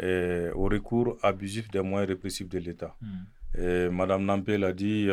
au 0.00 0.64
recours 0.64 1.16
abusif 1.22 1.70
des 1.70 1.80
moyens 1.80 2.08
répressifs 2.08 2.48
de 2.48 2.58
l'État. 2.58 2.96
Hmm. 3.00 3.88
Madame 3.90 4.24
Nampé 4.24 4.58
l'a 4.58 4.72
dit, 4.72 5.08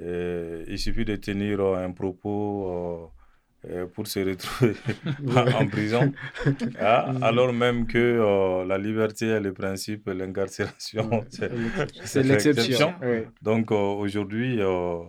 euh, 0.00 0.64
il 0.68 0.78
suffit 0.78 1.04
de 1.04 1.16
tenir 1.16 1.60
un 1.60 1.92
propos 1.92 2.68
euh, 2.68 3.06
pour 3.94 4.06
se 4.06 4.20
retrouver 4.20 4.74
en 5.54 5.66
prison, 5.66 6.12
ah, 6.78 7.12
hmm. 7.12 7.22
alors 7.22 7.52
même 7.52 7.86
que 7.86 7.98
euh, 7.98 8.64
la 8.64 8.78
liberté 8.78 9.26
est 9.26 9.40
le 9.40 9.52
principe, 9.52 10.08
l'incarcération, 10.08 11.24
c'est 12.04 12.22
l'exception. 12.22 12.94
Donc 13.42 13.70
aujourd'hui, 13.70 14.60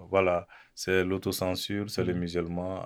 voilà, 0.10 0.48
c'est 0.74 1.04
l'autocensure, 1.04 1.90
c'est 1.90 2.04
le 2.04 2.14
hmm. 2.14 2.20
musulman 2.20 2.82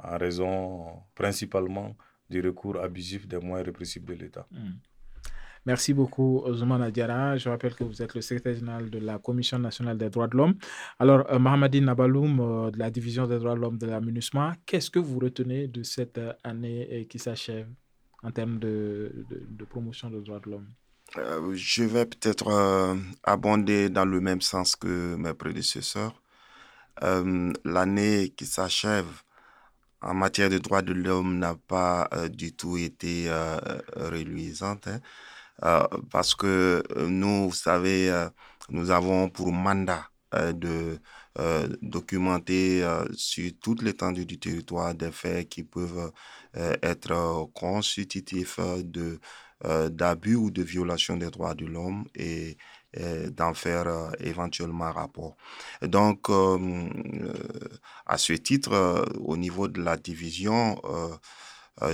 en 0.00 0.16
raison 0.18 1.02
principalement 1.14 1.96
du 2.30 2.40
recours 2.40 2.78
abusif 2.80 3.26
des 3.26 3.38
moyens 3.38 3.66
répressifs 3.66 4.04
de 4.04 4.14
l'État. 4.14 4.46
Hmm. 4.50 4.72
Merci 5.66 5.92
beaucoup, 5.92 6.42
Ousmane 6.46 6.90
Diara. 6.90 7.36
Je 7.36 7.48
rappelle 7.48 7.74
que 7.74 7.84
vous 7.84 8.00
êtes 8.02 8.14
le 8.14 8.20
secrétaire 8.20 8.54
général 8.54 8.90
de 8.90 8.98
la 8.98 9.18
Commission 9.18 9.58
nationale 9.58 9.98
des 9.98 10.10
droits 10.10 10.28
de 10.28 10.36
l'homme. 10.36 10.54
Alors, 10.98 11.24
euh, 11.30 11.38
Nabaloum, 11.80 12.40
euh, 12.40 12.70
de 12.70 12.78
la 12.78 12.90
Division 12.90 13.26
des 13.26 13.38
droits 13.38 13.54
de 13.54 13.60
l'homme 13.60 13.78
de 13.78 13.86
la 13.86 14.00
MINUSMA, 14.00 14.56
qu'est-ce 14.66 14.90
que 14.90 14.98
vous 14.98 15.18
retenez 15.18 15.68
de 15.68 15.82
cette 15.82 16.18
euh, 16.18 16.32
année 16.44 17.06
qui 17.10 17.18
s'achève 17.18 17.68
en 18.22 18.30
termes 18.30 18.58
de, 18.58 19.12
promotion 19.68 20.10
des 20.10 20.20
droits 20.20 20.40
de 20.40 20.50
l'homme? 20.50 20.68
Je 21.54 21.84
vais 21.84 22.04
peut-être 22.04 22.96
abonder 23.22 23.88
dans 23.88 24.04
le 24.04 24.20
même 24.20 24.42
sens 24.42 24.76
que 24.76 25.16
mes 25.16 25.32
prédécesseurs. 25.32 26.20
L'année 27.00 28.28
qui 28.36 28.44
s'achève 28.44 29.06
en 30.00 30.14
matière 30.14 30.48
de 30.50 30.58
droits 30.58 30.82
de 30.82 30.92
l'homme 30.92 31.38
n'a 31.38 31.54
pas 31.54 32.08
euh, 32.12 32.28
du 32.28 32.52
tout 32.52 32.76
été 32.76 33.24
euh, 33.28 33.58
reluisante. 33.96 34.86
Hein. 34.88 35.00
Euh, 35.64 35.86
parce 36.10 36.34
que 36.34 36.82
nous, 37.06 37.48
vous 37.48 37.54
savez, 37.54 38.26
nous 38.70 38.90
avons 38.90 39.28
pour 39.30 39.52
mandat 39.52 40.08
de 40.32 40.98
documenter 41.82 42.84
sur 43.14 43.50
toute 43.60 43.82
l'étendue 43.82 44.26
du 44.26 44.38
territoire 44.38 44.94
des 44.94 45.12
faits 45.12 45.48
qui 45.48 45.64
peuvent 45.64 46.12
être 46.54 47.48
constitutifs 47.54 48.58
de 48.84 49.18
d'abus 49.90 50.36
ou 50.36 50.50
de 50.52 50.62
violation 50.62 51.16
des 51.16 51.30
droits 51.30 51.54
de 51.54 51.66
l'homme 51.66 52.04
et 52.14 52.56
d'en 53.30 53.54
faire 53.54 53.86
euh, 53.86 54.10
éventuellement 54.20 54.92
rapport. 54.92 55.36
Donc, 55.82 56.30
euh, 56.30 56.58
euh, 56.58 57.32
à 58.06 58.18
ce 58.18 58.32
titre, 58.32 59.04
au 59.20 59.36
niveau 59.36 59.68
de 59.68 59.82
la 59.82 59.96
division, 59.96 60.80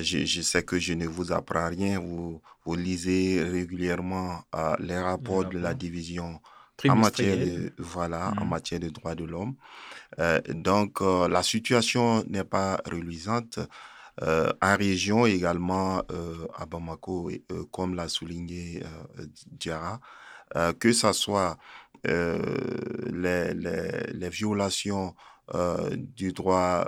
je, 0.01 0.41
sais 0.43 0.63
que 0.63 0.79
je 0.79 0.95
ne 0.95 1.07
vous 1.07 1.33
apprends 1.33 1.69
rien, 1.69 2.01
vous, 2.01 2.41
vous 2.65 2.75
lisez 2.75 3.43
régulièrement 3.43 4.43
les 4.79 4.99
rapports 4.99 5.45
de 5.45 5.59
la 5.59 5.75
division 5.75 6.41
en 6.89 6.97
matière 6.97 7.37
de, 7.37 7.73
voilà, 7.79 8.33
en 8.39 8.45
mmh. 8.45 8.49
matière 8.49 8.81
de 8.81 8.89
droits 8.89 9.15
de 9.15 9.25
l'homme. 9.25 9.55
donc, 10.49 11.01
la 11.01 11.43
situation 11.43 12.25
n'est 12.29 12.45
pas 12.45 12.81
reluisante. 12.91 13.59
en 14.21 14.77
région 14.77 15.27
également, 15.27 16.03
à 16.55 16.67
Bamako, 16.67 17.31
comme 17.71 17.95
l'a 17.95 18.09
souligné 18.09 18.83
Diara, 19.51 20.01
euh, 20.57 20.73
que 20.73 20.93
ce 20.93 21.13
soit 21.13 21.57
euh, 22.07 22.39
les, 23.13 23.55
les, 23.55 24.13
les, 24.13 24.29
violations 24.29 25.15
euh, 25.55 25.97
du 25.97 26.33
droit 26.33 26.87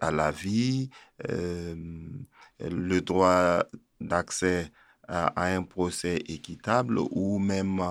à 0.00 0.10
la 0.10 0.30
vie, 0.30 0.90
le 1.28 2.98
droit 3.00 3.62
d'accès 4.00 4.70
à, 5.08 5.46
un 5.46 5.62
procès 5.62 6.16
équitable 6.26 6.98
ou 6.98 7.38
même 7.38 7.82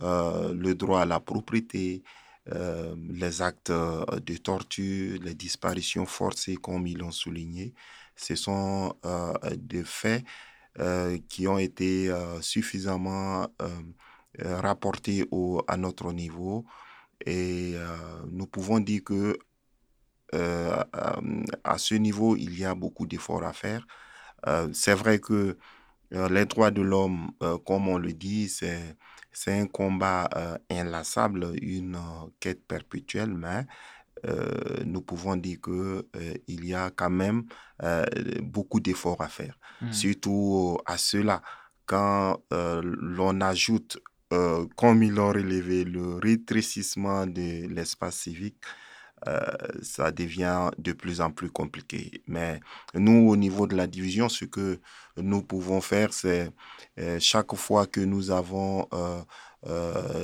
le 0.00 0.72
droit 0.74 1.02
à 1.02 1.06
la 1.06 1.20
propriété, 1.20 2.02
les 2.46 3.42
actes 3.42 3.70
de 3.72 4.36
torture, 4.36 5.20
les 5.22 5.34
disparitions 5.34 6.06
forcées 6.06 6.56
comme 6.56 6.86
ils 6.86 6.98
l'ont 6.98 7.10
souligné. 7.10 7.74
Ce 8.16 8.34
sont 8.34 8.94
des 9.56 9.84
faits 9.84 10.24
euh, 10.78 11.16
qui 11.30 11.48
ont 11.48 11.56
été 11.56 12.10
euh, 12.10 12.38
suffisamment 12.42 13.48
euh, 13.62 14.60
rapportés 14.60 15.26
à 15.68 15.76
notre 15.78 16.12
niveau. 16.12 16.66
Et 17.24 17.74
nous 18.30 18.46
pouvons 18.46 18.78
dire 18.78 19.02
que 19.02 19.38
à 20.32 21.78
ce 21.78 21.94
niveau, 21.94 22.36
il 22.36 22.58
y 22.58 22.64
a 22.64 22.74
beaucoup 22.74 23.06
d'efforts 23.06 23.44
à 23.44 23.52
faire. 23.52 23.86
c'est 24.72 24.94
vrai 24.94 25.18
que 25.18 25.56
les 26.10 26.44
droits 26.46 26.70
de 26.70 26.82
l'homme, 26.82 27.30
comme 27.64 27.88
on 27.88 27.98
le 27.98 28.12
dit, 28.12 28.48
c'est 28.48 28.96
c'est 29.32 29.58
un 29.58 29.66
combat 29.66 30.30
inlassable, 30.70 31.52
une 31.60 31.98
quête 32.40 32.66
perpétuelle, 32.66 33.34
mais 33.34 33.66
euh, 34.24 34.82
nous 34.84 35.02
pouvons 35.02 35.36
dire 35.36 35.58
qu'il 35.62 35.72
euh, 35.74 36.02
il 36.48 36.64
y 36.64 36.74
a 36.74 36.90
quand 36.90 37.10
même 37.10 37.44
euh, 37.82 38.04
beaucoup 38.42 38.80
d'efforts 38.80 39.20
à 39.20 39.28
faire. 39.28 39.58
Hmm. 39.80 39.92
Surtout 39.92 40.78
à 40.86 40.96
cela, 40.96 41.42
quand 41.84 42.40
l'on 42.50 43.40
ajoute, 43.40 43.98
comme 44.76 45.02
ils 45.02 45.12
l'ont 45.12 45.28
relevé, 45.28 45.84
le 45.84 46.16
rétrécissement 46.16 47.26
de 47.26 47.68
l'espace 47.68 48.16
civique, 48.16 48.56
ça 49.82 50.12
devient 50.12 50.70
de 50.78 50.92
plus 50.92 51.20
en 51.20 51.30
plus 51.30 51.50
compliqué. 51.50 52.22
Mais 52.26 52.60
nous, 52.94 53.28
au 53.30 53.36
niveau 53.36 53.66
de 53.66 53.76
la 53.76 53.86
division, 53.86 54.28
ce 54.28 54.44
que 54.44 54.80
nous 55.16 55.42
pouvons 55.42 55.80
faire, 55.80 56.12
c'est 56.12 56.50
chaque 57.18 57.54
fois 57.54 57.86
que 57.86 58.00
nous 58.00 58.30
avons 58.30 58.88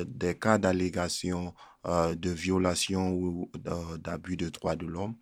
des 0.07 0.39
cas 0.39 0.59
d'allégation 0.59 1.55
euh, 1.87 2.15
de 2.15 2.31
violation 2.31 3.11
ou 3.13 3.51
d'abus 3.99 4.37
de 4.37 4.49
droits 4.51 4.77
de 4.77 4.87
l'homme. 4.87 5.17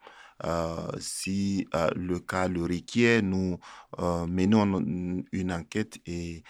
Euh, 0.45 0.77
si 0.99 1.67
euh, 1.75 1.89
le 1.97 2.21
cas 2.21 2.49
le 2.49 2.63
requiert, 2.65 3.23
nous 3.23 3.59
menons 3.99 5.25
une 5.33 5.53
enquête 5.53 5.99
et 6.07 6.43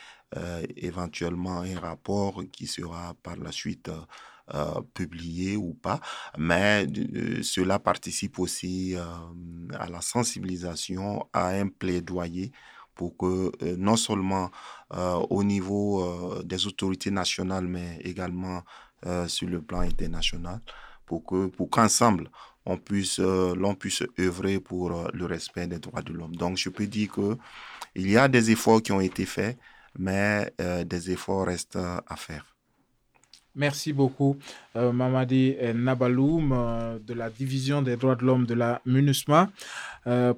éventuellement 0.76 1.60
un 1.60 1.78
rapport 1.78 2.42
qui 2.52 2.66
sera 2.66 3.14
par 3.22 3.36
la 3.36 3.52
suite 3.52 3.90
publié 4.94 5.56
ou 5.56 5.74
pas, 5.74 6.00
mais 6.38 6.86
cela 7.42 7.78
participe 7.78 8.38
aussi 8.38 8.94
à 9.78 9.88
la 9.88 10.00
sensibilisation, 10.00 11.26
à 11.32 11.48
un 11.48 11.68
plaidoyer 11.68 12.52
pour 12.94 13.16
que 13.16 13.52
non 13.76 13.96
seulement 13.96 14.50
au 14.90 15.44
niveau 15.44 16.42
des 16.42 16.66
autorités 16.66 17.10
nationales, 17.10 17.66
mais 17.66 17.98
également 18.02 18.62
euh, 19.06 19.26
sur 19.28 19.48
le 19.48 19.62
plan 19.62 19.80
international 19.80 20.60
pour 21.06 21.24
que 21.24 21.46
pour 21.46 21.70
qu'ensemble 21.70 22.30
on 22.66 22.76
puisse 22.76 23.18
euh, 23.18 23.54
l'on 23.54 23.74
puisse 23.74 24.02
œuvrer 24.18 24.60
pour 24.60 24.92
euh, 24.92 25.08
le 25.14 25.24
respect 25.24 25.66
des 25.66 25.78
droits 25.78 26.02
de 26.02 26.12
l'homme. 26.12 26.36
Donc 26.36 26.58
je 26.58 26.68
peux 26.68 26.86
dire 26.86 27.10
que 27.10 27.38
il 27.94 28.10
y 28.10 28.18
a 28.18 28.28
des 28.28 28.50
efforts 28.50 28.82
qui 28.82 28.92
ont 28.92 29.00
été 29.00 29.24
faits, 29.24 29.58
mais 29.98 30.52
des 30.58 31.10
efforts 31.10 31.46
restent 31.46 31.76
à 31.76 32.16
faire. 32.16 32.44
Merci 33.56 33.92
beaucoup, 33.92 34.36
euh, 34.76 34.92
Mamadi 34.92 35.56
Nabaloum, 35.74 36.52
euh, 36.52 36.98
de 37.04 37.14
la 37.14 37.30
Division 37.30 37.82
des 37.82 37.96
droits 37.96 38.14
de 38.14 38.24
l'homme 38.24 38.46
de 38.46 38.54
la 38.54 38.80
MINUSMA, 38.86 39.42
euh, 39.42 39.46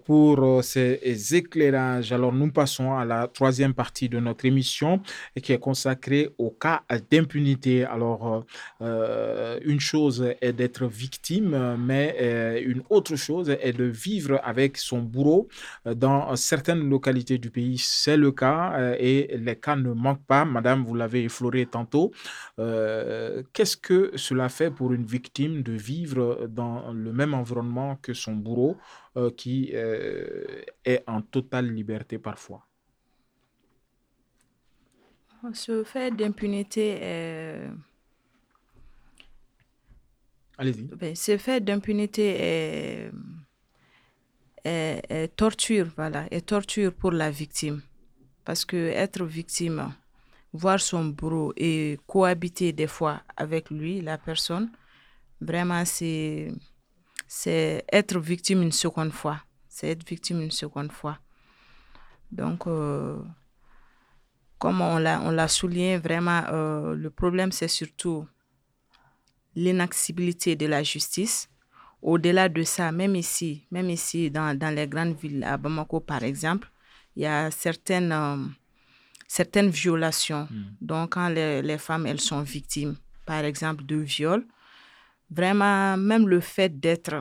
pour 0.05 0.63
ces 0.65 1.35
éclairages. 1.35 2.13
Alors, 2.13 2.33
nous 2.33 2.51
passons 2.51 2.95
à 2.95 3.05
la 3.05 3.29
troisième 3.29 3.75
partie 3.75 4.09
de 4.09 4.19
notre 4.19 4.45
émission 4.45 5.01
qui 5.43 5.53
est 5.53 5.59
consacrée 5.59 6.31
au 6.39 6.51
cas 6.51 6.83
d'impunité. 7.11 7.85
Alors, 7.85 8.45
une 8.81 9.81
chose 9.81 10.35
est 10.41 10.53
d'être 10.53 10.87
victime, 10.87 11.77
mais 11.79 12.63
une 12.65 12.83
autre 12.91 13.17
chose 13.17 13.51
est 13.51 13.73
de 13.73 13.85
vivre 13.85 14.41
avec 14.45 14.77
son 14.77 15.01
bourreau 15.01 15.49
dans 15.85 16.35
certaines 16.37 16.89
localités 16.89 17.39
du 17.39 17.51
pays. 17.51 17.79
C'est 17.79 18.17
le 18.17 18.33
cas 18.33 18.95
et 18.99 19.37
les 19.37 19.57
cas 19.57 19.77
ne 19.77 19.93
manquent 19.93 20.27
pas. 20.27 20.45
Madame, 20.45 20.85
vous 20.85 20.95
l'avez 20.95 21.25
effleuré 21.25 21.67
tantôt. 21.67 22.13
Euh, 22.59 23.43
qu'est-ce 23.53 23.77
que 23.77 24.13
cela 24.17 24.49
fait 24.49 24.71
pour 24.71 24.93
une 24.93 25.05
victime 25.05 25.63
de 25.63 25.73
vivre 25.73 26.47
dans 26.49 26.93
le 26.93 27.13
même 27.13 27.35
environnement 27.35 27.97
que 28.03 28.15
son 28.15 28.33
bourreau? 28.35 28.77
Euh, 29.17 29.31
qui 29.31 29.71
euh, 29.75 30.63
est 30.85 31.05
en 31.07 31.21
totale 31.21 31.71
liberté 31.71 32.19
parfois 32.19 32.67
Ce 35.53 35.85
fait 35.85 36.11
d'impunité 36.17 36.99
est... 37.01 37.69
Allez-y. 40.57 40.85
Ben, 40.85 41.15
ce 41.15 41.37
fait 41.37 41.61
d'impunité 41.63 43.11
est, 44.65 45.37
torture, 45.37 45.89
voilà, 45.97 46.27
est 46.31 46.47
torture 46.47 46.95
pour 46.95 47.11
la 47.11 47.31
victime. 47.31 47.83
Parce 48.45 48.65
que 48.65 48.77
être 48.77 49.25
victime, 49.25 49.93
voir 50.53 50.81
son 50.81 51.05
bourreau 51.07 51.53
et 51.57 51.99
cohabiter 52.07 52.73
des 52.73 52.87
fois 52.87 53.23
avec 53.37 53.71
lui, 53.71 54.01
la 54.01 54.17
personne, 54.19 54.71
vraiment, 55.41 55.85
c'est, 55.85 56.53
c'est 57.35 57.87
être 57.91 58.19
victime 58.19 58.61
une 58.61 58.73
seconde 58.73 59.11
fois. 59.11 59.41
C'est 59.67 59.89
être 59.89 60.07
victime 60.07 60.43
une 60.43 60.51
seconde 60.51 60.93
fois. 60.93 61.19
Donc, 62.31 62.67
euh, 62.67 63.17
comme 64.59 64.83
on 64.83 64.99
l'a, 64.99 65.49
souligné, 65.49 65.97
vraiment, 65.97 66.43
euh, 66.53 66.95
le 66.95 67.09
problème, 67.09 67.51
c'est 67.51 67.69
surtout 67.69 68.27
l'inaccessibilité 69.55 70.57
de 70.57 70.67
la 70.67 70.83
justice. 70.83 71.49
Au-delà 72.03 72.51
de 72.51 72.65
ça, 72.65 72.93
même 72.93 73.17
ici, 73.17 73.67
même 73.71 73.89
ici, 73.89 74.31
dans, 74.31 74.57
dans 74.57 74.75
les 74.75 74.87
grandes 74.87 75.17
villes, 75.19 75.43
à 75.43 75.57
Bamako, 75.57 76.01
par 76.01 76.23
exemple, 76.25 76.71
il 77.17 77.23
y 77.23 77.27
a 77.27 77.51
certaines... 77.51 78.13
Euh, 78.13 78.37
certaines 79.27 79.71
violations. 79.71 80.47
Hmm. 80.51 80.65
Donc, 80.83 81.15
quand 81.15 81.31
les, 81.31 81.63
les, 81.63 81.79
femmes, 81.79 82.07
elles 82.07 82.21
sont 82.21 82.43
victimes, 82.43 82.97
par 83.25 83.43
exemple, 83.43 83.87
de 83.87 83.97
viol, 83.97 84.47
vraiment, 85.35 85.97
même 85.97 86.29
le 86.29 86.41
fait 86.41 86.79
d'être, 86.79 87.15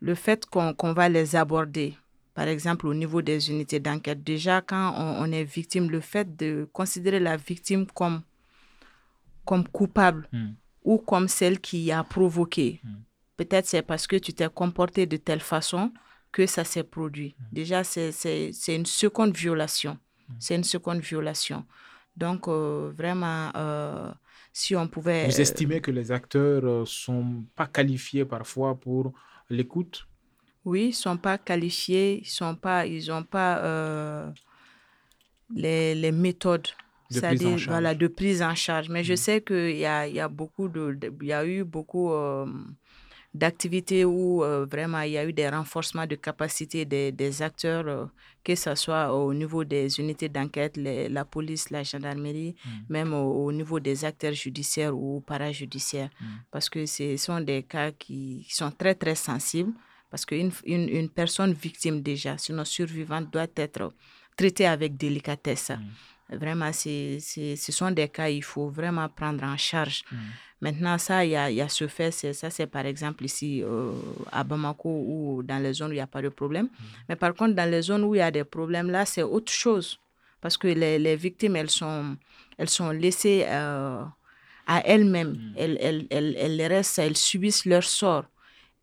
le 0.00 0.14
fait 0.14 0.46
qu'on 0.46 0.92
va 0.92 1.08
les 1.08 1.36
aborder, 1.36 1.94
par 2.34 2.48
exemple, 2.48 2.86
au 2.86 2.94
niveau 2.94 3.22
des 3.22 3.50
unités 3.50 3.80
d'enquête, 3.80 4.22
déjà, 4.22 4.62
quand 4.62 4.94
on, 4.96 5.30
est 5.32 5.44
victime, 5.44 5.90
le 5.90 6.00
fait 6.00 6.36
de 6.36 6.68
considérer 6.72 7.20
la 7.20 7.36
victime 7.36 7.86
comme, 7.86 8.22
comme 9.44 9.66
coupable 9.68 10.28
hmm. 10.32 10.50
ou 10.84 10.98
comme 10.98 11.28
celle 11.28 11.60
qui 11.60 11.92
a 11.92 12.02
provoqué, 12.02 12.80
hmm. 12.82 12.94
peut-être 13.36 13.66
c'est 13.66 13.82
parce 13.82 14.06
que 14.06 14.16
tu 14.16 14.32
t'es 14.32 14.48
comporté 14.48 15.06
de 15.06 15.16
telle 15.16 15.40
façon 15.40 15.92
que 16.32 16.46
ça 16.46 16.64
s'est 16.64 16.84
produit. 16.84 17.34
Déjà, 17.52 17.82
c'est 17.82 18.12
une 18.68 18.86
seconde 18.86 19.36
violation. 19.36 19.98
C'est 20.38 20.54
une 20.54 20.64
seconde 20.64 21.00
violation. 21.00 21.66
Donc, 22.16 22.46
euh, 22.46 22.92
vraiment, 22.96 23.50
euh, 23.56 24.12
si 24.52 24.74
on 24.76 24.88
pouvait... 24.88 25.26
Vous 25.26 25.40
estimez 25.40 25.80
que 25.80 25.90
les 25.90 26.12
acteurs 26.12 26.62
ne 26.62 26.68
euh, 26.68 26.84
sont 26.84 27.44
pas 27.54 27.66
qualifiés 27.66 28.24
parfois 28.24 28.74
pour 28.74 29.12
l'écoute? 29.48 30.06
Oui, 30.64 30.84
ils 30.84 30.88
ne 30.88 30.92
sont 30.94 31.16
pas 31.16 31.38
qualifiés, 31.38 32.22
ils 32.24 32.44
n'ont 32.44 32.54
pas, 32.54 32.86
ils 32.86 33.10
ont 33.10 33.22
pas 33.22 34.32
les, 35.54 35.94
les, 35.94 36.12
méthodes 36.12 36.68
de 37.10 37.20
prise, 37.20 37.46
en 37.46 37.48
charge. 37.48 37.68
Voilà, 37.68 37.94
de 37.94 38.06
prise 38.06 38.42
en 38.42 38.54
charge. 38.54 38.88
Mais 38.88 39.02
je 39.02 39.14
mm. 39.14 39.16
sais 39.16 39.40
qu'il 39.40 39.76
y 39.76 39.86
a, 39.86 40.06
y, 40.06 40.20
a 40.20 40.28
beaucoup 40.28 40.68
de, 40.68 40.98
y 41.22 41.32
a 41.32 41.46
eu 41.46 41.64
beaucoup 41.64 42.12
d'activités 43.32 44.04
où 44.04 44.42
euh, 44.42 44.66
vraiment 44.66 45.00
il 45.02 45.12
y 45.12 45.18
a 45.18 45.24
eu 45.24 45.32
des 45.32 45.48
renforcements 45.48 46.06
de 46.06 46.16
capacité 46.16 46.84
des, 46.84 47.12
des 47.12 47.42
acteurs, 47.42 47.86
euh, 47.86 48.06
que 48.42 48.54
ce 48.56 48.74
soit 48.74 49.14
au 49.14 49.32
niveau 49.32 49.62
des 49.62 50.00
unités 50.00 50.28
d'enquête, 50.28 50.76
la 50.76 51.24
police, 51.24 51.70
la 51.70 51.82
gendarmerie, 51.84 52.56
mm. 52.64 52.70
même 52.88 53.14
au, 53.14 53.52
niveau 53.52 53.78
des 53.78 54.04
acteurs 54.04 54.32
judiciaires 54.32 54.96
ou 54.96 55.20
parajudiciaires. 55.20 56.10
Mm. 56.20 56.24
Parce 56.50 56.68
que 56.68 56.86
ce 56.86 57.16
sont 57.16 57.40
des 57.40 57.62
cas 57.62 57.92
qui, 57.92 58.46
sont 58.50 58.70
très, 58.72 58.94
très 58.94 59.14
sensibles. 59.14 59.72
Parce 60.10 60.26
qu'une 60.26 60.50
une, 60.64 60.88
une, 60.88 61.08
personne 61.08 61.52
victime 61.52 62.00
déjà, 62.02 62.36
sinon 62.36 62.64
survivante, 62.64 63.30
doit 63.32 63.46
être 63.54 63.92
traitée 64.36 64.66
avec 64.66 64.96
délicatesse. 64.96 65.70
Mm. 65.70 65.84
Vraiment, 66.32 66.72
c'est, 66.72 67.18
ce 67.20 67.72
sont 67.72 67.90
des 67.90 68.08
cas 68.08 68.28
qu'il 68.28 68.44
faut 68.44 68.68
vraiment 68.68 69.08
prendre 69.08 69.42
en 69.44 69.56
charge. 69.56 70.04
Maintenant, 70.60 70.98
ça, 70.98 71.24
il 71.24 71.30
y 71.30 71.36
a, 71.36 71.50
y 71.50 71.60
a, 71.60 71.68
ce 71.68 71.88
fait, 71.88 72.10
ça 72.10 72.50
c'est 72.50 72.66
par 72.66 72.84
exemple 72.84 73.24
ici 73.24 73.62
euh, 73.62 73.92
à 74.30 74.44
Bamako 74.44 74.88
ou 74.88 75.42
dans 75.42 75.58
les 75.62 75.72
zones 75.72 75.90
où 75.90 75.92
il 75.92 75.96
n'y 75.96 76.00
a 76.00 76.06
pas 76.06 76.20
de 76.20 76.28
problème. 76.28 76.66
Mm. 76.66 76.84
Mais 77.08 77.16
par 77.16 77.34
contre, 77.34 77.54
dans 77.54 77.70
les 77.70 77.82
zones 77.82 78.04
où 78.04 78.14
il 78.14 78.18
y 78.18 78.20
a 78.20 78.30
des 78.30 78.44
problèmes, 78.44 78.90
là, 78.90 79.06
c'est 79.06 79.22
autre 79.22 79.50
chose. 79.50 79.98
Parce 80.40 80.58
que 80.58 80.68
les, 80.68 80.98
les, 80.98 81.16
victimes, 81.16 81.56
elles 81.56 81.70
sont, 81.70 82.16
elles 82.58 82.68
sont 82.68 82.90
laissées 82.90 83.44
euh, 83.48 84.02
à 84.66 84.86
elles-mêmes. 84.86 85.32
Mm. 85.32 85.54
Elles, 85.56 85.78
elles, 85.80 86.06
elles, 86.10 86.36
elles, 86.38 86.66
restent, 86.66 86.98
elles 86.98 87.16
subissent 87.16 87.64
leur 87.64 87.84
sort. 87.84 88.24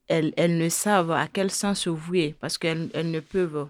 Elles, 0.07 0.33
elles 0.35 0.57
ne 0.57 0.69
savent 0.69 1.11
à 1.11 1.27
quel 1.27 1.51
sens 1.51 1.81
se 1.81 1.89
vouer 1.89 2.35
parce 2.39 2.57
qu'elles 2.57 2.89
elles 2.93 3.11
ne 3.11 3.19
peuvent 3.19 3.67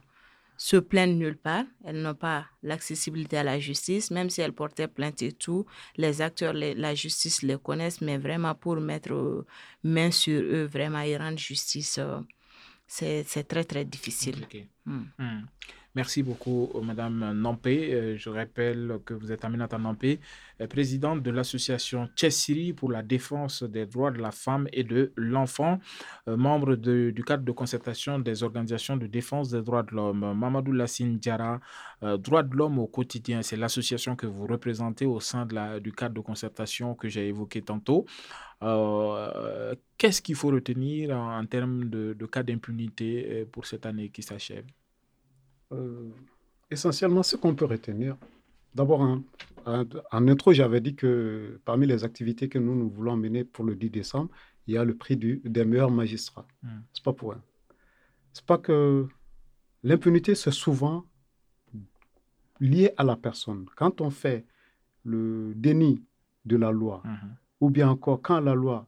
se 0.57 0.77
plaignent 0.77 1.17
nulle 1.17 1.37
part. 1.37 1.65
Elles 1.85 2.01
n'ont 2.01 2.15
pas 2.15 2.45
l'accessibilité 2.63 3.37
à 3.37 3.43
la 3.43 3.59
justice, 3.59 4.11
même 4.11 4.29
si 4.29 4.41
elles 4.41 4.53
portaient 4.53 4.87
plainte 4.87 5.21
et 5.21 5.31
tout. 5.31 5.65
Les 5.95 6.21
acteurs, 6.21 6.53
la 6.53 6.95
justice 6.95 7.43
les 7.43 7.57
connaissent, 7.57 8.01
mais 8.01 8.17
vraiment 8.17 8.55
pour 8.55 8.77
mettre 8.77 9.13
euh, 9.13 9.45
main 9.83 10.11
sur 10.11 10.41
eux, 10.41 10.65
vraiment 10.65 11.01
et 11.01 11.15
rendre 11.15 11.37
justice, 11.37 11.99
euh, 11.99 12.19
c'est 12.87 13.47
très, 13.47 13.63
très 13.63 13.85
difficile. 13.85 14.47
Merci 15.97 16.21
beaucoup, 16.21 16.69
euh, 16.75 16.81
Madame 16.81 17.33
Nampé. 17.33 17.91
Euh, 17.91 18.17
je 18.17 18.29
rappelle 18.29 18.99
que 19.03 19.15
vous 19.15 19.31
êtes 19.31 19.43
Aminata 19.43 19.79
Nampé, 19.79 20.19
euh, 20.61 20.67
présidente 20.67 21.23
de 21.23 21.31
l'association 21.31 22.07
Chessiri 22.15 22.71
pour 22.71 22.91
la 22.91 23.01
défense 23.01 23.63
des 23.63 23.87
droits 23.87 24.11
de 24.11 24.19
la 24.19 24.29
femme 24.29 24.67
et 24.73 24.83
de 24.83 25.11
l'enfant, 25.15 25.79
membre 26.27 26.75
du 26.75 27.23
cadre 27.25 27.43
de 27.43 27.51
concertation 27.51 28.19
des 28.19 28.43
organisations 28.43 28.95
de 28.95 29.07
défense 29.07 29.49
des 29.49 29.63
droits 29.63 29.81
de 29.81 29.95
l'homme. 29.95 30.37
Mamadou 30.37 30.71
Lassine 30.71 31.17
Diara, 31.17 31.59
Droits 32.19 32.43
de 32.43 32.55
l'homme 32.55 32.77
au 32.77 32.85
quotidien, 32.85 33.41
c'est 33.41 33.57
l'association 33.57 34.15
que 34.15 34.27
vous 34.27 34.45
représentez 34.45 35.07
au 35.07 35.19
sein 35.19 35.47
du 35.81 35.91
cadre 35.93 36.13
de 36.13 36.21
concertation 36.21 36.93
que 36.93 37.09
j'ai 37.09 37.27
évoqué 37.27 37.63
tantôt. 37.63 38.05
Qu'est-ce 39.97 40.21
qu'il 40.21 40.35
faut 40.35 40.49
retenir 40.49 41.17
en, 41.17 41.43
termes 41.47 41.85
de 41.89 42.25
cas 42.27 42.43
d'impunité 42.43 43.47
pour 43.51 43.65
cette 43.65 43.87
année 43.87 44.09
qui 44.09 44.21
s'achève? 44.21 44.65
Euh, 45.71 46.09
essentiellement, 46.71 47.23
ce 47.23 47.35
qu'on 47.35 47.55
peut 47.55 47.65
retenir, 47.65 48.17
d'abord, 48.75 49.01
en, 49.01 49.23
intro, 50.11 50.53
j'avais 50.53 50.81
dit 50.81 50.95
que 50.95 51.59
parmi 51.65 51.85
les 51.87 52.03
activités 52.03 52.47
que 52.47 52.59
nous, 52.59 52.75
nous 52.75 52.89
voulons 52.89 53.17
mener 53.17 53.43
pour 53.43 53.65
le 53.65 53.75
10 53.75 53.89
décembre, 53.89 54.29
il 54.67 54.75
y 54.75 54.77
a 54.77 54.83
le 54.83 54.95
prix 54.95 55.17
du, 55.17 55.41
des 55.43 55.65
meilleurs 55.65 55.91
magistrats. 55.91 56.47
Ce 56.61 56.67
hmm. 56.67 56.83
C'est 56.93 57.03
pas 57.03 57.13
pour 57.13 57.31
rien. 57.31 57.43
C'est 58.33 58.45
pas 58.45 58.57
que 58.57 59.07
l'impunité, 59.83 60.35
c'est 60.35 60.51
souvent 60.51 61.05
lié 62.59 62.91
à 62.97 63.03
la 63.03 63.15
personne. 63.15 63.65
Quand 63.75 64.01
on 64.01 64.09
fait 64.09 64.45
le 65.03 65.53
déni 65.55 66.03
de 66.45 66.57
la 66.57 66.71
loi, 66.71 67.01
hmm. 67.03 67.35
ou 67.61 67.69
bien 67.69 67.89
encore 67.89 68.21
quand 68.21 68.39
la 68.39 68.55
loi, 68.55 68.87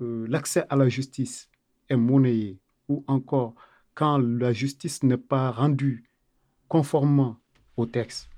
euh, 0.00 0.26
l'accès 0.28 0.64
à 0.68 0.76
la 0.76 0.88
justice 0.88 1.48
est 1.88 1.96
monnayé, 1.96 2.58
ou 2.88 3.04
encore 3.06 3.54
quand 3.96 4.18
la 4.18 4.52
justice 4.52 5.02
n'est 5.02 5.16
pas 5.16 5.50
rendue 5.50 6.04
conformément 6.68 7.36
au 7.76 7.86
texte. 7.86 8.28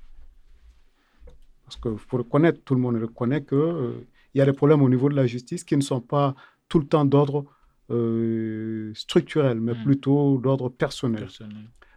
Parce 1.65 1.77
que 1.77 1.89
pour 2.09 2.21
reconnaître, 2.21 2.61
tout 2.65 2.75
le 2.75 2.81
monde 2.81 2.97
reconnaît 2.97 3.45
qu'il 3.45 3.59
euh, 3.59 4.07
y 4.35 4.41
a 4.41 4.47
des 4.47 4.53
problèmes 4.55 4.83
au 4.83 4.89
niveau 4.89 5.09
de 5.11 5.17
la 5.17 5.27
justice 5.27 5.65
qui 5.65 5.77
ne 5.77 5.83
sont 5.83 6.01
pas 6.01 6.35
tout 6.69 6.79
le 6.79 6.87
temps 6.87 7.05
d'ordre 7.05 7.45
euh, 7.91 8.93
structurel, 8.95 9.61
mais 9.61 9.73
hmm. 9.73 9.85
plutôt 9.85 10.39
d'ordre 10.39 10.69
personnel. 10.69 11.29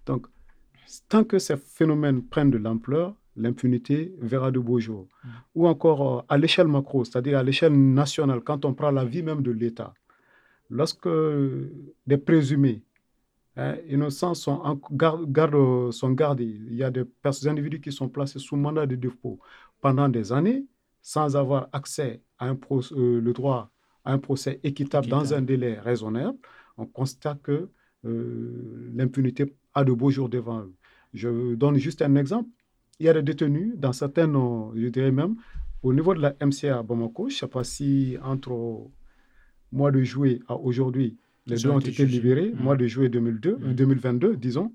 Donc, 0.08 0.26
tant 1.08 1.24
que 1.24 1.38
ces 1.38 1.56
phénomènes 1.56 2.24
prennent 2.24 2.52
de 2.52 2.58
l'ampleur, 2.58 3.16
l'impunité 3.38 4.14
verra 4.20 4.50
de 4.52 4.60
beaux 4.60 4.80
jours. 4.80 5.08
Hmm. 5.24 5.30
Ou 5.56 5.68
encore 5.68 6.20
euh, 6.20 6.22
à 6.30 6.38
l'échelle 6.40 6.68
macro, 6.68 7.06
c'est-à-dire 7.06 7.38
à 7.38 7.44
l'échelle 7.44 7.74
nationale, 7.94 8.42
quand 8.42 8.66
on 8.66 8.74
prend 8.74 8.90
la 8.92 9.06
vie 9.06 9.22
même 9.22 9.44
de 9.44 9.52
l'État, 9.52 9.94
lorsque 10.70 11.10
des 12.08 12.18
présumés 12.18 12.82
Hein, 13.58 13.76
innocents 13.90 14.34
sont, 14.34 14.62
en, 14.64 14.80
garde, 14.92 15.92
sont 15.92 16.12
gardés. 16.12 16.60
Il 16.68 16.76
y 16.76 16.84
a 16.84 16.92
des 16.92 17.06
individus 17.48 17.82
qui 17.82 17.92
sont 17.92 18.08
placés 18.08 18.40
sous 18.40 18.56
mandat 18.56 18.86
de 18.86 18.96
dépôt 18.96 19.40
pendant 19.82 20.08
des 20.10 20.32
années. 20.32 20.66
sans 21.02 21.36
avoir 21.36 21.68
accès 21.74 22.22
à 22.38 22.48
un 22.48 22.58
euh, 22.72 23.20
le 23.20 23.34
droit 23.34 23.72
à 24.06 24.14
un 24.14 24.20
procès 24.20 24.60
équitable, 24.64 25.08
dans 25.08 25.34
un 25.34 25.42
délai 25.42 25.80
raisonnable, 25.80 26.38
on 26.78 26.86
constate 26.86 27.42
que 27.42 27.70
euh, 28.06 28.92
l'impunité 28.96 29.56
a 29.74 29.84
de 29.84 29.92
beaux 29.92 30.10
jours 30.12 30.30
devant 30.30 30.62
eux. 30.62 30.74
Je 31.14 31.56
donne 31.56 31.78
juste 31.78 32.02
un 32.02 32.16
exemple. 32.16 32.50
Il 33.00 33.06
y 33.06 33.10
a 33.10 33.14
des 33.14 33.22
détenus 33.22 33.74
dans 33.78 33.94
certains, 33.94 34.28
je 34.76 34.88
dirais 34.88 35.12
même, 35.12 35.36
au 35.84 35.94
niveau 35.94 36.14
de 36.14 36.22
la 36.22 36.36
MCA 36.40 36.80
à 36.80 36.84
Bamako, 36.84 37.30
je 37.30 37.36
ne 37.36 37.40
sais 37.40 37.48
pas 37.48 37.64
si 37.64 38.18
entre 38.24 38.88
mois 39.72 39.92
de 39.92 40.02
juillet 40.04 40.40
à 40.48 40.56
aujourd'hui, 40.56 41.18
les 41.48 41.58
deux 41.58 41.70
ont 41.70 41.80
été 41.80 42.06
libérés, 42.06 42.52
mois 42.52 42.76
de 42.76 42.86
juillet 42.88 43.10
2002, 43.10 43.58
2022, 43.74 44.38
disons. 44.38 44.74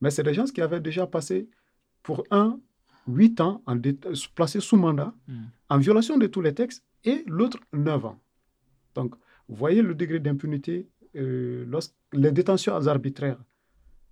Mais 0.00 0.10
c'est 0.10 0.22
des 0.22 0.34
gens 0.34 0.44
qui 0.44 0.60
avaient 0.60 0.80
déjà 0.80 1.06
passé 1.06 1.48
pour 2.02 2.24
un, 2.30 2.58
huit 3.08 3.40
ans 3.40 3.62
en 3.66 3.76
placés 4.34 4.60
sous 4.60 4.76
mandat, 4.76 5.14
hmm. 5.28 5.44
en 5.68 5.78
violation 5.78 6.18
de 6.18 6.26
tous 6.26 6.40
les 6.40 6.54
textes, 6.54 6.84
et 7.04 7.22
l'autre, 7.26 7.58
neuf 7.72 8.04
ans. 8.04 8.20
Donc, 8.94 9.14
vous 9.48 9.56
voyez 9.56 9.82
le 9.82 9.94
degré 9.94 10.18
d'impunité. 10.18 10.88
Euh, 11.14 11.64
lorsque 11.68 11.94
les 12.12 12.32
détentions 12.32 12.74
arbitraires 12.74 13.38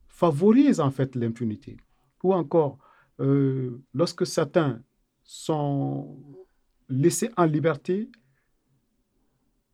favorisent 0.07 0.81
en 0.81 0.91
fait 0.91 1.15
l'impunité. 1.17 1.77
Ou 2.23 2.33
encore, 2.33 2.79
euh, 3.21 3.83
lorsque 3.93 4.27
certains 4.27 4.81
sont 5.23 6.17
laissés 6.89 7.31
en 7.37 7.45
liberté 7.45 8.11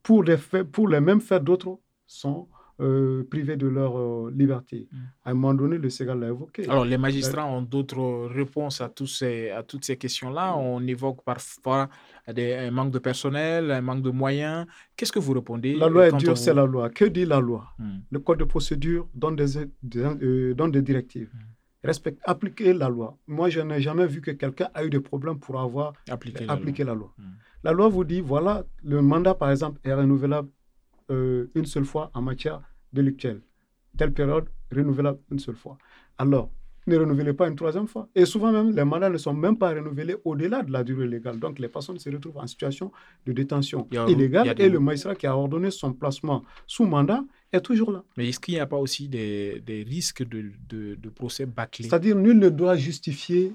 pour 0.02 0.24
les, 0.24 0.36
pour 0.36 0.88
les 0.88 1.00
mêmes 1.00 1.20
faits 1.20 1.44
d'autres 1.44 1.78
sont 2.10 2.48
euh, 2.80 3.24
privés 3.30 3.56
de 3.56 3.66
leur 3.68 3.96
euh, 3.98 4.32
liberté. 4.34 4.88
Mm. 4.90 4.96
À 5.24 5.30
un 5.30 5.34
moment 5.34 5.54
donné, 5.54 5.78
le 5.78 5.90
Ségal 5.90 6.18
l'a 6.18 6.28
évoqué. 6.28 6.68
Alors, 6.68 6.84
les 6.84 6.98
magistrats 6.98 7.46
ont 7.46 7.62
d'autres 7.62 8.26
réponses 8.26 8.80
à, 8.80 8.88
tous 8.88 9.06
ces, 9.06 9.50
à 9.50 9.62
toutes 9.62 9.84
ces 9.84 9.96
questions-là. 9.96 10.52
Mm. 10.52 10.58
On 10.58 10.86
évoque 10.86 11.22
parfois 11.22 11.88
des, 12.32 12.54
un 12.54 12.70
manque 12.70 12.90
de 12.90 12.98
personnel, 12.98 13.70
un 13.70 13.80
manque 13.82 14.02
de 14.02 14.10
moyens. 14.10 14.66
Qu'est-ce 14.96 15.12
que 15.12 15.18
vous 15.18 15.34
répondez 15.34 15.76
La 15.76 15.88
loi 15.88 16.08
est 16.08 16.16
dure, 16.16 16.36
c'est 16.36 16.54
la 16.54 16.64
loi. 16.64 16.90
Que 16.90 17.04
dit 17.04 17.26
la 17.26 17.38
loi? 17.38 17.66
Mm. 17.78 17.98
Le 18.10 18.18
code 18.18 18.38
de 18.38 18.44
procédure 18.44 19.06
donne 19.14 19.36
des, 19.36 19.58
euh, 19.58 20.54
donne 20.54 20.72
des 20.72 20.82
directives. 20.82 21.30
Respecte, 21.84 22.20
appliquer 22.24 22.72
la 22.72 22.88
loi. 22.88 23.16
Moi, 23.26 23.50
je 23.50 23.60
n'ai 23.60 23.80
jamais 23.80 24.06
vu 24.06 24.20
que 24.20 24.32
quelqu'un 24.32 24.68
a 24.74 24.84
eu 24.84 24.90
des 24.90 25.00
problèmes 25.00 25.38
pour 25.38 25.60
avoir 25.60 25.92
appliqué 26.08 26.84
la 26.84 26.94
loi. 26.94 27.14
La 27.62 27.72
loi 27.72 27.88
vous 27.88 28.04
dit, 28.04 28.20
voilà, 28.22 28.64
le 28.82 29.02
mandat, 29.02 29.34
par 29.34 29.50
exemple, 29.50 29.78
est 29.84 29.92
renouvelable 29.92 30.48
une 31.10 31.66
seule 31.66 31.84
fois 31.84 32.10
en 32.14 32.22
matière 32.22 32.62
délictuelle. 32.92 33.40
Telle 33.96 34.12
période, 34.12 34.48
renouvelable 34.70 35.18
une 35.30 35.38
seule 35.38 35.56
fois. 35.56 35.76
Alors, 36.18 36.50
ne 36.86 36.96
renouvelez 36.96 37.32
pas 37.32 37.48
une 37.48 37.56
troisième 37.56 37.86
fois. 37.86 38.08
Et 38.14 38.24
souvent 38.24 38.52
même, 38.52 38.74
les 38.74 38.84
mandats 38.84 39.10
ne 39.10 39.18
sont 39.18 39.34
même 39.34 39.56
pas 39.56 39.70
renouvelés 39.70 40.16
au-delà 40.24 40.62
de 40.62 40.72
la 40.72 40.82
durée 40.82 41.06
légale. 41.06 41.38
Donc, 41.38 41.58
les 41.58 41.68
personnes 41.68 41.98
se 41.98 42.08
retrouvent 42.10 42.38
en 42.38 42.46
situation 42.46 42.90
de 43.26 43.32
détention 43.32 43.88
illégale 44.08 44.54
et 44.58 44.68
le 44.68 44.80
magistrat 44.80 45.14
qui 45.14 45.26
a 45.26 45.36
ordonné 45.36 45.70
son 45.70 45.92
placement 45.92 46.44
sous 46.66 46.84
mandat 46.84 47.22
est 47.52 47.60
toujours 47.60 47.92
là. 47.92 48.04
Mais 48.16 48.28
est-ce 48.28 48.40
qu'il 48.40 48.54
n'y 48.54 48.60
a 48.60 48.66
pas 48.66 48.78
aussi 48.78 49.08
des, 49.08 49.60
des 49.60 49.82
risques 49.82 50.26
de, 50.26 50.52
de, 50.68 51.08
procès 51.10 51.46
bâclés 51.46 51.86
C'est-à-dire, 51.86 52.16
nul 52.16 52.38
ne 52.38 52.48
doit 52.48 52.76
justifier 52.76 53.52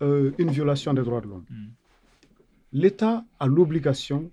euh, 0.00 0.32
une 0.38 0.50
violation 0.50 0.94
des 0.94 1.02
droits 1.02 1.20
de 1.20 1.26
l'homme. 1.28 1.44
Hmm. 1.50 1.70
L'État 2.72 3.24
a 3.38 3.46
l'obligation 3.46 4.30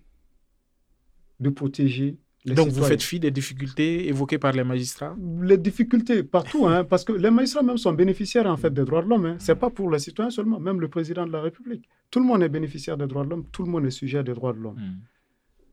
de 1.40 1.50
protéger 1.50 2.18
donc 2.46 2.70
vous 2.70 2.84
faites 2.84 3.04
fi 3.04 3.20
des 3.20 3.32
difficultés 3.32 4.08
évoquées 4.08 4.38
par 4.38 4.54
les 4.54 4.64
magistrats 4.64 5.16
Les 5.42 5.58
difficultés 5.58 6.24
partout, 6.24 6.68
hein, 6.68 6.84
parce 6.86 7.04
que 7.04 7.12
les 7.12 7.32
magistrats 7.32 7.64
même 7.64 7.78
sont 7.78 7.92
bénéficiaires 7.92 8.48
en 8.48 8.56
fait 8.56 8.74
des 8.74 8.86
droits 8.86 9.02
de 9.04 9.10
l'homme. 9.10 9.26
Hein. 9.26 9.36
Ce 9.40 9.52
n'est 9.52 9.58
pas 9.58 9.70
pour 9.70 9.90
les 9.92 10.00
citoyens 10.00 10.30
seulement, 10.30 10.60
même 10.60 10.80
le 10.80 10.88
président 10.88 11.26
de 11.28 11.32
la 11.32 11.42
République. 11.42 11.88
Tout 12.10 12.20
le 12.20 12.26
monde 12.26 12.42
est 12.42 12.50
bénéficiaire 12.50 12.98
des 12.98 13.08
droits 13.08 13.26
de 13.26 13.30
l'homme, 13.30 13.46
tout 13.52 13.64
le 13.64 13.70
monde 13.70 13.86
est 13.86 13.92
sujet 13.92 14.24
des 14.24 14.34
droits 14.34 14.54
de 14.54 14.60
l'homme. 14.60 14.76
Hmm. 14.76 15.00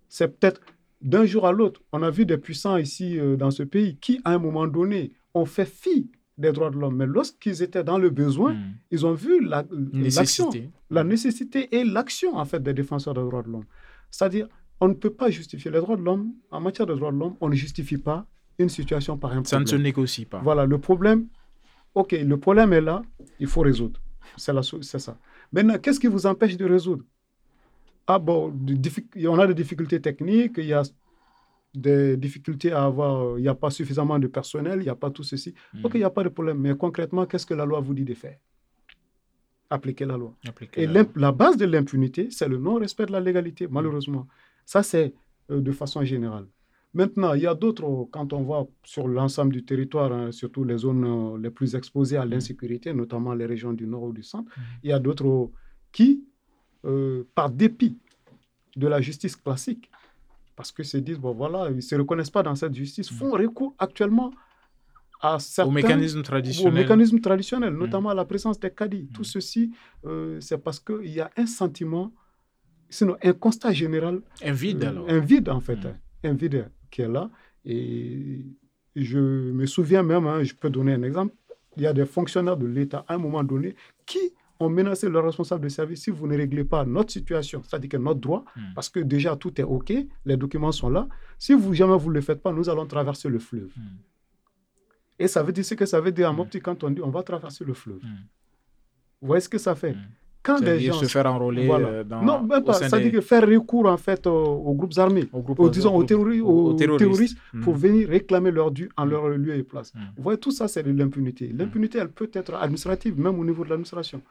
C'est 0.09 0.39
peut-être 0.39 0.61
d'un 1.01 1.25
jour 1.25 1.47
à 1.47 1.53
l'autre, 1.53 1.83
on 1.93 2.03
a 2.03 2.11
vu 2.11 2.27
des 2.27 2.39
puissants 2.39 2.77
ici 2.77 3.19
euh, 3.19 3.37
dans 3.37 3.51
ce 3.51 3.63
pays 3.63 3.97
qui, 3.99 4.21
à 4.25 4.33
un 4.33 4.39
moment 4.39 4.67
donné, 4.67 5.13
ont 5.35 5.45
fait 5.45 5.67
fi 5.67 6.11
des 6.37 6.53
droits 6.53 6.71
de 6.71 6.77
l'homme. 6.79 6.97
Mais 6.97 7.07
lorsqu'ils 7.07 7.63
étaient 7.63 7.85
dans 7.85 7.99
le 7.99 8.11
besoin, 8.11 8.55
hmm. 8.55 8.75
ils 8.91 9.07
ont 9.07 9.15
vu 9.15 9.41
la, 9.45 9.65
nécessité. 9.71 10.71
la 10.91 11.05
nécessité 11.05 11.69
et 11.77 11.85
l'action 11.85 12.37
en 12.37 12.45
fait 12.45 12.63
des 12.63 12.75
défenseurs 12.75 13.15
des 13.15 13.21
droits 13.21 13.43
de 13.43 13.51
l'homme. 13.51 13.67
C'est-à-dire, 14.11 14.49
on 14.81 14.89
ne 14.89 14.95
peut 14.95 15.11
pas 15.11 15.31
justifier 15.31 15.71
les 15.71 15.81
droits 15.81 15.97
de 15.97 16.03
l'homme. 16.03 16.33
En 16.51 16.61
matière 16.61 16.87
de 16.87 16.95
droits 16.95 17.13
de 17.13 17.17
l'homme, 17.17 17.37
on 17.41 17.49
ne 17.49 17.55
justifie 17.55 17.99
pas 17.99 18.27
une 18.59 18.69
situation 18.69 19.17
par 19.17 19.31
un 19.31 19.43
problème. 19.43 19.47
Ça 19.47 19.61
ne 19.61 19.67
se 19.67 19.77
négocie 19.77 20.25
pas. 20.25 20.41
Voilà, 20.43 20.67
le 20.67 20.79
problème, 20.79 21.27
ok, 21.95 22.13
le 22.13 22.37
problème 22.37 22.73
est 22.73 22.81
là, 22.81 23.03
il 23.39 23.47
faut 23.47 23.61
résoudre. 23.61 24.01
C'est 24.37 24.99
ça. 24.99 25.19
Maintenant, 25.53 25.79
qu'est-ce 25.79 26.01
qui 26.01 26.09
vous 26.09 26.27
empêche 26.27 26.57
de 26.57 26.65
résoudre? 26.65 27.05
Ah 28.07 28.19
bon, 28.19 28.53
on 29.27 29.39
a 29.39 29.47
des 29.47 29.55
difficultés 29.55 30.01
techniques, 30.01 30.55
il 30.59 30.67
y 30.67 30.73
a 30.73 30.83
des 31.75 32.17
difficultés 32.17 32.73
à 32.73 32.85
avoir, 32.85 33.39
il 33.39 33.43
n'y 33.43 33.49
a 33.49 33.55
pas 33.55 33.71
suffisamment 33.71 34.19
de 34.19 34.27
personnel, 34.27 34.81
il 34.81 34.85
n'y 34.85 34.89
a 34.89 34.95
pas 34.95 35.11
tout 35.11 35.23
ceci. 35.23 35.55
Hmm. 35.75 35.85
Ok, 35.85 35.95
il 35.95 35.99
n'y 35.99 36.05
a 36.05 36.11
pas 36.11 36.25
de 36.25 36.29
problème. 36.29 36.59
Mais 36.59 36.75
concrètement, 36.77 37.27
qu'est-ce 37.27 37.47
que 37.47 37.55
la 37.55 37.65
loi 37.65 37.81
vous 37.81 37.95
dit 37.95 38.05
de 38.05 38.15
faire? 38.15 38.39
Appliquer 39.69 40.05
la 40.05 40.17
loi. 40.17 40.33
Et 40.75 40.87
la, 40.87 41.33
base 41.33 41.57
de 41.57 41.67
l'impunité, 41.67 42.29
c'est 42.31 42.49
le 42.49 42.57
non-respect 42.59 43.07
de 43.07 43.13
la 43.13 43.21
légalité, 43.21 43.67
malheureusement. 43.69 44.27
Ça, 44.67 44.83
c'est 44.83 45.15
euh, 45.51 45.61
de 45.61 45.73
façon 45.73 46.05
générale. 46.05 46.47
Maintenant, 46.93 47.35
il 47.35 47.43
y 47.43 47.47
a 47.47 47.55
d'autres, 47.55 48.09
quand 48.11 48.33
on 48.33 48.43
voit 48.43 48.67
sur 48.83 49.07
l'ensemble 49.07 49.53
du 49.53 49.65
territoire, 49.65 50.13
hein, 50.13 50.33
surtout 50.33 50.65
les 50.65 50.79
zones 50.79 51.05
euh, 51.05 51.39
les 51.39 51.51
plus 51.51 51.77
exposées 51.77 52.17
à 52.17 52.25
l'insécurité, 52.25 52.93
notamment 52.93 53.33
les 53.33 53.47
régions 53.47 53.73
du 53.73 53.87
nord 53.87 54.05
ou 54.05 54.13
du 54.13 54.25
centre, 54.25 54.51
mm. 54.51 54.63
il 54.83 54.91
y 54.91 54.93
a 54.93 54.99
d'autres 54.99 55.51
qui, 55.93 56.25
euh, 56.85 57.23
par 57.35 57.51
dépit 57.51 57.97
de 58.77 58.89
la 58.89 59.01
justice 59.01 59.37
classique, 59.37 59.89
parce 60.57 60.73
que 60.73 60.83
se 60.83 60.97
disent, 60.97 61.19
bon 61.19 61.33
voilà, 61.33 61.71
ils 61.71 61.77
ne 61.77 61.81
se 61.81 61.95
reconnaissent 61.95 62.31
pas 62.31 62.43
dans 62.43 62.57
cette 62.57 62.75
justice, 62.75 63.13
mm. 63.13 63.15
font 63.15 63.31
recours 63.31 63.75
actuellement 63.79 64.33
à 65.21 65.39
certains... 65.39 65.71
Au 65.71 65.73
mécanisme 65.73 66.23
traditionnel. 66.23 66.73
Au 66.73 66.77
mécanisme 66.77 67.21
traditionnel, 67.21 67.73
notamment 67.73 68.11
à 68.11 68.15
la 68.15 68.25
présence 68.25 68.59
des 68.59 68.71
caddies. 68.71 69.07
Tout 69.15 69.25
ceci, 69.25 69.73
c'est 70.41 70.59
parce 70.59 70.79
qu'il 70.79 71.09
y 71.09 71.21
a 71.21 71.31
un 71.37 71.47
sentiment 71.47 72.13
sinon 72.89 73.17
un 73.23 73.33
constat 73.33 73.73
général. 73.73 74.21
Un 74.43 74.53
vide 74.53 74.85
euh, 74.85 74.89
alors. 74.89 75.09
Un 75.09 75.19
vide 75.19 75.49
en 75.49 75.61
fait, 75.61 75.77
hmm. 75.77 75.95
un 76.25 76.35
vide 76.35 76.71
qui 76.91 77.03
est 77.03 77.09
là. 77.09 77.31
Et 77.65 78.45
je 78.95 79.19
me 79.19 79.67
souviens 79.67 80.03
même, 80.03 80.27
hein, 80.27 80.43
je 80.43 80.55
peux 80.55 80.71
donner 80.71 80.95
un 80.95 81.03
exemple, 81.03 81.35
il 81.77 81.83
y 81.83 81.87
a 81.87 81.93
des 81.93 82.07
fonctionnaires 82.07 82.57
de 82.57 82.67
l'État 82.67 83.05
à 83.09 83.15
un 83.15 83.19
moment 83.19 83.45
donné 83.45 83.75
qui 84.07 84.19
ont 84.59 84.71
menacé 84.71 85.09
leurs 85.11 85.25
responsables 85.25 85.63
de 85.63 85.69
service 85.69 86.03
si 86.03 86.11
vous 86.11 86.27
ne 86.27 86.37
réglez 86.37 86.65
pas 86.65 86.87
notre 86.87 87.13
situation, 87.13 87.63
c'est-à-dire 87.63 87.91
que 87.91 87.97
notre 87.99 88.21
droit, 88.21 88.45
hmm. 88.57 88.75
parce 88.75 88.89
que 88.89 89.01
déjà 89.01 89.37
tout 89.37 89.61
est 89.61 89.65
OK, 89.65 89.93
les 90.25 90.37
documents 90.37 90.73
sont 90.73 90.89
là. 90.89 91.09
Si 91.39 91.53
vous 91.53 91.75
jamais 91.75 91.97
vous 91.99 92.09
ne 92.09 92.15
le 92.15 92.21
faites 92.23 92.41
pas, 92.41 92.53
nous 92.53 92.69
allons 92.71 92.87
traverser 92.87 93.29
le 93.29 93.39
fleuve. 93.39 93.73
Hmm. 93.77 93.99
Et 95.19 95.29
ça 95.29 95.43
veut 95.43 95.53
dire 95.53 95.65
ce 95.65 95.75
que 95.75 95.87
ça 95.87 96.01
veut 96.01 96.13
dire 96.13 96.31
en 96.31 96.39
optique 96.39 96.63
quand 96.63 96.85
on 96.85 96.91
dit 96.91 97.03
on 97.03 97.11
va 97.11 97.23
traverser 97.23 97.65
le 97.65 97.75
fleuve. 97.75 98.01
Vous 99.21 99.29
voyez 99.29 99.41
ce 99.41 99.49
que 99.49 99.59
ça 99.59 99.75
fait? 99.75 99.97
Quand 100.47 100.61
des 100.61 100.81
gens 100.81 100.93
se 100.95 101.07
faire 101.07 101.27
enrôler 101.27 101.69
euh, 101.69 102.05
dans 102.05 102.23
non 102.23 102.43
même 102.43 102.63
pas. 102.65 102.75
ça 102.75 102.99
dit 103.01 103.11
que 103.11 103.21
faire 103.21 103.45
recours 103.47 103.87
en 103.87 103.97
fait 103.97 104.27
aux, 104.27 104.75
groupes 104.79 104.97
armés 104.97 105.25
aux, 105.33 105.69
disons 105.69 105.95
aux, 105.97 106.05
terroristes, 106.05 107.37
hmm. 107.53 107.61
pour 107.63 107.75
venir 107.75 108.09
réclamer 108.09 108.53
leur 108.53 108.71
dû 108.71 108.89
en 108.97 109.05
leur 109.05 109.29
lieu 109.29 109.55
et 109.57 109.65
place. 109.65 109.93
Hmm. 109.95 109.99
vous 110.17 110.23
voyez 110.23 110.39
tout 110.39 110.53
ça 110.53 110.69
c'est 110.69 110.83
de 110.85 110.93
l'impunité. 110.93 111.49
Hmm. 111.53 111.59
l'impunité 111.59 111.99
elle 111.99 112.11
peut 112.11 112.31
être 112.33 112.55
administrative 112.55 113.19
même 113.19 113.39
au 113.41 113.45
niveau 113.45 113.65
de 113.65 113.71
l'administration. 113.71 114.23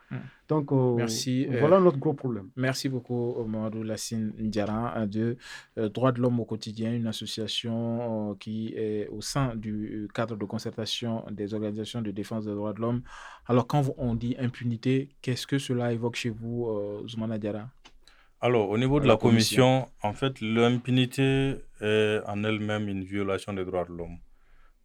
Donc 0.48 0.72
euh, 0.72 0.96
merci 0.96 1.48
euh, 1.52 1.60
voilà 1.60 1.80
notre 1.80 1.98
gros 1.98 2.14
problème. 2.14 2.48
merci 2.56 2.88
beaucoup 2.88 3.36
Mamadou 3.48 3.84
Lassine 3.84 4.32
Ndiara 4.40 5.06
de 5.08 5.38
droits 5.96 6.12
de 6.14 6.22
l'homme 6.22 6.40
au 6.40 6.46
quotidien 6.46 6.94
une 6.94 7.08
association 7.08 8.36
qui 8.40 8.74
est 8.76 9.08
au 9.10 9.22
sein 9.22 9.54
du 9.56 10.08
cadre 10.14 10.36
de 10.38 10.46
concertation 10.46 11.24
des 11.32 11.54
organisations 11.54 12.02
de 12.02 12.12
défense 12.12 12.46
des 12.46 12.52
droits 12.54 12.74
de 12.74 12.80
l'homme 12.82 13.02
alors 13.48 13.68
quand 13.68 13.84
on 13.98 14.16
dit 14.16 14.36
impunité 14.40 15.10
qu'est-ce 15.22 15.46
que 15.46 15.58
cela 15.60 15.94
évoque 15.94 16.16
chez 16.16 16.30
vous, 16.30 16.68
euh, 16.68 17.08
Zoumana 17.08 17.38
Diara 17.38 17.70
Alors, 18.42 18.70
au 18.70 18.78
niveau 18.78 19.00
de 19.00 19.08
la, 19.08 19.18
commission, 19.18 19.88
en 20.02 20.14
fait, 20.14 20.42
l'impunité 20.42 21.56
est 21.82 22.20
en 22.26 22.44
elle-même 22.44 22.88
une 22.90 23.04
violation 23.04 23.54
des 23.54 23.64
droits 23.66 23.86
de 23.86 23.94
l'homme. 23.94 24.18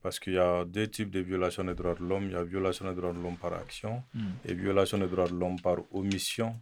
Parce 0.02 0.18
qu'il 0.18 0.34
y 0.34 0.38
a 0.38 0.64
deux 0.64 0.86
types 0.86 1.10
de 1.10 1.20
violations 1.20 1.64
des 1.64 1.74
droits 1.74 1.94
de 1.94 2.02
l'homme. 2.02 2.24
Il 2.24 2.32
y 2.32 2.36
a 2.36 2.42
violation 2.42 2.88
des 2.88 2.94
droits 2.98 3.12
de 3.12 3.18
l'homme 3.18 3.36
par 3.36 3.52
action 3.54 4.02
hmm. 4.14 4.28
et 4.46 4.54
violation 4.54 4.96
des 4.98 5.08
droits 5.08 5.28
de 5.28 5.34
l'homme 5.34 5.60
par 5.60 5.76
omission, 5.92 6.56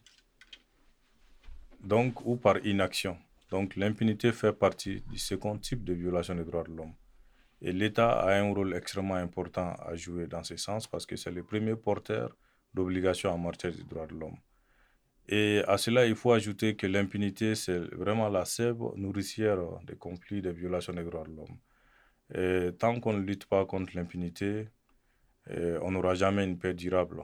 donc, 1.82 2.24
ou 2.26 2.36
par 2.36 2.64
inaction. 2.64 3.16
Donc, 3.51 3.76
l'impunité 3.76 4.32
fait 4.32 4.53
partie 4.53 5.03
du 5.11 5.18
second 5.18 5.57
type 5.57 5.84
de 5.84 5.94
violation 5.94 6.34
des 6.34 6.44
droits 6.44 6.64
de 6.64 6.72
l'homme. 6.72 6.92
Et 7.61 7.72
l'État 7.72 8.20
a 8.20 8.38
un 8.38 8.52
rôle 8.52 8.74
extrêmement 8.74 9.14
important 9.16 9.74
à 9.74 9.96
jouer 9.96 10.26
dans 10.26 10.44
ce 10.44 10.56
sens 10.56 10.86
parce 10.86 11.06
que 11.06 11.16
c'est 11.16 11.30
le 11.30 11.42
premier 11.42 11.74
porteur 11.76 12.36
d'obligations 12.74 13.30
en 13.32 13.38
matière 13.38 13.72
des 13.72 13.82
droits 13.82 14.06
de 14.06 14.14
l'homme. 14.14 14.36
Et 15.28 15.62
à 15.66 15.76
cela, 15.76 16.06
il 16.06 16.14
faut 16.14 16.32
ajouter 16.32 16.74
que 16.76 16.86
l'impunité, 16.86 17.54
c'est 17.54 17.78
vraiment 17.94 18.28
la 18.28 18.44
sève 18.44 18.78
nourricière 18.96 19.59
des 19.84 19.96
conflits, 19.96 20.40
des 20.40 20.52
violations 20.52 20.94
des 20.94 21.04
droits 21.04 21.24
de 21.24 21.32
l'homme. 21.32 21.59
Et 22.34 22.72
tant 22.78 22.98
qu'on 23.00 23.12
ne 23.14 23.20
lutte 23.22 23.46
pas 23.46 23.64
contre 23.66 23.94
l'impunité, 23.94 24.68
eh, 25.50 25.76
on 25.82 25.90
n'aura 25.90 26.14
jamais 26.14 26.44
une 26.44 26.59
paix 26.59 26.74
durable. 26.74 27.22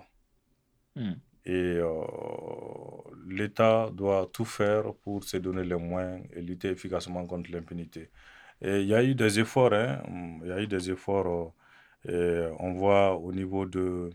Hmm. 0.97 1.15
Et 1.47 1.53
euh, 1.53 2.05
l'État 3.27 3.91
doit 3.93 4.31
tout 4.33 4.45
faire 4.47 4.95
pour 5.03 5.25
se 5.25 5.37
donner 5.39 5.65
les 5.65 5.77
moyens 5.77 6.27
et 6.35 6.41
lutter 6.41 6.71
efficacement 6.71 7.27
contre 7.27 7.51
l'impunité. 7.51 8.11
Et 8.65 8.81
il 8.81 8.89
y 8.89 8.95
a 8.95 9.03
eu 9.05 9.15
des 9.15 9.39
efforts, 9.41 9.75
hein, 9.75 10.03
il 10.43 10.49
y 10.49 10.53
a 10.53 10.61
eu 10.61 10.67
des 10.67 10.91
efforts. 10.91 11.53
et 12.09 12.49
on 12.59 12.73
voit 12.75 13.17
au 13.17 13.33
niveau 13.33 13.67
de, 13.67 14.11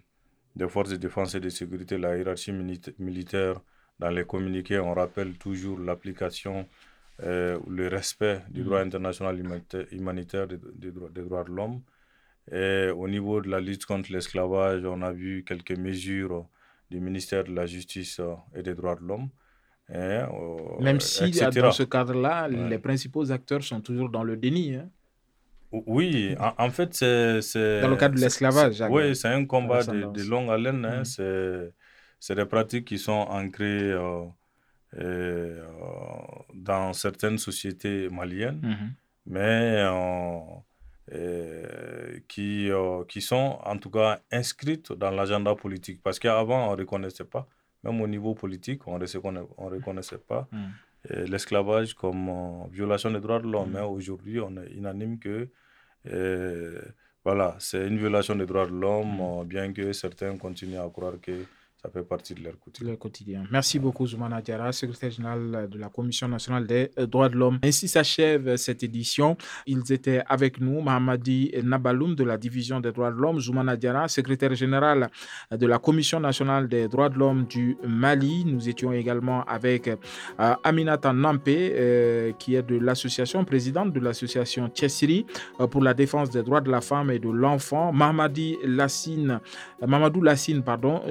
des 0.56 0.68
forces 0.70 0.90
de 0.90 0.98
défense 0.98 1.36
et 1.36 1.40
de 1.40 1.50
sécurité, 1.50 1.98
la 1.98 2.18
hiérarchie 2.18 2.52
militaire, 3.00 3.62
dans 4.00 4.10
les 4.10 4.26
communiqués, 4.26 4.80
on 4.80 4.94
rappelle 4.94 5.34
toujours 5.38 5.80
l'application, 5.80 6.68
euh, 7.24 7.60
le 7.68 7.88
respect 7.90 8.42
du 8.50 8.64
droit 8.64 8.80
mm. 8.84 8.88
international 8.88 9.40
humanitaire 9.92 10.48
des, 10.48 10.58
des, 10.58 10.92
des 10.92 11.22
droits 11.24 11.44
de 11.44 11.52
l'homme. 11.52 11.82
Et 12.52 12.90
au 12.90 13.08
niveau 13.08 13.42
de 13.42 13.50
la 13.50 13.60
lutte 13.60 13.86
contre 13.86 14.12
l'esclavage, 14.12 14.84
on 14.86 15.02
a 15.04 15.12
vu 15.12 15.44
quelques 15.46 15.78
mesures 15.78 16.48
du 16.90 17.00
ministère 17.00 17.44
de 17.44 17.54
la 17.54 17.66
Justice 17.68 18.20
et 18.56 18.64
des 18.64 18.74
droits 18.74 18.96
de 18.96 19.04
l'homme. 19.04 19.30
Euh, 19.92 20.26
Même 20.80 21.00
si 21.00 21.32
dans 21.32 21.72
ce 21.72 21.84
cadre-là, 21.84 22.48
les 22.48 22.78
principaux 22.78 23.32
acteurs 23.32 23.64
sont 23.64 23.82
toujours 23.82 24.10
dans 24.10 24.24
le 24.24 24.38
déni. 24.38 24.76
Hein. 24.76 24.90
Oui, 25.72 26.36
en, 26.40 26.70
fait, 26.72 26.94
c'est... 26.96 27.82
Dans 27.82 27.90
le 27.90 27.96
cadre 27.96 28.16
de 28.16 28.22
l'esclavage. 28.22 28.84
Oui, 28.90 29.16
c'est 29.16 29.28
un 29.28 29.46
combat 29.46 29.84
de, 29.84 30.30
longue 30.30 30.50
haleine. 30.50 30.86
Hein. 30.86 31.02
Mm. 31.02 31.72
C'est 32.20 32.36
des 32.36 32.46
pratiques 32.46 32.86
qui 32.86 32.98
sont 32.98 33.12
ancrées 33.30 33.92
euh, 33.92 34.26
euh, 34.98 35.64
dans 36.54 36.92
certaines 36.94 37.38
sociétés 37.38 38.10
maliennes, 38.10 38.62
mm-hmm. 38.62 38.90
mais 39.28 39.86
qui, 42.28 42.70
qui 43.08 43.22
sont 43.22 43.60
en 43.64 43.78
tout 43.78 43.90
cas 43.90 44.20
inscrites 44.32 44.92
dans 44.94 45.12
l'agenda 45.12 45.56
politique. 45.56 46.02
Parce 46.04 46.20
qu'avant, 46.20 46.70
on 46.70 46.72
ne 46.74 46.78
reconnaissait 46.80 47.24
pas, 47.26 47.48
même 47.84 48.02
au 48.02 48.08
niveau 48.08 48.34
politique, 48.36 48.88
on 48.88 48.98
ne 49.00 49.42
reconnaissait 49.58 50.18
pas 50.18 50.48
mm. 50.52 51.24
l'esclavage 51.26 51.94
comme 51.94 52.30
euh, 52.30 52.68
violation 52.72 53.12
des 53.12 53.20
droits 53.20 53.40
de 53.40 53.48
l'homme. 53.48 53.70
Mm. 53.70 53.74
Mais 53.74 53.82
aujourd'hui, 53.82 54.40
on 54.40 54.56
est 54.58 54.72
unanime 54.72 55.20
que 55.20 55.50
voilà, 57.26 57.56
c'est 57.60 57.86
une 57.88 57.98
violation 57.98 58.36
des 58.36 58.46
droits 58.46 58.66
de 58.66 58.72
l'homme, 58.74 59.42
mm. 59.42 59.46
bien 59.46 59.74
que 59.74 59.94
certains 59.94 60.38
continuent 60.38 60.80
à 60.80 60.90
croire 60.90 61.20
que 61.22 61.46
ça 61.82 61.90
fait 61.90 62.04
partie 62.04 62.34
de 62.34 62.42
leur 62.44 63.00
quotidien. 63.00 63.44
Merci 63.52 63.80
beaucoup, 63.80 64.06
Zoumana 64.06 64.42
Diara, 64.42 64.74
secrétaire 64.74 65.12
général 65.12 65.70
de 65.72 65.78
la 65.80 65.88
Commission 65.88 66.28
nationale 66.28 66.68
des 66.68 66.92
droits 67.08 67.30
de 67.30 67.36
l'homme. 67.38 67.58
Ainsi 67.64 67.88
s'achève 67.88 68.58
cette 68.58 68.84
édition. 68.84 69.38
Ils 69.66 69.90
étaient 69.94 70.22
avec 70.28 70.60
nous, 70.60 70.82
Mahamadi 70.82 71.52
Nabaloum 71.64 72.16
de 72.16 72.26
la 72.26 72.38
Division 72.38 72.82
des 72.82 72.92
droits 72.92 73.12
de 73.12 73.16
l'homme, 73.16 73.40
Zoumana 73.40 73.78
Diara, 73.78 74.10
secrétaire 74.10 74.54
général 74.56 75.10
de 75.52 75.66
la 75.68 75.80
Commission 75.80 76.20
nationale 76.20 76.68
des 76.68 76.90
droits 76.90 77.08
de 77.08 77.18
l'homme 77.18 77.46
du 77.46 77.78
Mali. 77.88 78.44
Nous 78.46 78.68
étions 78.68 78.92
également 78.92 79.46
avec 79.46 79.88
euh, 79.88 79.96
Aminata 80.66 81.14
Nampé, 81.14 81.74
euh, 81.78 82.34
qui 82.38 82.56
est 82.56 82.64
de 82.64 82.78
l'association, 82.78 83.46
présidente 83.46 83.94
de 83.94 84.02
l'association 84.02 84.68
Tchessiri 84.68 85.26
euh, 85.62 85.68
pour 85.68 85.82
la 85.82 85.94
défense 85.94 86.30
des 86.30 86.44
droits 86.44 86.60
de 86.62 86.70
la 86.72 86.82
femme 86.82 87.10
et 87.10 87.20
de 87.20 87.30
l'enfant. 87.30 87.94
Mahamadi 87.94 88.58
Lassine, 88.66 89.40
Mamadou 89.86 90.22
Lassine, 90.22 90.62
pardon, 90.62 91.02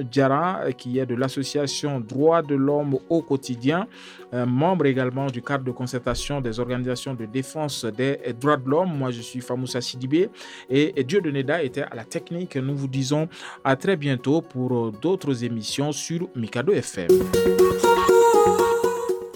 Qui 0.77 0.99
est 0.99 1.05
de 1.05 1.15
l'association 1.15 1.99
Droits 1.99 2.41
de 2.41 2.55
l'homme 2.55 2.97
au 3.09 3.21
quotidien, 3.21 3.87
membre 4.33 4.85
également 4.85 5.27
du 5.27 5.41
cadre 5.41 5.63
de 5.63 5.71
concertation 5.71 6.41
des 6.41 6.59
organisations 6.59 7.13
de 7.13 7.25
défense 7.25 7.85
des 7.85 8.19
droits 8.39 8.57
de 8.57 8.69
l'homme. 8.69 8.97
Moi, 8.97 9.11
je 9.11 9.21
suis 9.21 9.41
Famoussa 9.41 9.81
Sidibé 9.81 10.29
et 10.69 11.03
Dieu 11.03 11.21
de 11.21 11.31
Neda 11.31 11.63
était 11.63 11.83
à 11.83 11.95
la 11.95 12.03
technique. 12.03 12.55
Nous 12.55 12.75
vous 12.75 12.87
disons 12.87 13.27
à 13.63 13.75
très 13.75 13.95
bientôt 13.95 14.41
pour 14.41 14.91
d'autres 14.91 15.43
émissions 15.43 15.91
sur 15.91 16.29
Mikado 16.35 16.73
FM. 16.73 17.07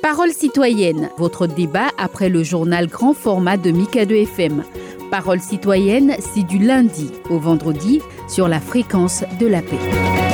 Parole 0.02 0.32
citoyenne, 0.32 1.10
votre 1.18 1.48
débat 1.48 1.88
après 1.98 2.30
le 2.30 2.44
journal 2.44 2.88
grand 2.88 3.14
format 3.14 3.58
de 3.58 3.72
Mikado 3.72 4.14
FM. 4.14 4.64
Parole 5.10 5.40
citoyenne, 5.40 6.16
c'est 6.20 6.44
du 6.44 6.58
lundi 6.58 7.12
au 7.30 7.40
vendredi 7.40 8.02
sur 8.28 8.48
la 8.48 8.60
fréquence 8.60 9.24
de 9.40 9.48
la 9.48 9.62
paix. 9.62 10.33